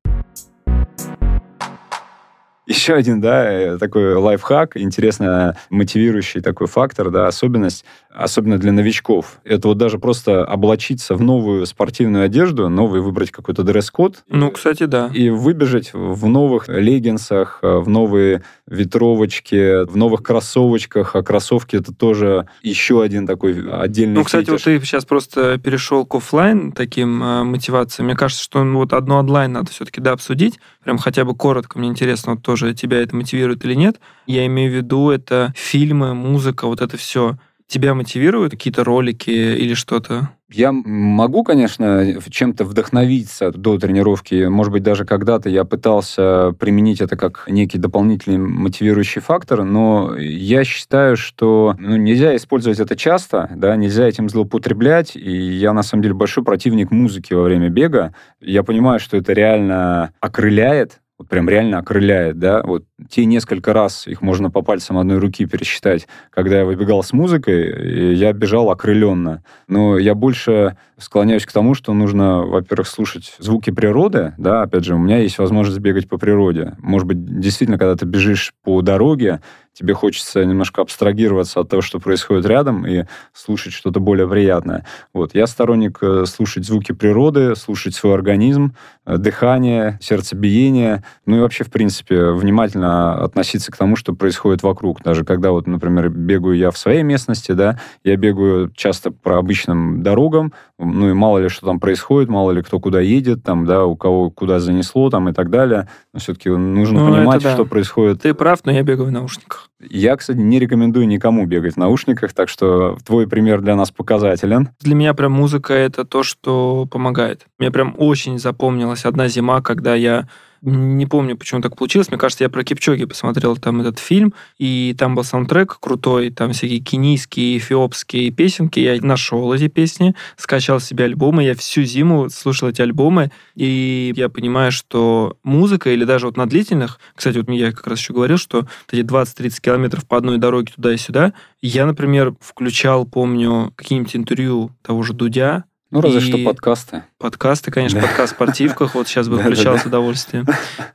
Еще 2.68 2.94
один, 2.94 3.20
да, 3.20 3.52
э, 3.52 3.78
такой 3.78 4.14
лайфхак, 4.14 4.78
интересно 4.78 5.58
мотивирующий 5.70 6.42
такой 6.42 6.68
фактор, 6.68 7.10
да, 7.10 7.28
особенность, 7.28 7.86
особенно 8.10 8.60
для 8.60 8.72
новичков. 8.72 9.40
Это 9.44 9.68
вот 9.68 9.78
даже 9.78 9.98
просто 9.98 10.46
облачиться 10.46 11.16
в 11.16 11.22
новую 11.22 11.66
спортивную 11.66 12.24
одежду, 12.24 12.70
новый 12.70 13.02
выбрать 13.02 13.32
какой-то 13.32 13.64
дресс-код. 13.64 14.24
Ну, 14.30 14.52
кстати, 14.52 14.84
да. 14.86 15.10
И 15.14 15.30
выбежать 15.30 15.92
в 15.94 16.28
новых 16.28 16.68
леггинсах, 16.68 17.60
э, 17.64 17.78
в 17.78 17.90
новые 17.90 18.44
ветровочки, 18.68 19.86
в 19.86 19.98
новых 19.98 20.22
кроссовочках. 20.24 21.16
А 21.16 21.24
кроссовки 21.24 21.76
это 21.76 21.94
тоже 21.94 22.48
еще 22.62 23.02
один 23.02 23.26
такой 23.26 23.54
отдельный 23.72 24.16
Ну, 24.16 24.24
кстати, 24.24 24.46
фетиш. 24.46 24.52
вот 24.52 24.64
ты 24.64 24.86
сейчас 24.86 25.06
просто 25.06 25.58
перешел 25.58 26.06
к 26.06 26.16
офлайн 26.16 26.72
таким 26.72 27.24
э, 27.24 27.44
мотивациям. 27.44 28.06
Мне 28.06 28.16
кажется, 28.16 28.44
что 28.44 28.64
ну, 28.64 28.80
вот 28.80 28.94
одно 28.94 29.18
онлайн 29.18 29.52
надо 29.54 29.72
все-таки, 29.72 30.00
да, 30.00 30.12
обсудить. 30.12 30.60
Прям 30.84 30.98
хотя 30.98 31.26
бы 31.26 31.36
коротко, 31.36 31.78
мне 31.78 31.90
интересно, 31.90 32.34
вот 32.34 32.44
тоже 32.44 32.74
тебя 32.74 33.02
это 33.02 33.16
мотивирует 33.16 33.64
или 33.66 33.76
нет. 33.76 34.00
Я 34.26 34.46
имею 34.48 34.72
в 34.72 34.76
виду, 34.76 35.12
это 35.12 35.54
фильмы, 35.56 36.14
музыка, 36.16 36.66
вот 36.68 36.82
это 36.82 36.98
все 36.98 37.38
тебя 37.72 37.94
мотивируют 37.94 38.52
какие-то 38.52 38.84
ролики 38.84 39.30
или 39.30 39.74
что-то? 39.74 40.30
Я 40.52 40.74
могу, 40.74 41.46
конечно, 41.46 42.20
чем-то 42.30 42.66
вдохновиться 42.66 43.52
до 43.52 43.78
тренировки. 43.78 44.48
Может 44.48 44.74
быть, 44.74 44.84
даже 44.84 45.06
когда-то 45.06 45.48
я 45.48 45.64
пытался 45.64 46.52
применить 46.60 47.00
это 47.00 47.16
как 47.16 47.46
некий 47.48 47.78
дополнительный 47.78 48.38
мотивирующий 48.38 49.22
фактор, 49.22 49.64
но 49.64 50.18
я 50.18 50.66
считаю, 50.66 51.16
что 51.16 51.76
ну, 51.80 51.96
нельзя 51.96 52.36
использовать 52.36 52.80
это 52.80 52.98
часто, 52.98 53.50
да, 53.56 53.78
нельзя 53.78 54.06
этим 54.06 54.28
злоупотреблять. 54.28 55.16
И 55.16 55.32
я, 55.32 55.72
на 55.72 55.84
самом 55.84 56.04
деле, 56.04 56.16
большой 56.16 56.44
противник 56.44 56.92
музыки 56.92 57.34
во 57.34 57.44
время 57.44 57.70
бега. 57.70 58.14
Я 58.42 58.64
понимаю, 58.64 59.00
что 59.00 59.16
это 59.16 59.32
реально 59.32 60.12
окрыляет, 60.20 61.00
вот 61.22 61.30
прям 61.30 61.48
реально 61.48 61.78
окрыляет, 61.78 62.40
да, 62.40 62.64
вот 62.64 62.84
те 63.10 63.26
несколько 63.26 63.74
раз, 63.74 64.08
их 64.08 64.22
можно 64.22 64.50
по 64.50 64.62
пальцам 64.64 64.98
одной 64.98 65.20
руки 65.20 65.46
пересчитать, 65.46 66.08
когда 66.32 66.60
я 66.60 66.66
выбегал 66.66 67.04
с 67.04 67.14
музыкой, 67.14 68.16
я 68.16 68.34
бежал 68.34 68.72
окрыленно. 68.72 69.44
Но 69.68 69.98
я 70.00 70.16
больше 70.16 70.78
склоняюсь 70.98 71.46
к 71.46 71.52
тому, 71.52 71.76
что 71.76 71.94
нужно, 71.94 72.42
во-первых, 72.42 72.88
слушать 72.88 73.36
звуки 73.38 73.70
природы, 73.70 74.34
да, 74.38 74.64
опять 74.64 74.84
же, 74.84 74.96
у 74.96 75.00
меня 75.00 75.20
есть 75.20 75.38
возможность 75.38 75.80
бегать 75.80 76.10
по 76.10 76.18
природе. 76.18 76.74
Может 76.80 77.08
быть, 77.08 77.40
действительно, 77.40 77.78
когда 77.78 77.96
ты 77.96 78.06
бежишь 78.06 78.54
по 78.64 78.82
дороге, 78.82 79.42
тебе 79.74 79.94
хочется 79.94 80.44
немножко 80.44 80.82
абстрагироваться 80.82 81.60
от 81.62 81.70
того, 81.70 81.82
что 81.82 82.00
происходит 82.00 82.46
рядом, 82.46 82.86
и 82.86 83.06
слушать 83.34 83.74
что-то 83.74 84.00
более 84.00 84.28
приятное. 84.28 84.86
Вот. 85.14 85.34
Я 85.34 85.48
сторонник 85.48 86.00
э, 86.02 86.26
слушать 86.26 86.66
звуки 86.66 86.92
природы, 86.92 87.56
слушать 87.56 87.96
свой 87.96 88.14
организм, 88.14 88.76
э, 89.06 89.18
дыхание, 89.18 89.98
сердцебиение, 90.02 91.04
ну 91.26 91.38
и 91.38 91.40
вообще, 91.40 91.64
в 91.64 91.72
принципе, 91.72 92.32
внимательно 92.32 93.24
относиться 93.24 93.72
к 93.72 93.78
тому, 93.78 93.96
что 93.96 94.14
происходит 94.14 94.64
вокруг. 94.64 95.02
Даже 95.04 95.24
когда, 95.24 95.52
вот, 95.52 95.68
например, 95.68 96.10
бегаю 96.10 96.58
я 96.58 96.72
в 96.72 96.78
своей 96.78 97.04
местности, 97.04 97.54
да, 97.54 97.80
я 98.04 98.18
бегаю 98.18 98.72
часто 98.76 99.12
по 99.12 99.38
обычным 99.38 100.04
дорогам, 100.04 100.54
ну 100.78 101.10
и 101.10 101.14
мало 101.14 101.38
ли 101.38 101.50
что 101.50 101.66
там 101.66 101.80
происходит, 101.80 102.30
мало 102.30 102.52
ли 102.52 102.62
кто 102.62 102.80
куда 102.80 103.00
едет, 103.00 103.44
там, 103.44 103.66
да, 103.66 103.86
у 103.86 103.96
кого 103.96 104.30
куда 104.30 104.60
занесло, 104.60 105.10
там 105.10 105.30
и 105.30 105.34
так 105.34 105.50
далее. 105.50 105.88
Но 106.14 106.20
все-таки 106.20 106.50
нужно 106.50 107.06
ну, 107.06 107.14
понимать, 107.14 107.44
да. 107.44 107.54
что 107.54 107.66
происходит. 107.66 108.22
Ты 108.22 108.34
прав, 108.34 108.60
но 108.66 108.72
я 108.72 108.84
бегаю 108.84 109.10
в 109.10 109.12
наушниках. 109.12 109.61
Я, 109.80 110.16
кстати, 110.16 110.38
не 110.38 110.60
рекомендую 110.60 111.08
никому 111.08 111.46
бегать 111.46 111.74
в 111.74 111.78
наушниках, 111.78 112.34
так 112.34 112.50
что 112.50 112.98
твой 113.06 113.28
пример 113.28 113.62
для 113.62 113.76
нас 113.76 113.92
показателен. 113.92 114.70
Для 114.80 114.96
меня 114.96 115.14
прям 115.14 115.32
музыка— 115.32 115.74
это 115.76 116.06
то, 116.06 116.24
что 116.24 116.88
помогает. 116.90 117.46
Мне 117.60 117.72
прям 117.72 117.96
очень 117.98 118.40
запомнилась 118.40 119.06
одна 119.06 119.28
зима, 119.28 119.62
когда 119.62 119.96
я 119.96 120.28
не 120.62 121.08
помню, 121.08 121.36
почему 121.36 121.62
так 121.62 121.76
получилось. 121.76 122.10
Мне 122.10 122.18
кажется, 122.18 122.44
я 122.44 122.50
про 122.50 122.64
Кипчоги 122.64 123.06
посмотрел 123.06 123.58
там 123.58 123.82
этот 123.82 123.98
фильм, 123.98 124.34
и 124.60 124.96
там 124.98 125.16
был 125.16 125.24
саундтрек 125.24 125.80
крутой, 125.80 126.30
там 126.30 126.54
всякие 126.54 126.80
кенийские, 126.80 127.58
эфиопские 127.58 128.30
песенки. 128.30 128.80
Я 128.80 129.02
нашел 129.02 129.52
эти 129.54 129.68
песни, 129.68 130.16
скачал 130.38 130.80
себе 130.80 131.06
альбомы. 131.06 131.44
Я 131.44 131.56
всю 131.56 131.84
зиму 131.84 132.30
слушал 132.30 132.70
эти 132.70 132.82
альбомы, 132.82 133.32
и 133.56 134.14
я 134.16 134.30
понимаю, 134.30 134.72
что 134.72 135.38
музыка, 135.44 135.90
или 135.90 136.06
даже 136.06 136.28
вот 136.28 136.38
на 136.38 136.48
длительных, 136.48 137.00
кстати, 137.16 137.38
вот 137.38 137.50
я 137.50 137.72
как 137.72 137.88
раз 137.88 138.00
еще 138.00 138.14
говорил, 138.14 138.38
что 138.38 138.68
эти 138.92 139.02
20-30 139.02 139.62
километров 139.62 140.08
по 140.08 140.18
одной 140.18 140.38
дороге 140.38 140.74
туда 140.76 140.94
и 140.94 140.98
сюда, 140.98 141.34
я, 141.62 141.86
например, 141.86 142.36
включал, 142.40 143.06
помню, 143.06 143.74
какие-нибудь 143.76 144.16
интервью 144.16 144.72
того 144.84 145.02
же 145.02 145.14
Дудя, 145.14 145.66
ну, 145.92 146.02
разве 146.02 146.20
и... 146.20 146.24
что 146.24 146.38
подкасты. 146.38 147.04
Подкасты, 147.18 147.72
конечно, 147.72 148.00
да. 148.00 148.08
подкаст 148.08 148.34
«Спортивках», 148.34 148.96
вот 148.96 149.08
сейчас 149.08 149.28
бы 149.28 149.38
включал 149.42 149.78
с 149.78 149.86
удовольствием. 149.86 150.48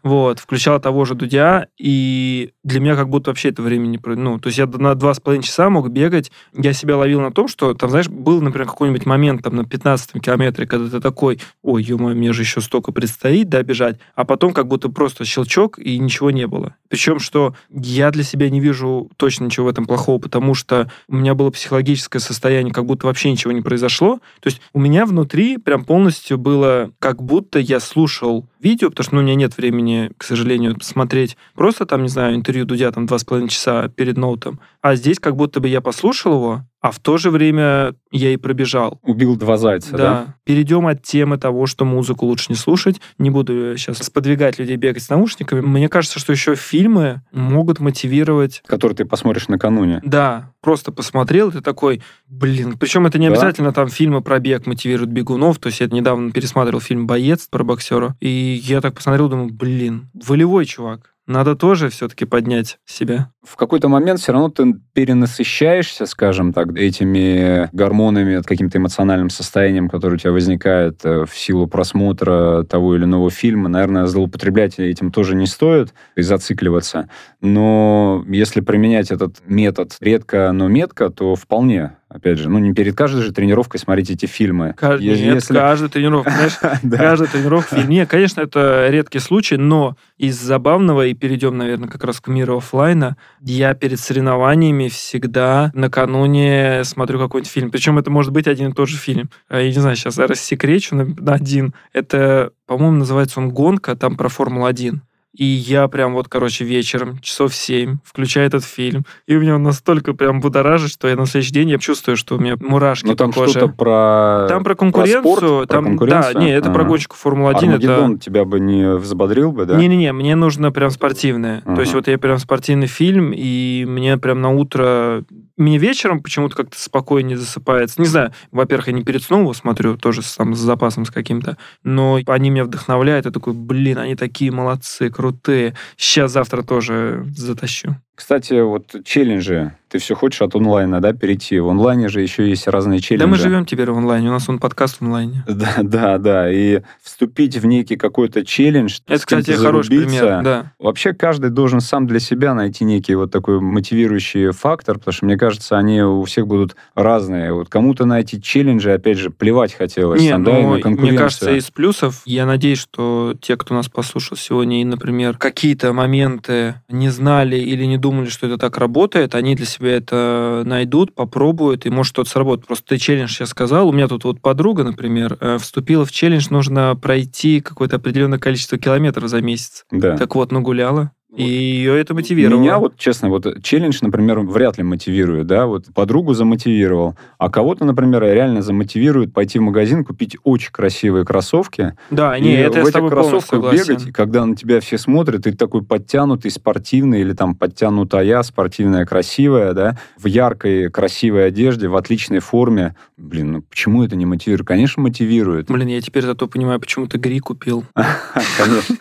Вот, 0.02 0.38
включал 0.38 0.80
того 0.80 1.04
же 1.04 1.14
Дудя, 1.14 1.68
и 1.78 2.52
для 2.64 2.80
меня 2.80 2.96
как 2.96 3.08
будто 3.08 3.30
вообще 3.30 3.50
это 3.50 3.62
время 3.62 3.86
не... 3.86 4.00
Ну, 4.04 4.38
то 4.38 4.48
есть 4.48 4.58
я 4.58 4.66
на 4.66 4.94
два 4.94 5.14
с 5.14 5.20
половиной 5.20 5.44
часа 5.44 5.68
мог 5.70 5.90
бегать, 5.90 6.32
я 6.54 6.72
себя 6.72 6.96
ловил 6.96 7.20
на 7.20 7.30
том, 7.30 7.46
что, 7.46 7.74
там, 7.74 7.90
знаешь, 7.90 8.08
был, 8.08 8.40
например, 8.40 8.66
какой-нибудь 8.66 9.06
момент 9.06 9.42
там 9.42 9.56
на 9.56 9.64
15 9.64 10.22
километре, 10.22 10.66
когда 10.66 10.88
ты 10.88 11.00
такой, 11.00 11.40
ой, 11.62 11.82
ё 11.82 11.98
мне 11.98 12.32
же 12.32 12.42
еще 12.42 12.60
столько 12.60 12.92
предстоит, 12.92 13.48
да, 13.48 13.62
бежать, 13.62 13.98
а 14.14 14.24
потом 14.24 14.52
как 14.52 14.66
будто 14.66 14.88
просто 14.88 15.24
щелчок, 15.24 15.78
и 15.78 15.98
ничего 15.98 16.30
не 16.30 16.46
было. 16.46 16.74
Причем, 16.88 17.18
что 17.18 17.54
я 17.70 18.10
для 18.10 18.22
себя 18.22 18.48
не 18.48 18.60
вижу 18.60 19.10
точно 19.16 19.44
ничего 19.44 19.66
в 19.66 19.68
этом 19.68 19.86
плохого, 19.86 20.18
потому 20.18 20.54
что 20.54 20.90
у 21.08 21.16
меня 21.16 21.34
было 21.34 21.50
психологическое 21.50 22.20
состояние, 22.20 22.72
как 22.72 22.86
будто 22.86 23.06
вообще 23.06 23.30
ничего 23.30 23.52
не 23.52 23.62
произошло. 23.62 24.16
То 24.40 24.46
есть 24.46 24.60
у 24.72 24.80
меня 24.86 25.06
внутри 25.06 25.58
прям 25.58 25.84
полностью 25.84 26.38
было, 26.38 26.92
как 26.98 27.22
будто 27.22 27.58
я 27.58 27.80
слушал 27.80 28.48
видео, 28.60 28.90
потому 28.90 29.04
что 29.04 29.14
ну, 29.14 29.20
у 29.20 29.24
меня 29.24 29.34
нет 29.34 29.56
времени, 29.56 30.10
к 30.16 30.24
сожалению, 30.24 30.76
смотреть 30.80 31.36
просто 31.54 31.86
там, 31.86 32.02
не 32.02 32.08
знаю, 32.08 32.36
интервью 32.36 32.64
Дудя 32.64 32.90
там 32.92 33.06
два 33.06 33.18
с 33.18 33.24
половиной 33.24 33.48
часа 33.48 33.88
перед 33.88 34.16
ноутом. 34.16 34.60
А 34.80 34.94
здесь 34.94 35.18
как 35.18 35.36
будто 35.36 35.60
бы 35.60 35.68
я 35.68 35.80
послушал 35.80 36.34
его, 36.34 36.64
а 36.86 36.92
в 36.92 37.00
то 37.00 37.18
же 37.18 37.30
время 37.30 37.94
я 38.12 38.30
и 38.30 38.36
пробежал. 38.36 39.00
Убил 39.02 39.34
два 39.34 39.56
зайца, 39.56 39.90
да? 39.90 39.98
Да. 39.98 40.36
Перейдем 40.44 40.86
от 40.86 41.02
темы 41.02 41.36
того, 41.36 41.66
что 41.66 41.84
музыку 41.84 42.26
лучше 42.26 42.46
не 42.50 42.54
слушать. 42.54 43.00
Не 43.18 43.30
буду 43.30 43.76
сейчас 43.76 43.98
сподвигать 43.98 44.60
людей 44.60 44.76
бегать 44.76 45.02
с 45.02 45.08
наушниками. 45.08 45.62
Мне 45.62 45.88
кажется, 45.88 46.20
что 46.20 46.30
еще 46.30 46.54
фильмы 46.54 47.22
могут 47.32 47.80
мотивировать... 47.80 48.62
Которые 48.66 48.96
ты 48.96 49.04
посмотришь 49.04 49.48
накануне. 49.48 50.00
Да. 50.04 50.52
Просто 50.60 50.92
посмотрел, 50.92 51.50
ты 51.50 51.60
такой, 51.60 52.02
блин. 52.28 52.76
Причем 52.78 53.04
это 53.04 53.18
не 53.18 53.26
да? 53.26 53.32
обязательно 53.32 53.72
там 53.72 53.88
фильмы 53.88 54.20
про 54.20 54.38
бег 54.38 54.66
мотивируют 54.68 55.10
бегунов. 55.10 55.58
То 55.58 55.66
есть 55.66 55.80
я 55.80 55.88
недавно 55.88 56.30
пересматривал 56.30 56.80
фильм 56.80 57.08
«Боец» 57.08 57.48
про 57.50 57.64
боксера. 57.64 58.14
И 58.20 58.60
я 58.62 58.80
так 58.80 58.94
посмотрел, 58.94 59.28
думаю, 59.28 59.52
блин, 59.52 60.08
волевой 60.14 60.66
чувак 60.66 61.15
надо 61.26 61.56
тоже 61.56 61.88
все-таки 61.88 62.24
поднять 62.24 62.78
себя. 62.86 63.30
В 63.42 63.56
какой-то 63.56 63.88
момент 63.88 64.20
все 64.20 64.32
равно 64.32 64.48
ты 64.48 64.74
перенасыщаешься, 64.92 66.06
скажем 66.06 66.52
так, 66.52 66.76
этими 66.76 67.68
гормонами, 67.72 68.42
каким-то 68.42 68.78
эмоциональным 68.78 69.30
состоянием, 69.30 69.88
которое 69.88 70.14
у 70.14 70.18
тебя 70.18 70.32
возникает 70.32 71.04
э, 71.04 71.24
в 71.24 71.36
силу 71.36 71.66
просмотра 71.66 72.64
того 72.64 72.96
или 72.96 73.04
иного 73.04 73.30
фильма. 73.30 73.68
Наверное, 73.68 74.06
злоупотреблять 74.06 74.78
этим 74.78 75.10
тоже 75.10 75.34
не 75.34 75.46
стоит 75.46 75.94
и 76.14 76.22
зацикливаться. 76.22 77.08
Но 77.40 78.24
если 78.28 78.60
применять 78.60 79.10
этот 79.10 79.36
метод 79.46 79.96
редко, 80.00 80.52
но 80.52 80.68
метко, 80.68 81.10
то 81.10 81.34
вполне 81.34 81.96
опять 82.08 82.38
же, 82.38 82.48
ну, 82.48 82.58
не 82.58 82.72
перед 82.72 82.96
каждой 82.96 83.22
же 83.22 83.32
тренировкой 83.32 83.80
смотреть 83.80 84.10
эти 84.10 84.26
фильмы. 84.26 84.74
Кажд... 84.76 85.02
Если... 85.02 85.24
Нет, 85.24 85.46
каждая 85.46 85.88
тренировка, 85.88 86.30
знаешь, 86.82 87.00
каждая 87.00 87.28
тренировка 87.28 87.76
фильм. 87.76 87.90
Нет, 87.90 88.08
конечно, 88.08 88.40
это 88.40 88.88
редкий 88.88 89.18
случай, 89.18 89.56
но 89.56 89.96
из 90.16 90.40
забавного, 90.40 91.06
и 91.06 91.14
перейдем, 91.14 91.56
наверное, 91.56 91.88
как 91.88 92.04
раз 92.04 92.20
к 92.20 92.28
миру 92.28 92.58
офлайна, 92.58 93.16
я 93.40 93.74
перед 93.74 93.98
соревнованиями 94.00 94.88
всегда 94.88 95.70
накануне 95.74 96.82
смотрю 96.84 97.18
какой-нибудь 97.18 97.50
фильм. 97.50 97.70
Причем 97.70 97.98
это 97.98 98.10
может 98.10 98.32
быть 98.32 98.46
один 98.46 98.70
и 98.70 98.72
тот 98.72 98.88
же 98.88 98.96
фильм. 98.96 99.28
А, 99.48 99.60
я 99.60 99.68
не 99.68 99.72
знаю, 99.72 99.96
сейчас 99.96 100.18
рассекречу 100.18 100.94
на 100.94 101.34
один. 101.34 101.74
Это, 101.92 102.52
по-моему, 102.66 102.98
называется 102.98 103.40
он 103.40 103.50
«Гонка», 103.50 103.96
там 103.96 104.16
про 104.16 104.28
Формулу-1. 104.28 105.00
И 105.36 105.44
я 105.44 105.86
прям 105.88 106.14
вот, 106.14 106.28
короче, 106.28 106.64
вечером, 106.64 107.18
часов 107.20 107.54
7, 107.54 107.98
включаю 108.04 108.46
этот 108.46 108.64
фильм. 108.64 109.04
И 109.26 109.36
у 109.36 109.40
меня 109.40 109.56
он 109.56 109.62
настолько 109.62 110.14
прям 110.14 110.40
будоражит, 110.40 110.90
что 110.90 111.08
я 111.08 111.16
на 111.16 111.26
следующий 111.26 111.52
день 111.52 111.68
я 111.70 111.78
чувствую, 111.78 112.16
что 112.16 112.36
у 112.36 112.38
меня 112.38 112.56
мурашки 112.58 113.04
Но 113.04 113.12
ну, 113.12 113.16
там 113.16 113.32
что-то 113.32 113.68
про... 113.68 114.46
Там 114.48 114.64
про 114.64 114.74
конкуренцию. 114.74 115.22
Про 115.22 115.36
спорт, 115.36 115.68
там, 115.68 115.84
про 115.84 115.90
конкуренцию? 115.90 116.34
Да, 116.34 116.40
не, 116.40 116.50
это 116.50 116.70
а. 116.70 116.72
про 116.72 116.84
гонщиков 116.84 117.18
Формулы-1. 117.18 117.56
Армагеддон 117.56 118.14
это... 118.14 118.24
тебя 118.24 118.44
бы 118.44 118.60
не 118.60 118.96
взбодрил 118.96 119.52
бы, 119.52 119.66
да? 119.66 119.76
Не-не-не, 119.76 120.12
мне 120.12 120.36
нужно 120.36 120.72
прям 120.72 120.90
спортивное. 120.90 121.60
Uh-huh. 121.60 121.74
То 121.74 121.80
есть 121.82 121.92
вот 121.92 122.08
я 122.08 122.16
прям 122.18 122.38
спортивный 122.38 122.86
фильм, 122.86 123.32
и 123.34 123.84
мне 123.86 124.16
прям 124.16 124.40
на 124.40 124.50
утро 124.50 125.24
мне 125.56 125.78
вечером 125.78 126.22
почему-то 126.22 126.54
как-то 126.54 126.78
спокойнее 126.78 127.38
засыпается. 127.38 128.00
Не 128.00 128.06
знаю, 128.06 128.32
во-первых, 128.52 128.88
я 128.88 128.92
не 128.92 129.04
перед 129.04 129.22
сном 129.22 129.42
его 129.42 129.54
смотрю, 129.54 129.96
тоже 129.96 130.20
там 130.36 130.54
с 130.54 130.58
запасом 130.58 131.06
с 131.06 131.10
каким-то, 131.10 131.56
но 131.82 132.20
они 132.26 132.50
меня 132.50 132.64
вдохновляют. 132.64 133.24
Я 133.24 133.32
такой, 133.32 133.54
блин, 133.54 133.98
они 133.98 134.16
такие 134.16 134.52
молодцы, 134.52 135.10
крутые. 135.26 135.74
Сейчас, 135.96 136.32
завтра 136.32 136.62
тоже 136.62 137.24
затащу. 137.36 137.96
Кстати, 138.16 138.62
вот 138.62 138.96
челленджи. 139.04 139.72
Ты 139.88 139.98
все 139.98 140.16
хочешь 140.16 140.42
от 140.42 140.56
онлайна, 140.56 141.00
да, 141.00 141.12
перейти? 141.12 141.60
В 141.60 141.68
онлайне 141.68 142.08
же 142.08 142.20
еще 142.20 142.48
есть 142.48 142.66
разные 142.66 142.98
челленджи. 142.98 143.24
Да 143.24 143.30
мы 143.30 143.36
живем 143.36 143.64
теперь 143.66 143.88
в 143.90 143.96
онлайне, 143.96 144.30
у 144.30 144.32
нас 144.32 144.48
он 144.48 144.58
подкаст 144.58 144.96
в 144.96 145.02
онлайне. 145.02 145.44
Да, 145.56 145.76
да, 145.82 146.18
да. 146.18 146.52
И 146.52 146.82
вступить 147.02 147.56
в 147.56 147.66
некий 147.66 147.96
какой-то 147.96 148.44
челлендж. 148.44 148.98
Это, 149.06 149.24
кстати, 149.24 149.52
хороший 149.52 150.02
пример, 150.02 150.42
да. 150.42 150.72
Вообще 150.78 151.12
каждый 151.12 151.50
должен 151.50 151.80
сам 151.80 152.06
для 152.06 152.18
себя 152.18 152.54
найти 152.54 152.84
некий 152.84 153.14
вот 153.14 153.30
такой 153.30 153.60
мотивирующий 153.60 154.50
фактор, 154.50 154.98
потому 154.98 155.12
что, 155.12 155.24
мне 155.24 155.36
кажется, 155.36 155.78
они 155.78 156.02
у 156.02 156.24
всех 156.24 156.46
будут 156.46 156.74
разные. 156.94 157.52
Вот 157.52 157.68
кому-то 157.68 158.06
найти 158.06 158.42
челленджи, 158.42 158.90
опять 158.92 159.18
же, 159.18 159.30
плевать 159.30 159.72
хотелось. 159.74 160.20
Не, 160.20 160.36
ну, 160.36 160.78
мне 160.84 161.12
кажется, 161.12 161.52
из 161.52 161.70
плюсов, 161.70 162.22
я 162.24 162.44
надеюсь, 162.44 162.78
что 162.78 163.34
те, 163.40 163.56
кто 163.56 163.74
нас 163.74 163.88
послушал 163.88 164.36
сегодня, 164.36 164.80
и, 164.80 164.84
например, 164.84 165.36
какие-то 165.36 165.92
моменты 165.92 166.74
не 166.88 167.08
знали 167.10 167.56
или 167.56 167.84
не 167.84 167.98
думали, 167.98 168.05
что 168.28 168.46
это 168.46 168.58
так 168.58 168.78
работает, 168.78 169.34
они 169.34 169.54
для 169.54 169.66
себя 169.66 169.96
это 169.96 170.62
найдут, 170.64 171.14
попробуют, 171.14 171.86
и 171.86 171.90
может 171.90 172.10
что-то 172.10 172.30
сработает. 172.30 172.66
Просто 172.66 172.86
ты 172.86 172.98
челлендж 172.98 173.30
сейчас 173.30 173.50
сказал. 173.50 173.88
У 173.88 173.92
меня 173.92 174.08
тут 174.08 174.24
вот 174.24 174.40
подруга, 174.40 174.84
например, 174.84 175.36
э, 175.40 175.58
вступила 175.58 176.04
в 176.04 176.12
челлендж, 176.12 176.46
нужно 176.50 176.96
пройти 176.96 177.60
какое-то 177.60 177.96
определенное 177.96 178.38
количество 178.38 178.78
километров 178.78 179.28
за 179.28 179.40
месяц. 179.40 179.84
Да. 179.90 180.16
Так 180.16 180.34
вот, 180.34 180.52
нагуляла. 180.52 181.12
И 181.36 181.44
ее 181.44 181.98
это 181.98 182.14
мотивировало. 182.14 182.60
Меня 182.60 182.78
вот, 182.78 182.96
честно, 182.96 183.28
вот 183.28 183.62
челлендж, 183.62 183.98
например, 184.00 184.40
вряд 184.40 184.78
ли 184.78 184.84
мотивирует, 184.84 185.46
да, 185.46 185.66
вот 185.66 185.86
подругу 185.94 186.34
замотивировал, 186.34 187.16
а 187.38 187.50
кого-то, 187.50 187.84
например, 187.84 188.22
реально 188.22 188.62
замотивирует 188.62 189.32
пойти 189.32 189.58
в 189.58 189.62
магазин, 189.62 190.04
купить 190.04 190.36
очень 190.44 190.70
красивые 190.72 191.24
кроссовки. 191.24 191.94
Да, 192.10 192.38
не, 192.38 192.54
это 192.54 192.72
в 192.72 192.76
я 192.76 192.84
с 192.84 192.88
этих 192.88 192.92
тобой 192.92 193.10
полностью 193.10 193.60
кроссовках 193.60 193.88
бегать, 193.88 194.08
и 194.08 194.12
когда 194.12 194.46
на 194.46 194.56
тебя 194.56 194.80
все 194.80 194.98
смотрят, 194.98 195.44
ты 195.44 195.52
такой 195.52 195.82
подтянутый, 195.82 196.50
спортивный, 196.50 197.20
или 197.20 197.32
там 197.32 197.54
подтянутая, 197.54 198.42
спортивная, 198.42 199.04
красивая, 199.04 199.72
да, 199.74 199.98
в 200.18 200.26
яркой, 200.26 200.90
красивой 200.90 201.46
одежде, 201.46 201.88
в 201.88 201.96
отличной 201.96 202.38
форме. 202.40 202.94
Блин, 203.16 203.52
ну 203.52 203.62
почему 203.62 204.04
это 204.04 204.16
не 204.16 204.26
мотивирует? 204.26 204.66
Конечно, 204.66 205.02
мотивирует. 205.02 205.68
Блин, 205.68 205.88
я 205.88 206.00
теперь 206.00 206.24
зато 206.24 206.46
понимаю, 206.46 206.80
почему 206.80 207.06
ты 207.06 207.18
гри 207.18 207.40
купил. 207.40 207.84
Конечно. 208.58 208.96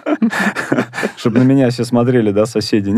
Чтобы 1.18 1.40
на 1.40 1.44
меня 1.44 1.70
все 1.70 1.86
смотрели, 1.86 2.25
да, 2.32 2.46
соседи. 2.46 2.96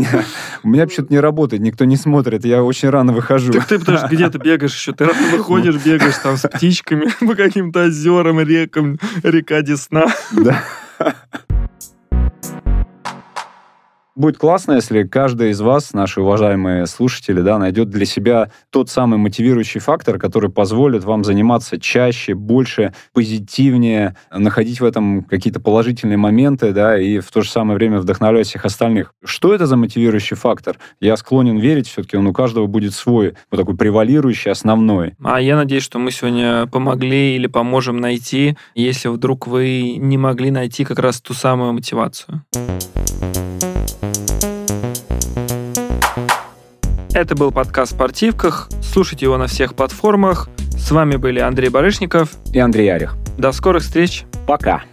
У 0.62 0.68
меня 0.68 0.86
почему-то 0.86 1.12
не 1.12 1.20
работает, 1.20 1.62
никто 1.62 1.84
не 1.84 1.96
смотрит, 1.96 2.44
я 2.44 2.62
очень 2.62 2.90
рано 2.90 3.12
выхожу. 3.12 3.52
Так 3.52 3.66
ты 3.66 3.78
потому 3.78 3.98
что 3.98 4.08
где-то 4.08 4.38
бегаешь 4.38 4.74
еще, 4.74 4.92
ты 4.92 5.04
рано 5.04 5.36
выходишь, 5.36 5.76
бегаешь 5.76 6.16
там 6.22 6.36
с 6.36 6.48
птичками 6.48 7.08
по 7.26 7.34
каким-то 7.34 7.84
озерам, 7.84 8.40
рекам, 8.40 8.98
река 9.22 9.62
Десна. 9.62 10.06
Да. 10.32 10.62
Будет 14.18 14.36
классно, 14.36 14.72
если 14.72 15.04
каждый 15.04 15.50
из 15.50 15.60
вас, 15.60 15.94
наши 15.94 16.20
уважаемые 16.20 16.86
слушатели, 16.86 17.40
да, 17.40 17.56
найдет 17.56 17.88
для 17.88 18.04
себя 18.04 18.50
тот 18.70 18.90
самый 18.90 19.16
мотивирующий 19.16 19.80
фактор, 19.80 20.18
который 20.18 20.50
позволит 20.50 21.04
вам 21.04 21.22
заниматься 21.22 21.78
чаще, 21.78 22.34
больше, 22.34 22.92
позитивнее, 23.12 24.16
находить 24.32 24.80
в 24.80 24.84
этом 24.84 25.22
какие-то 25.22 25.60
положительные 25.60 26.16
моменты, 26.16 26.72
да, 26.72 26.98
и 27.00 27.20
в 27.20 27.30
то 27.30 27.42
же 27.42 27.48
самое 27.48 27.76
время 27.76 28.00
вдохновлять 28.00 28.48
всех 28.48 28.64
остальных. 28.64 29.14
Что 29.24 29.54
это 29.54 29.68
за 29.68 29.76
мотивирующий 29.76 30.36
фактор? 30.36 30.78
Я 30.98 31.16
склонен 31.16 31.58
верить, 31.58 31.86
все-таки 31.86 32.16
он 32.16 32.26
у 32.26 32.32
каждого 32.32 32.66
будет 32.66 32.94
свой, 32.94 33.34
вот 33.52 33.58
такой 33.58 33.76
превалирующий, 33.76 34.50
основной. 34.50 35.14
А 35.22 35.40
я 35.40 35.54
надеюсь, 35.54 35.84
что 35.84 36.00
мы 36.00 36.10
сегодня 36.10 36.66
помогли 36.66 37.36
или 37.36 37.46
поможем 37.46 37.98
найти, 37.98 38.56
если 38.74 39.10
вдруг 39.10 39.46
вы 39.46 39.94
не 39.96 40.18
могли 40.18 40.50
найти 40.50 40.84
как 40.84 40.98
раз 40.98 41.20
ту 41.20 41.34
самую 41.34 41.72
мотивацию. 41.72 42.42
Это 47.18 47.34
был 47.34 47.50
подкаст 47.50 47.94
«Спортивках». 47.94 48.68
Слушайте 48.80 49.26
его 49.26 49.36
на 49.38 49.48
всех 49.48 49.74
платформах. 49.74 50.48
С 50.78 50.92
вами 50.92 51.16
были 51.16 51.40
Андрей 51.40 51.68
Барышников. 51.68 52.30
И 52.52 52.60
Андрей 52.60 52.94
Арих. 52.94 53.16
До 53.36 53.50
скорых 53.50 53.82
встреч. 53.82 54.24
Пока. 54.46 54.84